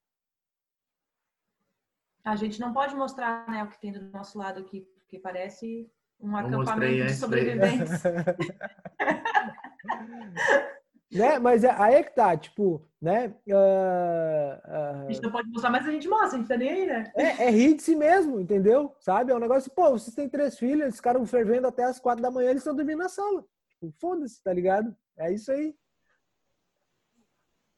A 2.24 2.36
gente 2.36 2.60
não 2.60 2.72
pode 2.72 2.95
mostrar 2.95 3.50
né, 3.50 3.63
o 3.63 3.67
que 3.67 3.80
tem 3.80 3.91
do 3.91 4.00
nosso 4.12 4.38
lado 4.38 4.60
aqui, 4.60 4.82
porque 4.93 5.17
parece 5.17 5.91
um 6.19 6.38
Eu 6.38 6.50
mostrei 6.52 7.02
acampamento 7.02 7.06
de 7.08 7.15
sobreviventes. 7.15 8.04
né? 11.12 11.39
Mas 11.39 11.63
é- 11.63 11.72
aí 11.72 11.95
é 11.95 12.04
que 12.04 12.13
tá, 12.15 12.36
tipo, 12.38 12.86
né? 13.02 13.34
ah, 13.52 14.62
ah, 14.65 15.06
A 15.08 15.12
gente 15.12 15.24
não 15.24 15.32
pode 15.32 15.50
mostrar, 15.50 15.69
mas 15.72 15.88
a 15.88 15.91
gente 15.91 16.08
mostra, 16.08 16.28
a 16.36 16.38
gente 16.38 16.48
tá 16.48 16.58
nem 16.58 16.69
aí, 16.69 16.86
né? 16.86 17.12
é, 17.15 17.45
é 17.45 17.50
rir 17.50 17.76
de 17.76 17.82
si 17.84 17.95
mesmo, 17.95 18.39
entendeu? 18.39 18.95
Sabe? 19.00 19.32
É 19.32 19.36
um 19.36 19.39
negócio, 19.39 19.72
pô, 19.72 19.91
vocês 19.91 20.15
têm 20.15 20.30
três 20.30 20.58
filhos, 20.58 20.82
eles 20.82 20.95
ficaram 20.98 21.26
fervendo 21.26 21.67
até 21.67 21.84
as 21.84 22.00
quatro 22.00 22.22
da 22.22 22.30
manhã, 22.32 22.50
eles 22.50 22.62
estão 22.62 22.76
dormindo 22.76 23.00
na 23.00 23.10
sala. 23.10 23.43
Tipo, 23.69 23.91
foda-se, 24.00 24.43
tá 24.43 24.54
ligado? 24.54 24.95
É 25.17 25.32
isso 25.32 25.52
aí. 25.52 25.76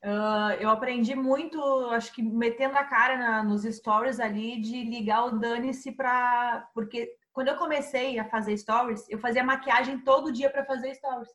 Ah, 0.04 0.56
eu 0.60 0.70
aprendi 0.70 1.13
muito, 1.15 1.62
acho 1.91 2.12
que 2.13 2.24
metendo 2.24 2.76
a 2.76 2.84
cara 2.84 3.17
na- 3.17 3.44
nos 3.44 3.62
stories 3.63 4.20
ali, 4.20 4.60
de 4.60 4.84
ligar 4.84 5.26
o 5.26 5.38
dane-se 5.39 5.91
pra. 5.91 6.67
Porque 6.74 7.15
quando 7.32 7.50
eu 7.50 7.56
comecei 7.58 8.17
a 8.17 8.26
fazer 8.28 8.58
stories, 8.58 9.08
eu 9.10 9.20
fazia 9.20 9.44
maquiagem 9.44 10.00
todo 10.00 10.32
dia 10.32 10.50
pra 10.50 10.65
fazer 10.65 10.96
stories. 10.96 11.30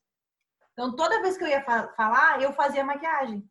Então, 0.77 0.95
toda 0.95 1.23
vez 1.23 1.39
que 1.39 1.45
eu 1.45 1.49
ia 1.49 1.63
fa- 1.65 1.89
falar, 1.97 2.43
eu 2.43 2.53
fazia 2.53 2.85
maquiagem. 2.85 3.43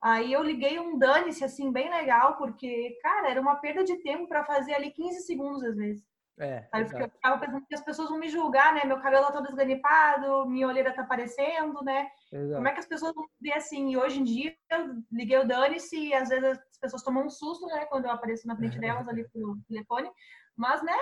Aí 0.00 0.32
eu 0.32 0.42
liguei 0.42 0.78
um 0.78 0.96
dane-se, 0.96 1.44
assim, 1.44 1.72
bem 1.72 1.90
legal, 1.90 2.36
porque, 2.36 2.96
cara, 3.02 3.30
era 3.30 3.40
uma 3.40 3.56
perda 3.56 3.82
de 3.82 3.96
tempo 4.02 4.28
pra 4.28 4.44
fazer 4.44 4.74
ali 4.74 4.92
15 4.92 5.22
segundos 5.22 5.64
às 5.64 5.74
vezes. 5.76 6.04
É, 6.38 6.62
Sabe? 6.70 6.84
Porque 6.86 7.02
eu 7.02 7.10
ficava 7.10 7.38
pensando 7.40 7.66
que 7.66 7.74
as 7.74 7.80
pessoas 7.84 8.08
vão 8.08 8.18
me 8.18 8.28
julgar, 8.28 8.72
né? 8.74 8.84
Meu 8.84 9.00
cabelo 9.00 9.26
tá 9.26 9.32
todo 9.32 9.48
esganipado, 9.48 10.46
minha 10.46 10.66
olheira 10.68 10.92
tá 10.94 11.02
aparecendo, 11.02 11.82
né? 11.82 12.08
exato. 12.32 12.54
Como 12.56 12.68
é 12.68 12.72
que 12.72 12.80
as 12.80 12.86
pessoas 12.86 13.12
vão 13.14 13.26
ver 13.40 13.52
assim? 13.54 13.90
E 13.90 13.96
hoje 13.96 14.20
em 14.20 14.24
dia, 14.24 14.56
eu 14.70 15.02
liguei 15.10 15.38
o 15.38 15.46
dane-se 15.46 15.96
e 15.98 16.14
às 16.14 16.28
vezes 16.28 16.58
as 16.58 16.78
pessoas 16.80 17.02
tomam 17.02 17.26
um 17.26 17.30
susto, 17.30 17.66
né? 17.66 17.84
Quando 17.86 18.04
eu 18.06 18.10
apareço 18.12 18.46
na 18.46 18.56
frente 18.56 18.78
delas 18.80 19.06
ali 19.08 19.28
pelo 19.28 19.58
telefone. 19.68 20.10
Mas, 20.56 20.82
né? 20.82 20.96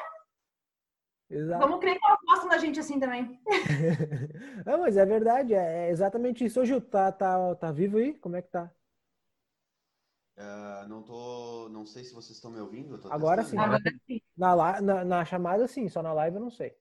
Exato. 1.30 1.60
Vamos 1.60 1.80
crer 1.80 1.98
que 1.98 2.04
elas 2.04 2.20
gostam 2.26 2.48
da 2.48 2.58
gente 2.58 2.80
assim 2.80 2.98
também. 3.00 3.40
Não, 4.66 4.78
mas 4.80 4.96
é 4.96 5.06
verdade, 5.06 5.54
é 5.54 5.88
é 5.88 5.90
exatamente 5.90 6.44
isso. 6.44 6.60
Ô, 6.60 6.64
Gil, 6.64 6.80
tá, 6.80 7.10
tá, 7.12 7.54
tá 7.56 7.72
vivo 7.72 7.98
aí? 7.98 8.14
Como 8.18 8.36
é 8.36 8.42
que 8.42 8.50
tá? 8.50 8.70
Ah, 10.36 10.86
não 10.88 11.02
tô, 11.02 11.68
não 11.68 11.84
sei 11.84 12.02
se 12.02 12.14
vocês 12.14 12.36
estão 12.38 12.50
me 12.50 12.60
ouvindo. 12.60 12.98
Agora 13.10 13.42
sim. 13.44 13.58
Agora 13.58 13.82
sim. 14.06 14.22
Na, 14.36 14.80
na, 14.80 15.04
na 15.04 15.24
chamada, 15.24 15.66
sim, 15.68 15.86
só 15.88 16.02
na 16.02 16.14
live 16.14 16.36
eu 16.36 16.42
não 16.42 16.50
sei. 16.50 16.74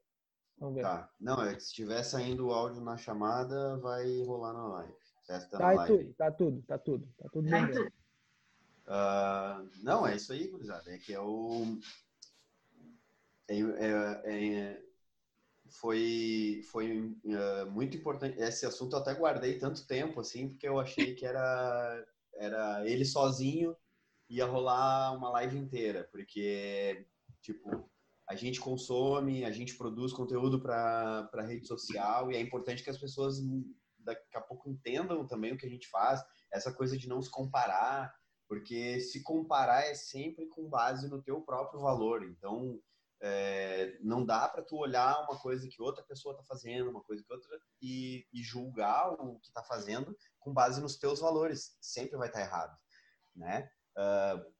Vamos 0.57 0.75
ver. 0.75 0.81
Tá. 0.83 1.09
Não, 1.19 1.43
é 1.43 1.53
que 1.55 1.61
se 1.61 1.67
estiver 1.67 2.01
saindo 2.03 2.47
o 2.47 2.53
áudio 2.53 2.81
na 2.81 2.95
chamada, 2.95 3.77
vai 3.77 4.23
rolar 4.23 4.53
na 4.53 4.67
live. 4.67 4.93
Testa 5.27 5.57
Tá, 5.57 5.65
na 5.67 5.73
e 5.73 5.77
live. 5.77 5.97
tudo, 5.97 6.13
tá 6.13 6.31
tudo, 6.31 6.61
tá 6.63 6.77
tudo, 6.77 7.07
tá 7.17 7.29
tudo 7.29 7.49
Tá 7.49 7.67
tudo. 7.67 7.91
Uh, 8.87 9.69
não, 9.83 10.07
é 10.07 10.15
isso 10.15 10.31
aí, 10.33 10.47
gurizada. 10.47 10.89
É 10.91 10.97
que 10.97 11.13
é 11.13 11.19
o. 11.19 11.77
É, 13.49 13.59
é, 13.59 14.21
é, 14.25 14.81
foi 15.81 16.61
foi 16.71 17.15
uh, 17.25 17.71
muito 17.71 17.97
importante. 17.97 18.39
Esse 18.39 18.65
assunto 18.65 18.95
eu 18.95 18.99
até 18.99 19.13
guardei 19.13 19.57
tanto 19.57 19.87
tempo, 19.87 20.19
assim, 20.19 20.49
porque 20.49 20.67
eu 20.67 20.79
achei 20.79 21.15
que 21.15 21.25
era, 21.25 22.05
era 22.35 22.87
ele 22.87 23.05
sozinho 23.05 23.75
ia 24.29 24.45
rolar 24.45 25.17
uma 25.17 25.31
live 25.31 25.57
inteira, 25.57 26.07
porque, 26.11 27.07
tipo, 27.41 27.89
a 28.27 28.35
gente 28.35 28.59
consome, 28.59 29.43
a 29.43 29.51
gente 29.51 29.75
produz 29.75 30.13
conteúdo 30.13 30.61
para 30.61 31.27
rede 31.47 31.65
social 31.65 32.31
e 32.31 32.35
é 32.35 32.39
importante 32.39 32.83
que 32.83 32.91
as 32.91 32.97
pessoas 32.97 33.37
daqui 33.97 34.37
a 34.37 34.41
pouco 34.41 34.69
entendam 34.69 35.25
também 35.25 35.53
o 35.53 35.57
que 35.57 35.65
a 35.65 35.69
gente 35.69 35.87
faz, 35.89 36.23
essa 36.53 36.71
coisa 36.71 36.95
de 36.95 37.07
não 37.07 37.21
se 37.21 37.29
comparar, 37.31 38.13
porque 38.47 38.99
se 38.99 39.23
comparar 39.23 39.83
é 39.85 39.95
sempre 39.95 40.47
com 40.47 40.69
base 40.69 41.09
no 41.09 41.21
teu 41.21 41.41
próprio 41.41 41.81
valor. 41.81 42.23
Então, 42.23 42.79
é, 43.21 43.97
não 44.01 44.25
dá 44.25 44.47
para 44.47 44.63
tu 44.63 44.77
olhar 44.77 45.21
uma 45.23 45.37
coisa 45.39 45.67
que 45.67 45.81
outra 45.81 46.03
pessoa 46.03 46.33
está 46.33 46.43
fazendo, 46.45 46.89
uma 46.89 47.03
coisa 47.03 47.23
que 47.23 47.33
outra 47.33 47.59
e, 47.81 48.25
e 48.33 48.41
julgar 48.41 49.11
o 49.13 49.39
que 49.39 49.47
está 49.47 49.63
fazendo 49.63 50.15
com 50.39 50.53
base 50.53 50.81
nos 50.81 50.97
teus 50.97 51.19
valores. 51.19 51.77
Sempre 51.81 52.17
vai 52.17 52.27
estar 52.27 52.39
tá 52.39 52.45
errado, 52.45 52.77
né? 53.35 53.69
Uh, 53.97 54.53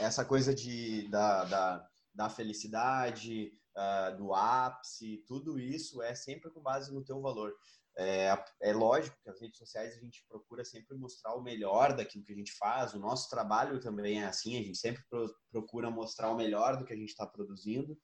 essa 0.00 0.24
coisa 0.24 0.54
de 0.54 1.08
da, 1.10 1.44
da, 1.44 1.88
da 2.14 2.28
felicidade, 2.28 3.52
uh, 3.76 4.16
do 4.16 4.34
ápice, 4.34 5.24
tudo 5.26 5.58
isso 5.58 6.02
é 6.02 6.14
sempre 6.14 6.50
com 6.50 6.60
base 6.60 6.92
no 6.92 7.04
teu 7.04 7.20
valor. 7.20 7.54
É, 7.96 8.44
é 8.62 8.72
lógico 8.72 9.16
que 9.22 9.28
as 9.28 9.40
redes 9.40 9.58
sociais 9.58 9.96
a 9.96 10.00
gente 10.00 10.24
procura 10.26 10.64
sempre 10.64 10.96
mostrar 10.96 11.34
o 11.34 11.42
melhor 11.42 11.94
daquilo 11.94 12.24
que 12.24 12.32
a 12.32 12.36
gente 12.36 12.52
faz. 12.52 12.94
O 12.94 12.98
nosso 12.98 13.28
trabalho 13.28 13.80
também 13.80 14.22
é 14.22 14.24
assim, 14.24 14.58
a 14.58 14.62
gente 14.62 14.78
sempre 14.78 15.02
pro, 15.10 15.34
procura 15.50 15.90
mostrar 15.90 16.30
o 16.30 16.36
melhor 16.36 16.76
do 16.76 16.84
que 16.84 16.92
a 16.92 16.96
gente 16.96 17.10
está 17.10 17.26
produzindo, 17.26 17.98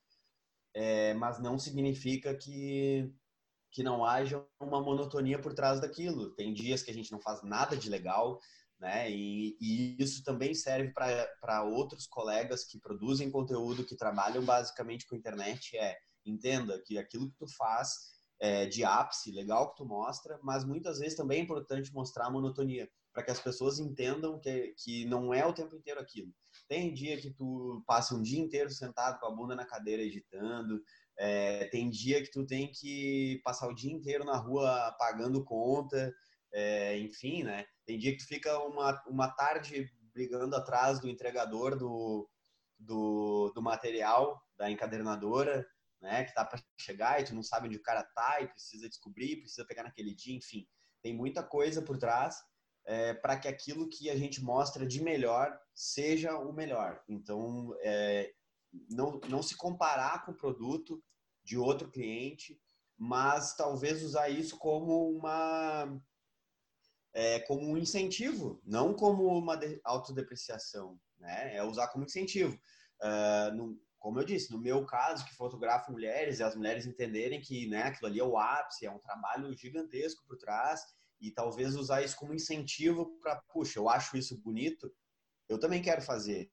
é, 0.74 1.14
mas 1.14 1.40
não 1.40 1.58
significa 1.58 2.34
que, 2.34 3.10
que 3.72 3.82
não 3.82 4.04
haja 4.04 4.44
uma 4.60 4.80
monotonia 4.82 5.40
por 5.40 5.54
trás 5.54 5.80
daquilo. 5.80 6.34
Tem 6.34 6.52
dias 6.52 6.82
que 6.82 6.90
a 6.90 6.94
gente 6.94 7.10
não 7.10 7.20
faz 7.20 7.42
nada 7.42 7.76
de 7.76 7.88
legal, 7.88 8.38
né? 8.78 9.10
E, 9.10 9.56
e 9.60 9.96
isso 9.98 10.22
também 10.22 10.54
serve 10.54 10.92
para 10.92 11.64
outros 11.64 12.06
colegas 12.06 12.64
que 12.64 12.78
produzem 12.78 13.30
conteúdo, 13.30 13.84
que 13.84 13.96
trabalham 13.96 14.44
basicamente 14.44 15.06
com 15.06 15.16
internet. 15.16 15.76
É 15.76 15.96
entenda 16.26 16.80
que 16.84 16.98
aquilo 16.98 17.30
que 17.30 17.36
tu 17.38 17.46
faz 17.56 18.17
é, 18.40 18.66
de 18.66 18.84
ápice, 18.84 19.32
legal 19.32 19.70
que 19.70 19.76
tu 19.76 19.84
mostra, 19.84 20.38
mas 20.42 20.64
muitas 20.64 20.98
vezes 20.98 21.16
também 21.16 21.40
é 21.40 21.42
importante 21.42 21.92
mostrar 21.92 22.26
a 22.26 22.30
monotonia, 22.30 22.88
para 23.12 23.22
que 23.22 23.30
as 23.30 23.40
pessoas 23.40 23.78
entendam 23.78 24.38
que, 24.38 24.74
que 24.78 25.04
não 25.06 25.34
é 25.34 25.44
o 25.44 25.52
tempo 25.52 25.74
inteiro 25.74 26.00
aquilo. 26.00 26.32
Tem 26.68 26.92
dia 26.92 27.20
que 27.20 27.30
tu 27.30 27.82
passa 27.86 28.14
um 28.14 28.22
dia 28.22 28.40
inteiro 28.40 28.70
sentado 28.70 29.18
com 29.18 29.26
a 29.26 29.30
bunda 29.30 29.56
na 29.56 29.66
cadeira 29.66 30.02
editando, 30.02 30.80
é, 31.18 31.64
tem 31.66 31.90
dia 31.90 32.22
que 32.22 32.30
tu 32.30 32.46
tem 32.46 32.70
que 32.70 33.40
passar 33.42 33.68
o 33.68 33.74
dia 33.74 33.92
inteiro 33.92 34.24
na 34.24 34.36
rua 34.36 34.94
pagando 34.98 35.44
conta, 35.44 36.14
é, 36.52 36.96
enfim, 36.98 37.42
né? 37.42 37.66
Tem 37.84 37.98
dia 37.98 38.12
que 38.12 38.18
tu 38.18 38.26
fica 38.26 38.56
uma, 38.60 39.02
uma 39.08 39.28
tarde 39.28 39.90
brigando 40.12 40.54
atrás 40.54 41.00
do 41.00 41.08
entregador 41.08 41.76
do, 41.76 42.28
do, 42.78 43.52
do 43.54 43.60
material 43.60 44.40
da 44.56 44.70
encadernadora, 44.70 45.66
né? 46.00 46.24
Que 46.24 46.34
tá 46.34 46.44
para 46.44 46.62
chegar 46.78 47.20
e 47.20 47.24
tu 47.24 47.34
não 47.34 47.42
sabe 47.42 47.68
onde 47.68 47.76
o 47.76 47.82
cara 47.82 48.02
tá 48.02 48.40
e 48.40 48.48
precisa 48.48 48.88
descobrir, 48.88 49.40
precisa 49.40 49.66
pegar 49.66 49.82
naquele 49.82 50.14
dia, 50.14 50.36
enfim. 50.36 50.66
Tem 51.02 51.14
muita 51.14 51.42
coisa 51.42 51.82
por 51.82 51.98
trás 51.98 52.36
é, 52.86 53.14
para 53.14 53.38
que 53.38 53.48
aquilo 53.48 53.88
que 53.88 54.08
a 54.10 54.16
gente 54.16 54.42
mostra 54.42 54.86
de 54.86 55.02
melhor 55.02 55.58
seja 55.74 56.36
o 56.38 56.52
melhor. 56.52 57.02
Então, 57.08 57.76
é, 57.80 58.32
não, 58.90 59.20
não 59.28 59.42
se 59.42 59.56
comparar 59.56 60.24
com 60.24 60.32
o 60.32 60.36
produto 60.36 61.02
de 61.44 61.56
outro 61.58 61.90
cliente, 61.90 62.60
mas 62.96 63.54
talvez 63.54 64.02
usar 64.02 64.28
isso 64.28 64.58
como 64.58 65.10
uma 65.10 66.00
é, 67.12 67.40
como 67.40 67.62
um 67.62 67.76
incentivo, 67.76 68.60
não 68.64 68.94
como 68.94 69.26
uma 69.26 69.58
autodepreciação, 69.84 71.00
né? 71.18 71.56
É 71.56 71.62
usar 71.62 71.88
como 71.88 72.04
incentivo. 72.04 72.58
Uh, 73.00 73.78
como 73.98 74.20
eu 74.20 74.24
disse, 74.24 74.52
no 74.52 74.58
meu 74.58 74.84
caso, 74.86 75.24
que 75.24 75.34
fotografo 75.34 75.90
mulheres, 75.90 76.38
e 76.38 76.42
as 76.42 76.54
mulheres 76.54 76.86
entenderem 76.86 77.40
que 77.40 77.66
né, 77.66 77.82
aquilo 77.82 78.06
ali 78.06 78.20
é 78.20 78.24
o 78.24 78.38
ápice, 78.38 78.86
é 78.86 78.90
um 78.90 78.98
trabalho 78.98 79.52
gigantesco 79.56 80.24
por 80.26 80.36
trás, 80.36 80.80
e 81.20 81.30
talvez 81.30 81.74
usar 81.74 82.02
isso 82.02 82.16
como 82.16 82.34
incentivo 82.34 83.18
para, 83.20 83.42
puxa, 83.52 83.78
eu 83.78 83.88
acho 83.88 84.16
isso 84.16 84.40
bonito, 84.40 84.92
eu 85.48 85.58
também 85.58 85.82
quero 85.82 86.00
fazer. 86.02 86.50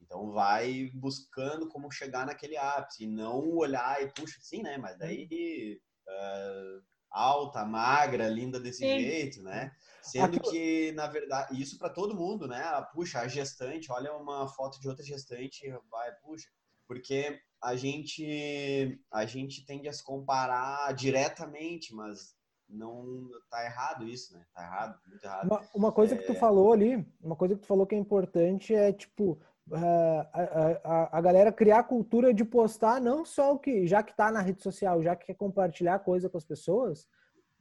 Então 0.00 0.30
vai 0.30 0.90
buscando 0.94 1.68
como 1.68 1.90
chegar 1.90 2.24
naquele 2.24 2.56
ápice, 2.56 3.04
e 3.04 3.06
não 3.06 3.56
olhar 3.56 4.02
e, 4.02 4.12
puxa, 4.12 4.38
sim, 4.40 4.62
né? 4.62 4.78
Mas 4.78 4.96
daí 4.98 5.80
uh, 6.08 6.82
alta, 7.10 7.64
magra, 7.64 8.28
linda 8.28 8.60
desse 8.60 8.78
sim. 8.78 9.00
jeito, 9.00 9.42
né? 9.42 9.72
Sendo 10.02 10.40
que, 10.40 10.92
na 10.92 11.08
verdade, 11.08 11.60
isso 11.60 11.78
para 11.78 11.90
todo 11.90 12.14
mundo, 12.14 12.46
né? 12.46 12.62
Puxa, 12.92 13.20
a 13.20 13.28
gestante, 13.28 13.90
olha 13.90 14.14
uma 14.14 14.48
foto 14.48 14.80
de 14.80 14.88
outra 14.88 15.04
gestante, 15.04 15.68
vai, 15.90 16.14
puxa, 16.16 16.48
porque 16.86 17.40
a 17.62 17.74
gente 17.76 19.00
a 19.12 19.26
gente 19.26 19.64
tende 19.66 19.88
a 19.88 19.92
se 19.92 20.04
comparar 20.04 20.92
diretamente, 20.94 21.94
mas 21.94 22.34
não 22.68 23.28
tá 23.50 23.64
errado 23.64 24.06
isso, 24.06 24.34
né? 24.34 24.44
Tá 24.54 24.62
errado, 24.62 24.98
muito 25.06 25.24
errado. 25.24 25.46
Uma, 25.46 25.68
uma 25.74 25.92
coisa 25.92 26.14
é... 26.14 26.18
que 26.18 26.24
tu 26.24 26.32
é. 26.32 26.36
falou 26.36 26.72
ali, 26.72 27.06
uma 27.20 27.36
coisa 27.36 27.54
que 27.54 27.62
tu 27.62 27.66
falou 27.66 27.86
que 27.86 27.94
é 27.94 27.98
importante 27.98 28.74
é 28.74 28.92
tipo 28.92 29.38
a, 29.72 30.78
a, 30.84 31.18
a 31.18 31.20
galera 31.20 31.52
criar 31.52 31.80
a 31.80 31.84
cultura 31.84 32.32
de 32.32 32.44
postar 32.44 33.00
não 33.00 33.24
só 33.24 33.54
o 33.54 33.58
que 33.58 33.86
já 33.86 34.02
que 34.02 34.16
tá 34.16 34.30
na 34.30 34.40
rede 34.40 34.62
social, 34.62 35.02
já 35.02 35.16
que 35.16 35.26
quer 35.26 35.34
compartilhar 35.34 35.98
coisa 36.00 36.28
com 36.28 36.38
as 36.38 36.44
pessoas, 36.44 37.06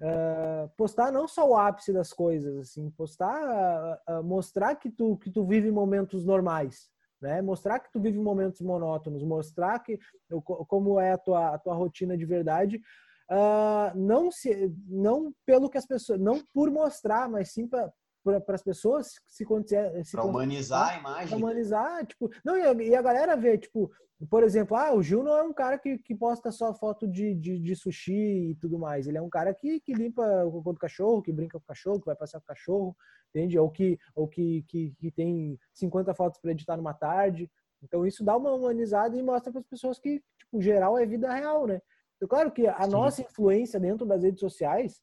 uh, 0.01 0.69
postar 0.77 1.11
não 1.11 1.27
só 1.27 1.49
o 1.49 1.57
ápice 1.57 1.91
das 1.91 2.13
coisas, 2.13 2.57
assim, 2.57 2.89
postar, 2.91 3.99
uh, 4.07 4.23
mostrar 4.23 4.75
que 4.75 4.89
tu 4.89 5.17
que 5.17 5.31
tu 5.31 5.45
vive 5.45 5.71
momentos 5.71 6.25
normais, 6.25 6.89
né? 7.25 7.41
Mostrar 7.41 7.79
que 7.79 7.91
tu 7.91 7.99
vive 7.99 8.17
momentos 8.19 8.61
monótonos, 8.61 9.23
mostrar 9.23 9.79
que 9.79 9.99
como 10.67 10.99
é 10.99 11.11
a 11.11 11.17
tua, 11.17 11.55
a 11.55 11.57
tua 11.57 11.73
rotina 11.73 12.15
de 12.15 12.25
verdade, 12.25 12.79
uh, 13.31 13.97
não 13.97 14.31
se, 14.31 14.71
não 14.87 15.33
pelo 15.45 15.69
que 15.69 15.77
as 15.77 15.85
pessoas, 15.85 16.19
não 16.19 16.41
por 16.53 16.69
mostrar, 16.71 17.27
mas 17.27 17.51
sim 17.51 17.67
para 17.67 17.91
para 18.41 18.55
as 18.55 18.63
pessoas 18.63 19.19
se 19.27 19.45
se 20.03 20.11
pra 20.11 20.23
humanizar 20.23 20.95
a 20.95 20.97
imagem 20.97 21.37
humanizar 21.37 22.03
tipo 22.07 22.27
não 22.43 22.57
e 22.57 22.63
a, 22.63 22.73
e 22.73 22.95
a, 22.95 23.01
galera 23.03 23.35
vê 23.35 23.55
tipo 23.55 23.91
por 24.27 24.41
exemplo 24.41 24.75
ah 24.75 24.95
o 24.95 25.03
Gil 25.03 25.21
não 25.21 25.37
é 25.37 25.43
um 25.43 25.53
cara 25.53 25.77
que, 25.77 25.99
que 25.99 26.15
posta 26.15 26.51
só 26.51 26.73
foto 26.73 27.07
de, 27.07 27.35
de, 27.35 27.59
de 27.59 27.75
sushi 27.75 28.49
e 28.49 28.55
tudo 28.55 28.79
mais 28.79 29.05
ele 29.05 29.19
é 29.19 29.21
um 29.21 29.29
cara 29.29 29.53
que, 29.53 29.79
que 29.79 29.93
limpa 29.93 30.23
o 30.43 30.53
cocô 30.53 30.73
do 30.73 30.79
cachorro 30.79 31.21
que 31.21 31.31
brinca 31.31 31.59
com 31.59 31.63
o 31.63 31.67
cachorro 31.67 31.99
que 31.99 32.07
vai 32.07 32.15
passear 32.15 32.39
com 32.39 32.45
o 32.45 32.47
cachorro 32.47 32.97
entende 33.35 33.59
ou 33.59 33.69
que 33.69 33.99
ou 34.15 34.27
que, 34.27 34.63
que, 34.67 34.93
que 34.97 35.11
tem 35.11 35.59
50 35.73 36.13
fotos 36.13 36.39
para 36.39 36.51
editar 36.51 36.77
numa 36.77 36.93
tarde 36.93 37.49
então 37.83 38.05
isso 38.05 38.23
dá 38.23 38.35
uma 38.35 38.53
humanizada 38.53 39.17
e 39.17 39.21
mostra 39.21 39.51
para 39.51 39.61
as 39.61 39.67
pessoas 39.67 39.99
que 39.99 40.23
tipo 40.37 40.61
geral 40.61 40.97
é 40.97 41.05
vida 41.05 41.31
real 41.31 41.67
né 41.67 41.81
então, 42.15 42.29
claro 42.29 42.51
que 42.51 42.65
a 42.65 42.83
Sim. 42.83 42.91
nossa 42.91 43.21
influência 43.21 43.79
dentro 43.79 44.05
das 44.05 44.23
redes 44.23 44.39
sociais 44.39 45.01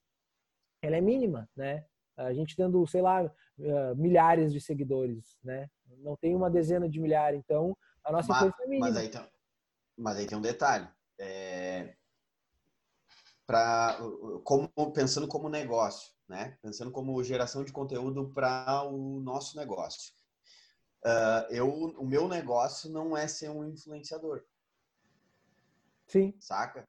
ela 0.83 0.97
é 0.97 1.01
mínima 1.01 1.49
né 1.57 1.85
a 2.17 2.33
gente 2.33 2.57
tendo, 2.57 2.87
sei 2.87 3.03
lá, 3.03 3.25
uh, 3.25 3.97
milhares 3.97 4.53
de 4.53 4.61
seguidores, 4.61 5.39
né? 5.43 5.69
Não 5.99 6.17
tem 6.17 6.35
uma 6.35 6.51
dezena 6.51 6.89
de 6.89 7.01
milhares, 7.01 7.41
então 7.41 7.77
a 8.05 8.13
nossa 8.13 8.29
mas, 8.29 8.37
influência 8.39 8.63
é 8.63 8.67
mínima. 8.67 8.87
Mas 8.89 8.97
aí 8.97 9.09
tem, 9.09 9.21
mas 9.97 10.17
aí 10.19 10.27
tem 10.27 10.39
um 10.39 10.43
detalhe. 10.43 10.89
É, 11.19 11.95
pra, 13.53 13.99
como, 14.45 14.71
pensando 14.95 15.29
como 15.29 15.51
negócio, 15.51 16.11
né? 16.27 16.57
Pensando 16.63 16.91
como 16.91 17.23
geração 17.23 17.63
de 17.63 17.71
conteúdo 17.71 18.33
para 18.33 18.83
o 18.85 19.21
nosso 19.21 19.59
negócio. 19.59 20.13
Uh, 21.05 21.53
eu, 21.53 21.69
o 21.69 22.07
meu 22.07 22.27
negócio 22.29 22.91
não 22.91 23.15
é 23.15 23.29
ser 23.29 23.51
um 23.51 23.69
influenciador. 23.69 24.43
Sim. 26.07 26.35
Saca? 26.41 26.89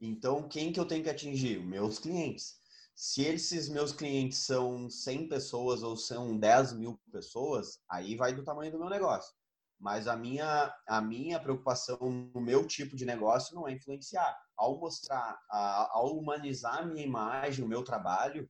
Então, 0.00 0.48
quem 0.48 0.72
que 0.72 0.80
eu 0.80 0.86
tenho 0.86 1.04
que 1.04 1.10
atingir? 1.10 1.64
Meus 1.64 2.00
clientes 2.00 2.58
se 2.92 3.22
esses 3.22 3.70
meus 3.70 3.92
clientes 3.92 4.40
são 4.40 4.90
100 4.90 5.28
pessoas 5.28 5.82
ou 5.82 5.96
são 5.96 6.36
10 6.36 6.74
mil 6.74 7.00
pessoas, 7.10 7.80
aí 7.88 8.14
vai 8.14 8.34
do 8.34 8.44
tamanho 8.44 8.70
do 8.70 8.78
meu 8.78 8.90
negócio. 8.90 9.32
Mas 9.78 10.06
a 10.06 10.14
minha, 10.14 10.70
a 10.86 11.00
minha 11.00 11.40
preocupação 11.40 11.98
no 12.34 12.42
meu 12.42 12.66
tipo 12.66 12.94
de 12.94 13.06
negócio 13.06 13.54
não 13.54 13.66
é 13.66 13.72
influenciar. 13.72 14.38
Ao 14.60 14.78
mostrar, 14.78 15.40
ao 15.48 16.18
humanizar 16.18 16.80
a 16.80 16.84
minha 16.84 17.02
imagem, 17.02 17.64
o 17.64 17.68
meu 17.68 17.82
trabalho, 17.82 18.46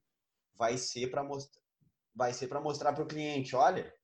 vai 0.56 0.76
ser 0.76 1.08
para 1.08 1.22
mostrar 1.22 1.60
vai 2.12 2.32
ser 2.32 2.48
para 2.48 2.60
mostrar 2.60 2.92
para 2.92 3.04
o 3.04 3.06
cliente, 3.06 3.54
olha, 3.54 3.94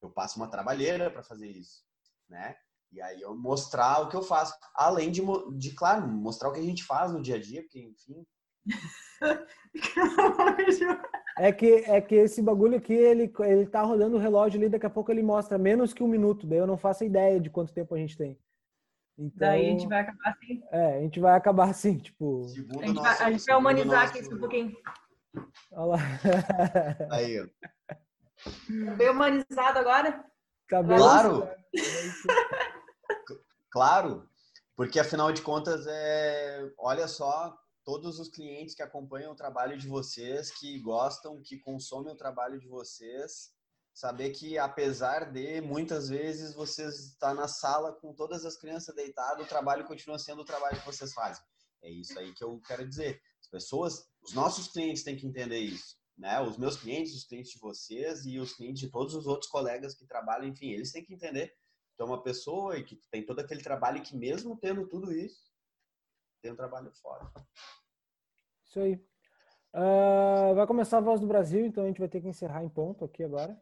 eu 0.00 0.10
passo 0.10 0.38
uma 0.38 0.48
trabalheira 0.48 1.10
para 1.10 1.22
fazer 1.22 1.48
isso, 1.48 1.84
né? 2.26 2.56
E 2.90 3.00
aí 3.00 3.20
eu 3.20 3.36
mostrar 3.36 4.00
o 4.00 4.08
que 4.08 4.16
eu 4.16 4.22
faço, 4.22 4.58
além 4.74 5.12
de, 5.12 5.20
de 5.58 5.72
claro, 5.72 6.08
mostrar 6.08 6.48
o 6.48 6.52
que 6.52 6.60
a 6.60 6.64
gente 6.64 6.82
faz 6.82 7.12
no 7.12 7.20
dia 7.20 7.36
a 7.36 7.40
dia, 7.40 7.62
porque 7.62 7.78
enfim, 7.78 8.26
É 11.38 11.50
que, 11.50 11.84
é 11.86 12.00
que 12.00 12.14
esse 12.14 12.42
bagulho 12.42 12.76
aqui, 12.76 12.92
ele, 12.92 13.32
ele 13.40 13.66
tá 13.66 13.82
rodando 13.82 14.16
o 14.16 14.20
relógio 14.20 14.60
ali, 14.60 14.68
daqui 14.68 14.84
a 14.84 14.90
pouco 14.90 15.10
ele 15.10 15.22
mostra 15.22 15.56
menos 15.56 15.94
que 15.94 16.02
um 16.02 16.08
minuto, 16.08 16.46
daí 16.46 16.58
eu 16.58 16.66
não 16.66 16.76
faço 16.76 17.04
ideia 17.04 17.40
de 17.40 17.48
quanto 17.48 17.72
tempo 17.72 17.94
a 17.94 17.98
gente 17.98 18.16
tem. 18.16 18.38
Então, 19.18 19.48
daí 19.48 19.66
a 19.66 19.70
gente 19.70 19.86
vai 19.86 20.00
acabar 20.00 20.30
assim. 20.30 20.62
É, 20.72 20.96
a 20.96 21.00
gente 21.00 21.20
vai 21.20 21.36
acabar 21.36 21.70
assim, 21.70 21.98
tipo. 21.98 22.46
a 22.46 22.86
gente, 22.86 23.00
vai, 23.00 23.18
a 23.18 23.30
gente 23.30 23.44
vai 23.44 23.56
humanizar 23.56 24.08
aqui 24.08 24.34
um 24.34 24.38
pouquinho. 24.38 24.76
Olha 25.72 25.84
lá. 25.84 25.98
Aí, 27.12 27.40
ó. 27.40 27.46
Tá 28.86 28.94
bem 28.96 29.10
humanizado 29.10 29.78
agora? 29.78 30.24
Tá 30.68 30.82
bem 30.82 30.96
claro! 30.96 31.48
claro! 33.70 34.28
Porque 34.74 34.98
afinal 34.98 35.32
de 35.32 35.42
contas, 35.42 35.86
é... 35.86 36.70
olha 36.78 37.06
só 37.06 37.56
todos 37.84 38.18
os 38.18 38.28
clientes 38.28 38.74
que 38.74 38.82
acompanham 38.82 39.32
o 39.32 39.36
trabalho 39.36 39.76
de 39.76 39.86
vocês, 39.86 40.50
que 40.50 40.78
gostam, 40.80 41.42
que 41.42 41.58
consomem 41.58 42.12
o 42.12 42.16
trabalho 42.16 42.58
de 42.58 42.68
vocês, 42.68 43.52
saber 43.92 44.30
que 44.30 44.58
apesar 44.58 45.30
de 45.30 45.60
muitas 45.60 46.08
vezes 46.08 46.54
vocês 46.54 47.10
estar 47.10 47.34
na 47.34 47.46
sala 47.46 47.92
com 47.92 48.14
todas 48.14 48.44
as 48.44 48.56
crianças 48.56 48.94
deitadas, 48.94 49.44
o 49.44 49.48
trabalho 49.48 49.86
continua 49.86 50.18
sendo 50.18 50.42
o 50.42 50.44
trabalho 50.44 50.78
que 50.78 50.86
vocês 50.86 51.12
fazem. 51.12 51.44
É 51.82 51.90
isso 51.90 52.18
aí 52.18 52.32
que 52.32 52.42
eu 52.42 52.60
quero 52.60 52.88
dizer. 52.88 53.20
As 53.40 53.48
pessoas, 53.48 54.08
os 54.22 54.32
nossos 54.32 54.68
clientes 54.68 55.02
têm 55.02 55.16
que 55.16 55.26
entender 55.26 55.58
isso, 55.58 55.96
né? 56.16 56.40
Os 56.40 56.56
meus 56.56 56.76
clientes, 56.76 57.14
os 57.14 57.24
clientes 57.24 57.52
de 57.52 57.58
vocês 57.58 58.24
e 58.24 58.38
os 58.38 58.54
clientes 58.54 58.80
de 58.80 58.90
todos 58.90 59.14
os 59.14 59.26
outros 59.26 59.50
colegas 59.50 59.94
que 59.94 60.06
trabalham, 60.06 60.48
enfim, 60.48 60.70
eles 60.70 60.92
têm 60.92 61.04
que 61.04 61.12
entender 61.12 61.48
que 61.94 62.02
é 62.02 62.04
uma 62.04 62.22
pessoa 62.22 62.78
e 62.78 62.84
que 62.84 62.96
tem 63.10 63.24
todo 63.26 63.40
aquele 63.40 63.62
trabalho 63.62 64.02
que 64.02 64.16
mesmo 64.16 64.56
tendo 64.56 64.88
tudo 64.88 65.12
isso, 65.12 65.52
tem 66.40 66.52
um 66.52 66.56
trabalho 66.56 66.90
fora. 66.94 67.30
Isso 68.64 68.80
aí. 68.80 68.94
Uh, 69.74 70.54
vai 70.54 70.66
começar 70.66 70.98
a 70.98 71.00
Voz 71.00 71.20
do 71.20 71.26
Brasil, 71.26 71.64
então 71.64 71.84
a 71.84 71.86
gente 71.86 71.98
vai 71.98 72.08
ter 72.08 72.20
que 72.20 72.28
encerrar 72.28 72.62
em 72.62 72.68
ponto 72.68 73.04
aqui 73.04 73.22
agora. 73.22 73.58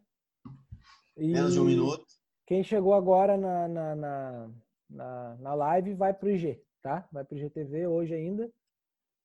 E 1.20 1.28
Menos 1.28 1.52
de 1.52 1.60
um 1.60 1.64
minuto. 1.64 2.06
Quem 2.46 2.64
chegou 2.64 2.94
agora 2.94 3.36
na, 3.36 3.68
na, 3.68 3.94
na, 3.94 4.50
na, 4.88 5.36
na 5.36 5.54
live 5.54 5.92
vai 5.92 6.14
para 6.14 6.26
o 6.26 6.30
IG, 6.30 6.58
tá? 6.80 7.06
Vai 7.12 7.22
para 7.22 7.34
o 7.34 7.38
IGTV 7.38 7.86
hoje 7.86 8.14
ainda, 8.14 8.50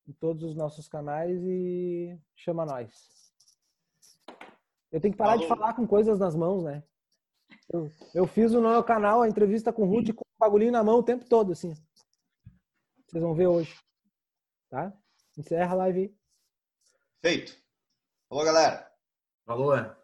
em 0.06 0.12
todos 0.12 0.44
os 0.44 0.56
nossos 0.58 0.90
canais 0.90 1.42
e 1.42 2.20
chama 2.36 2.66
nós. 2.66 3.32
Eu 4.92 5.00
tenho 5.00 5.14
que 5.14 5.18
parar 5.18 5.32
Falou. 5.32 5.44
de 5.44 5.48
falar 5.48 5.74
com 5.74 5.88
coisas 5.88 6.20
nas 6.20 6.36
mãos, 6.36 6.66
né? 6.66 6.84
Eu, 7.72 7.90
eu 8.14 8.28
fiz 8.28 8.52
no 8.52 8.62
meu 8.62 8.84
canal 8.84 9.22
a 9.22 9.30
entrevista 9.30 9.72
com 9.72 9.84
o 9.84 9.90
Ruth 9.90 10.14
com 10.14 10.26
o 10.26 10.40
bagulhinho 10.40 10.74
na 10.74 10.84
mão 10.84 11.00
o 11.00 11.04
tempo 11.04 11.24
todo, 11.30 11.54
assim. 11.54 11.74
Vocês 13.08 13.24
vão 13.24 13.34
ver 13.34 13.48
hoje. 13.48 13.74
Tá? 14.70 14.94
Encerra 15.38 15.72
a 15.72 15.78
live. 15.78 16.14
Feito. 17.22 17.58
Falou, 18.28 18.44
galera. 18.44 18.92
Falou. 19.46 19.96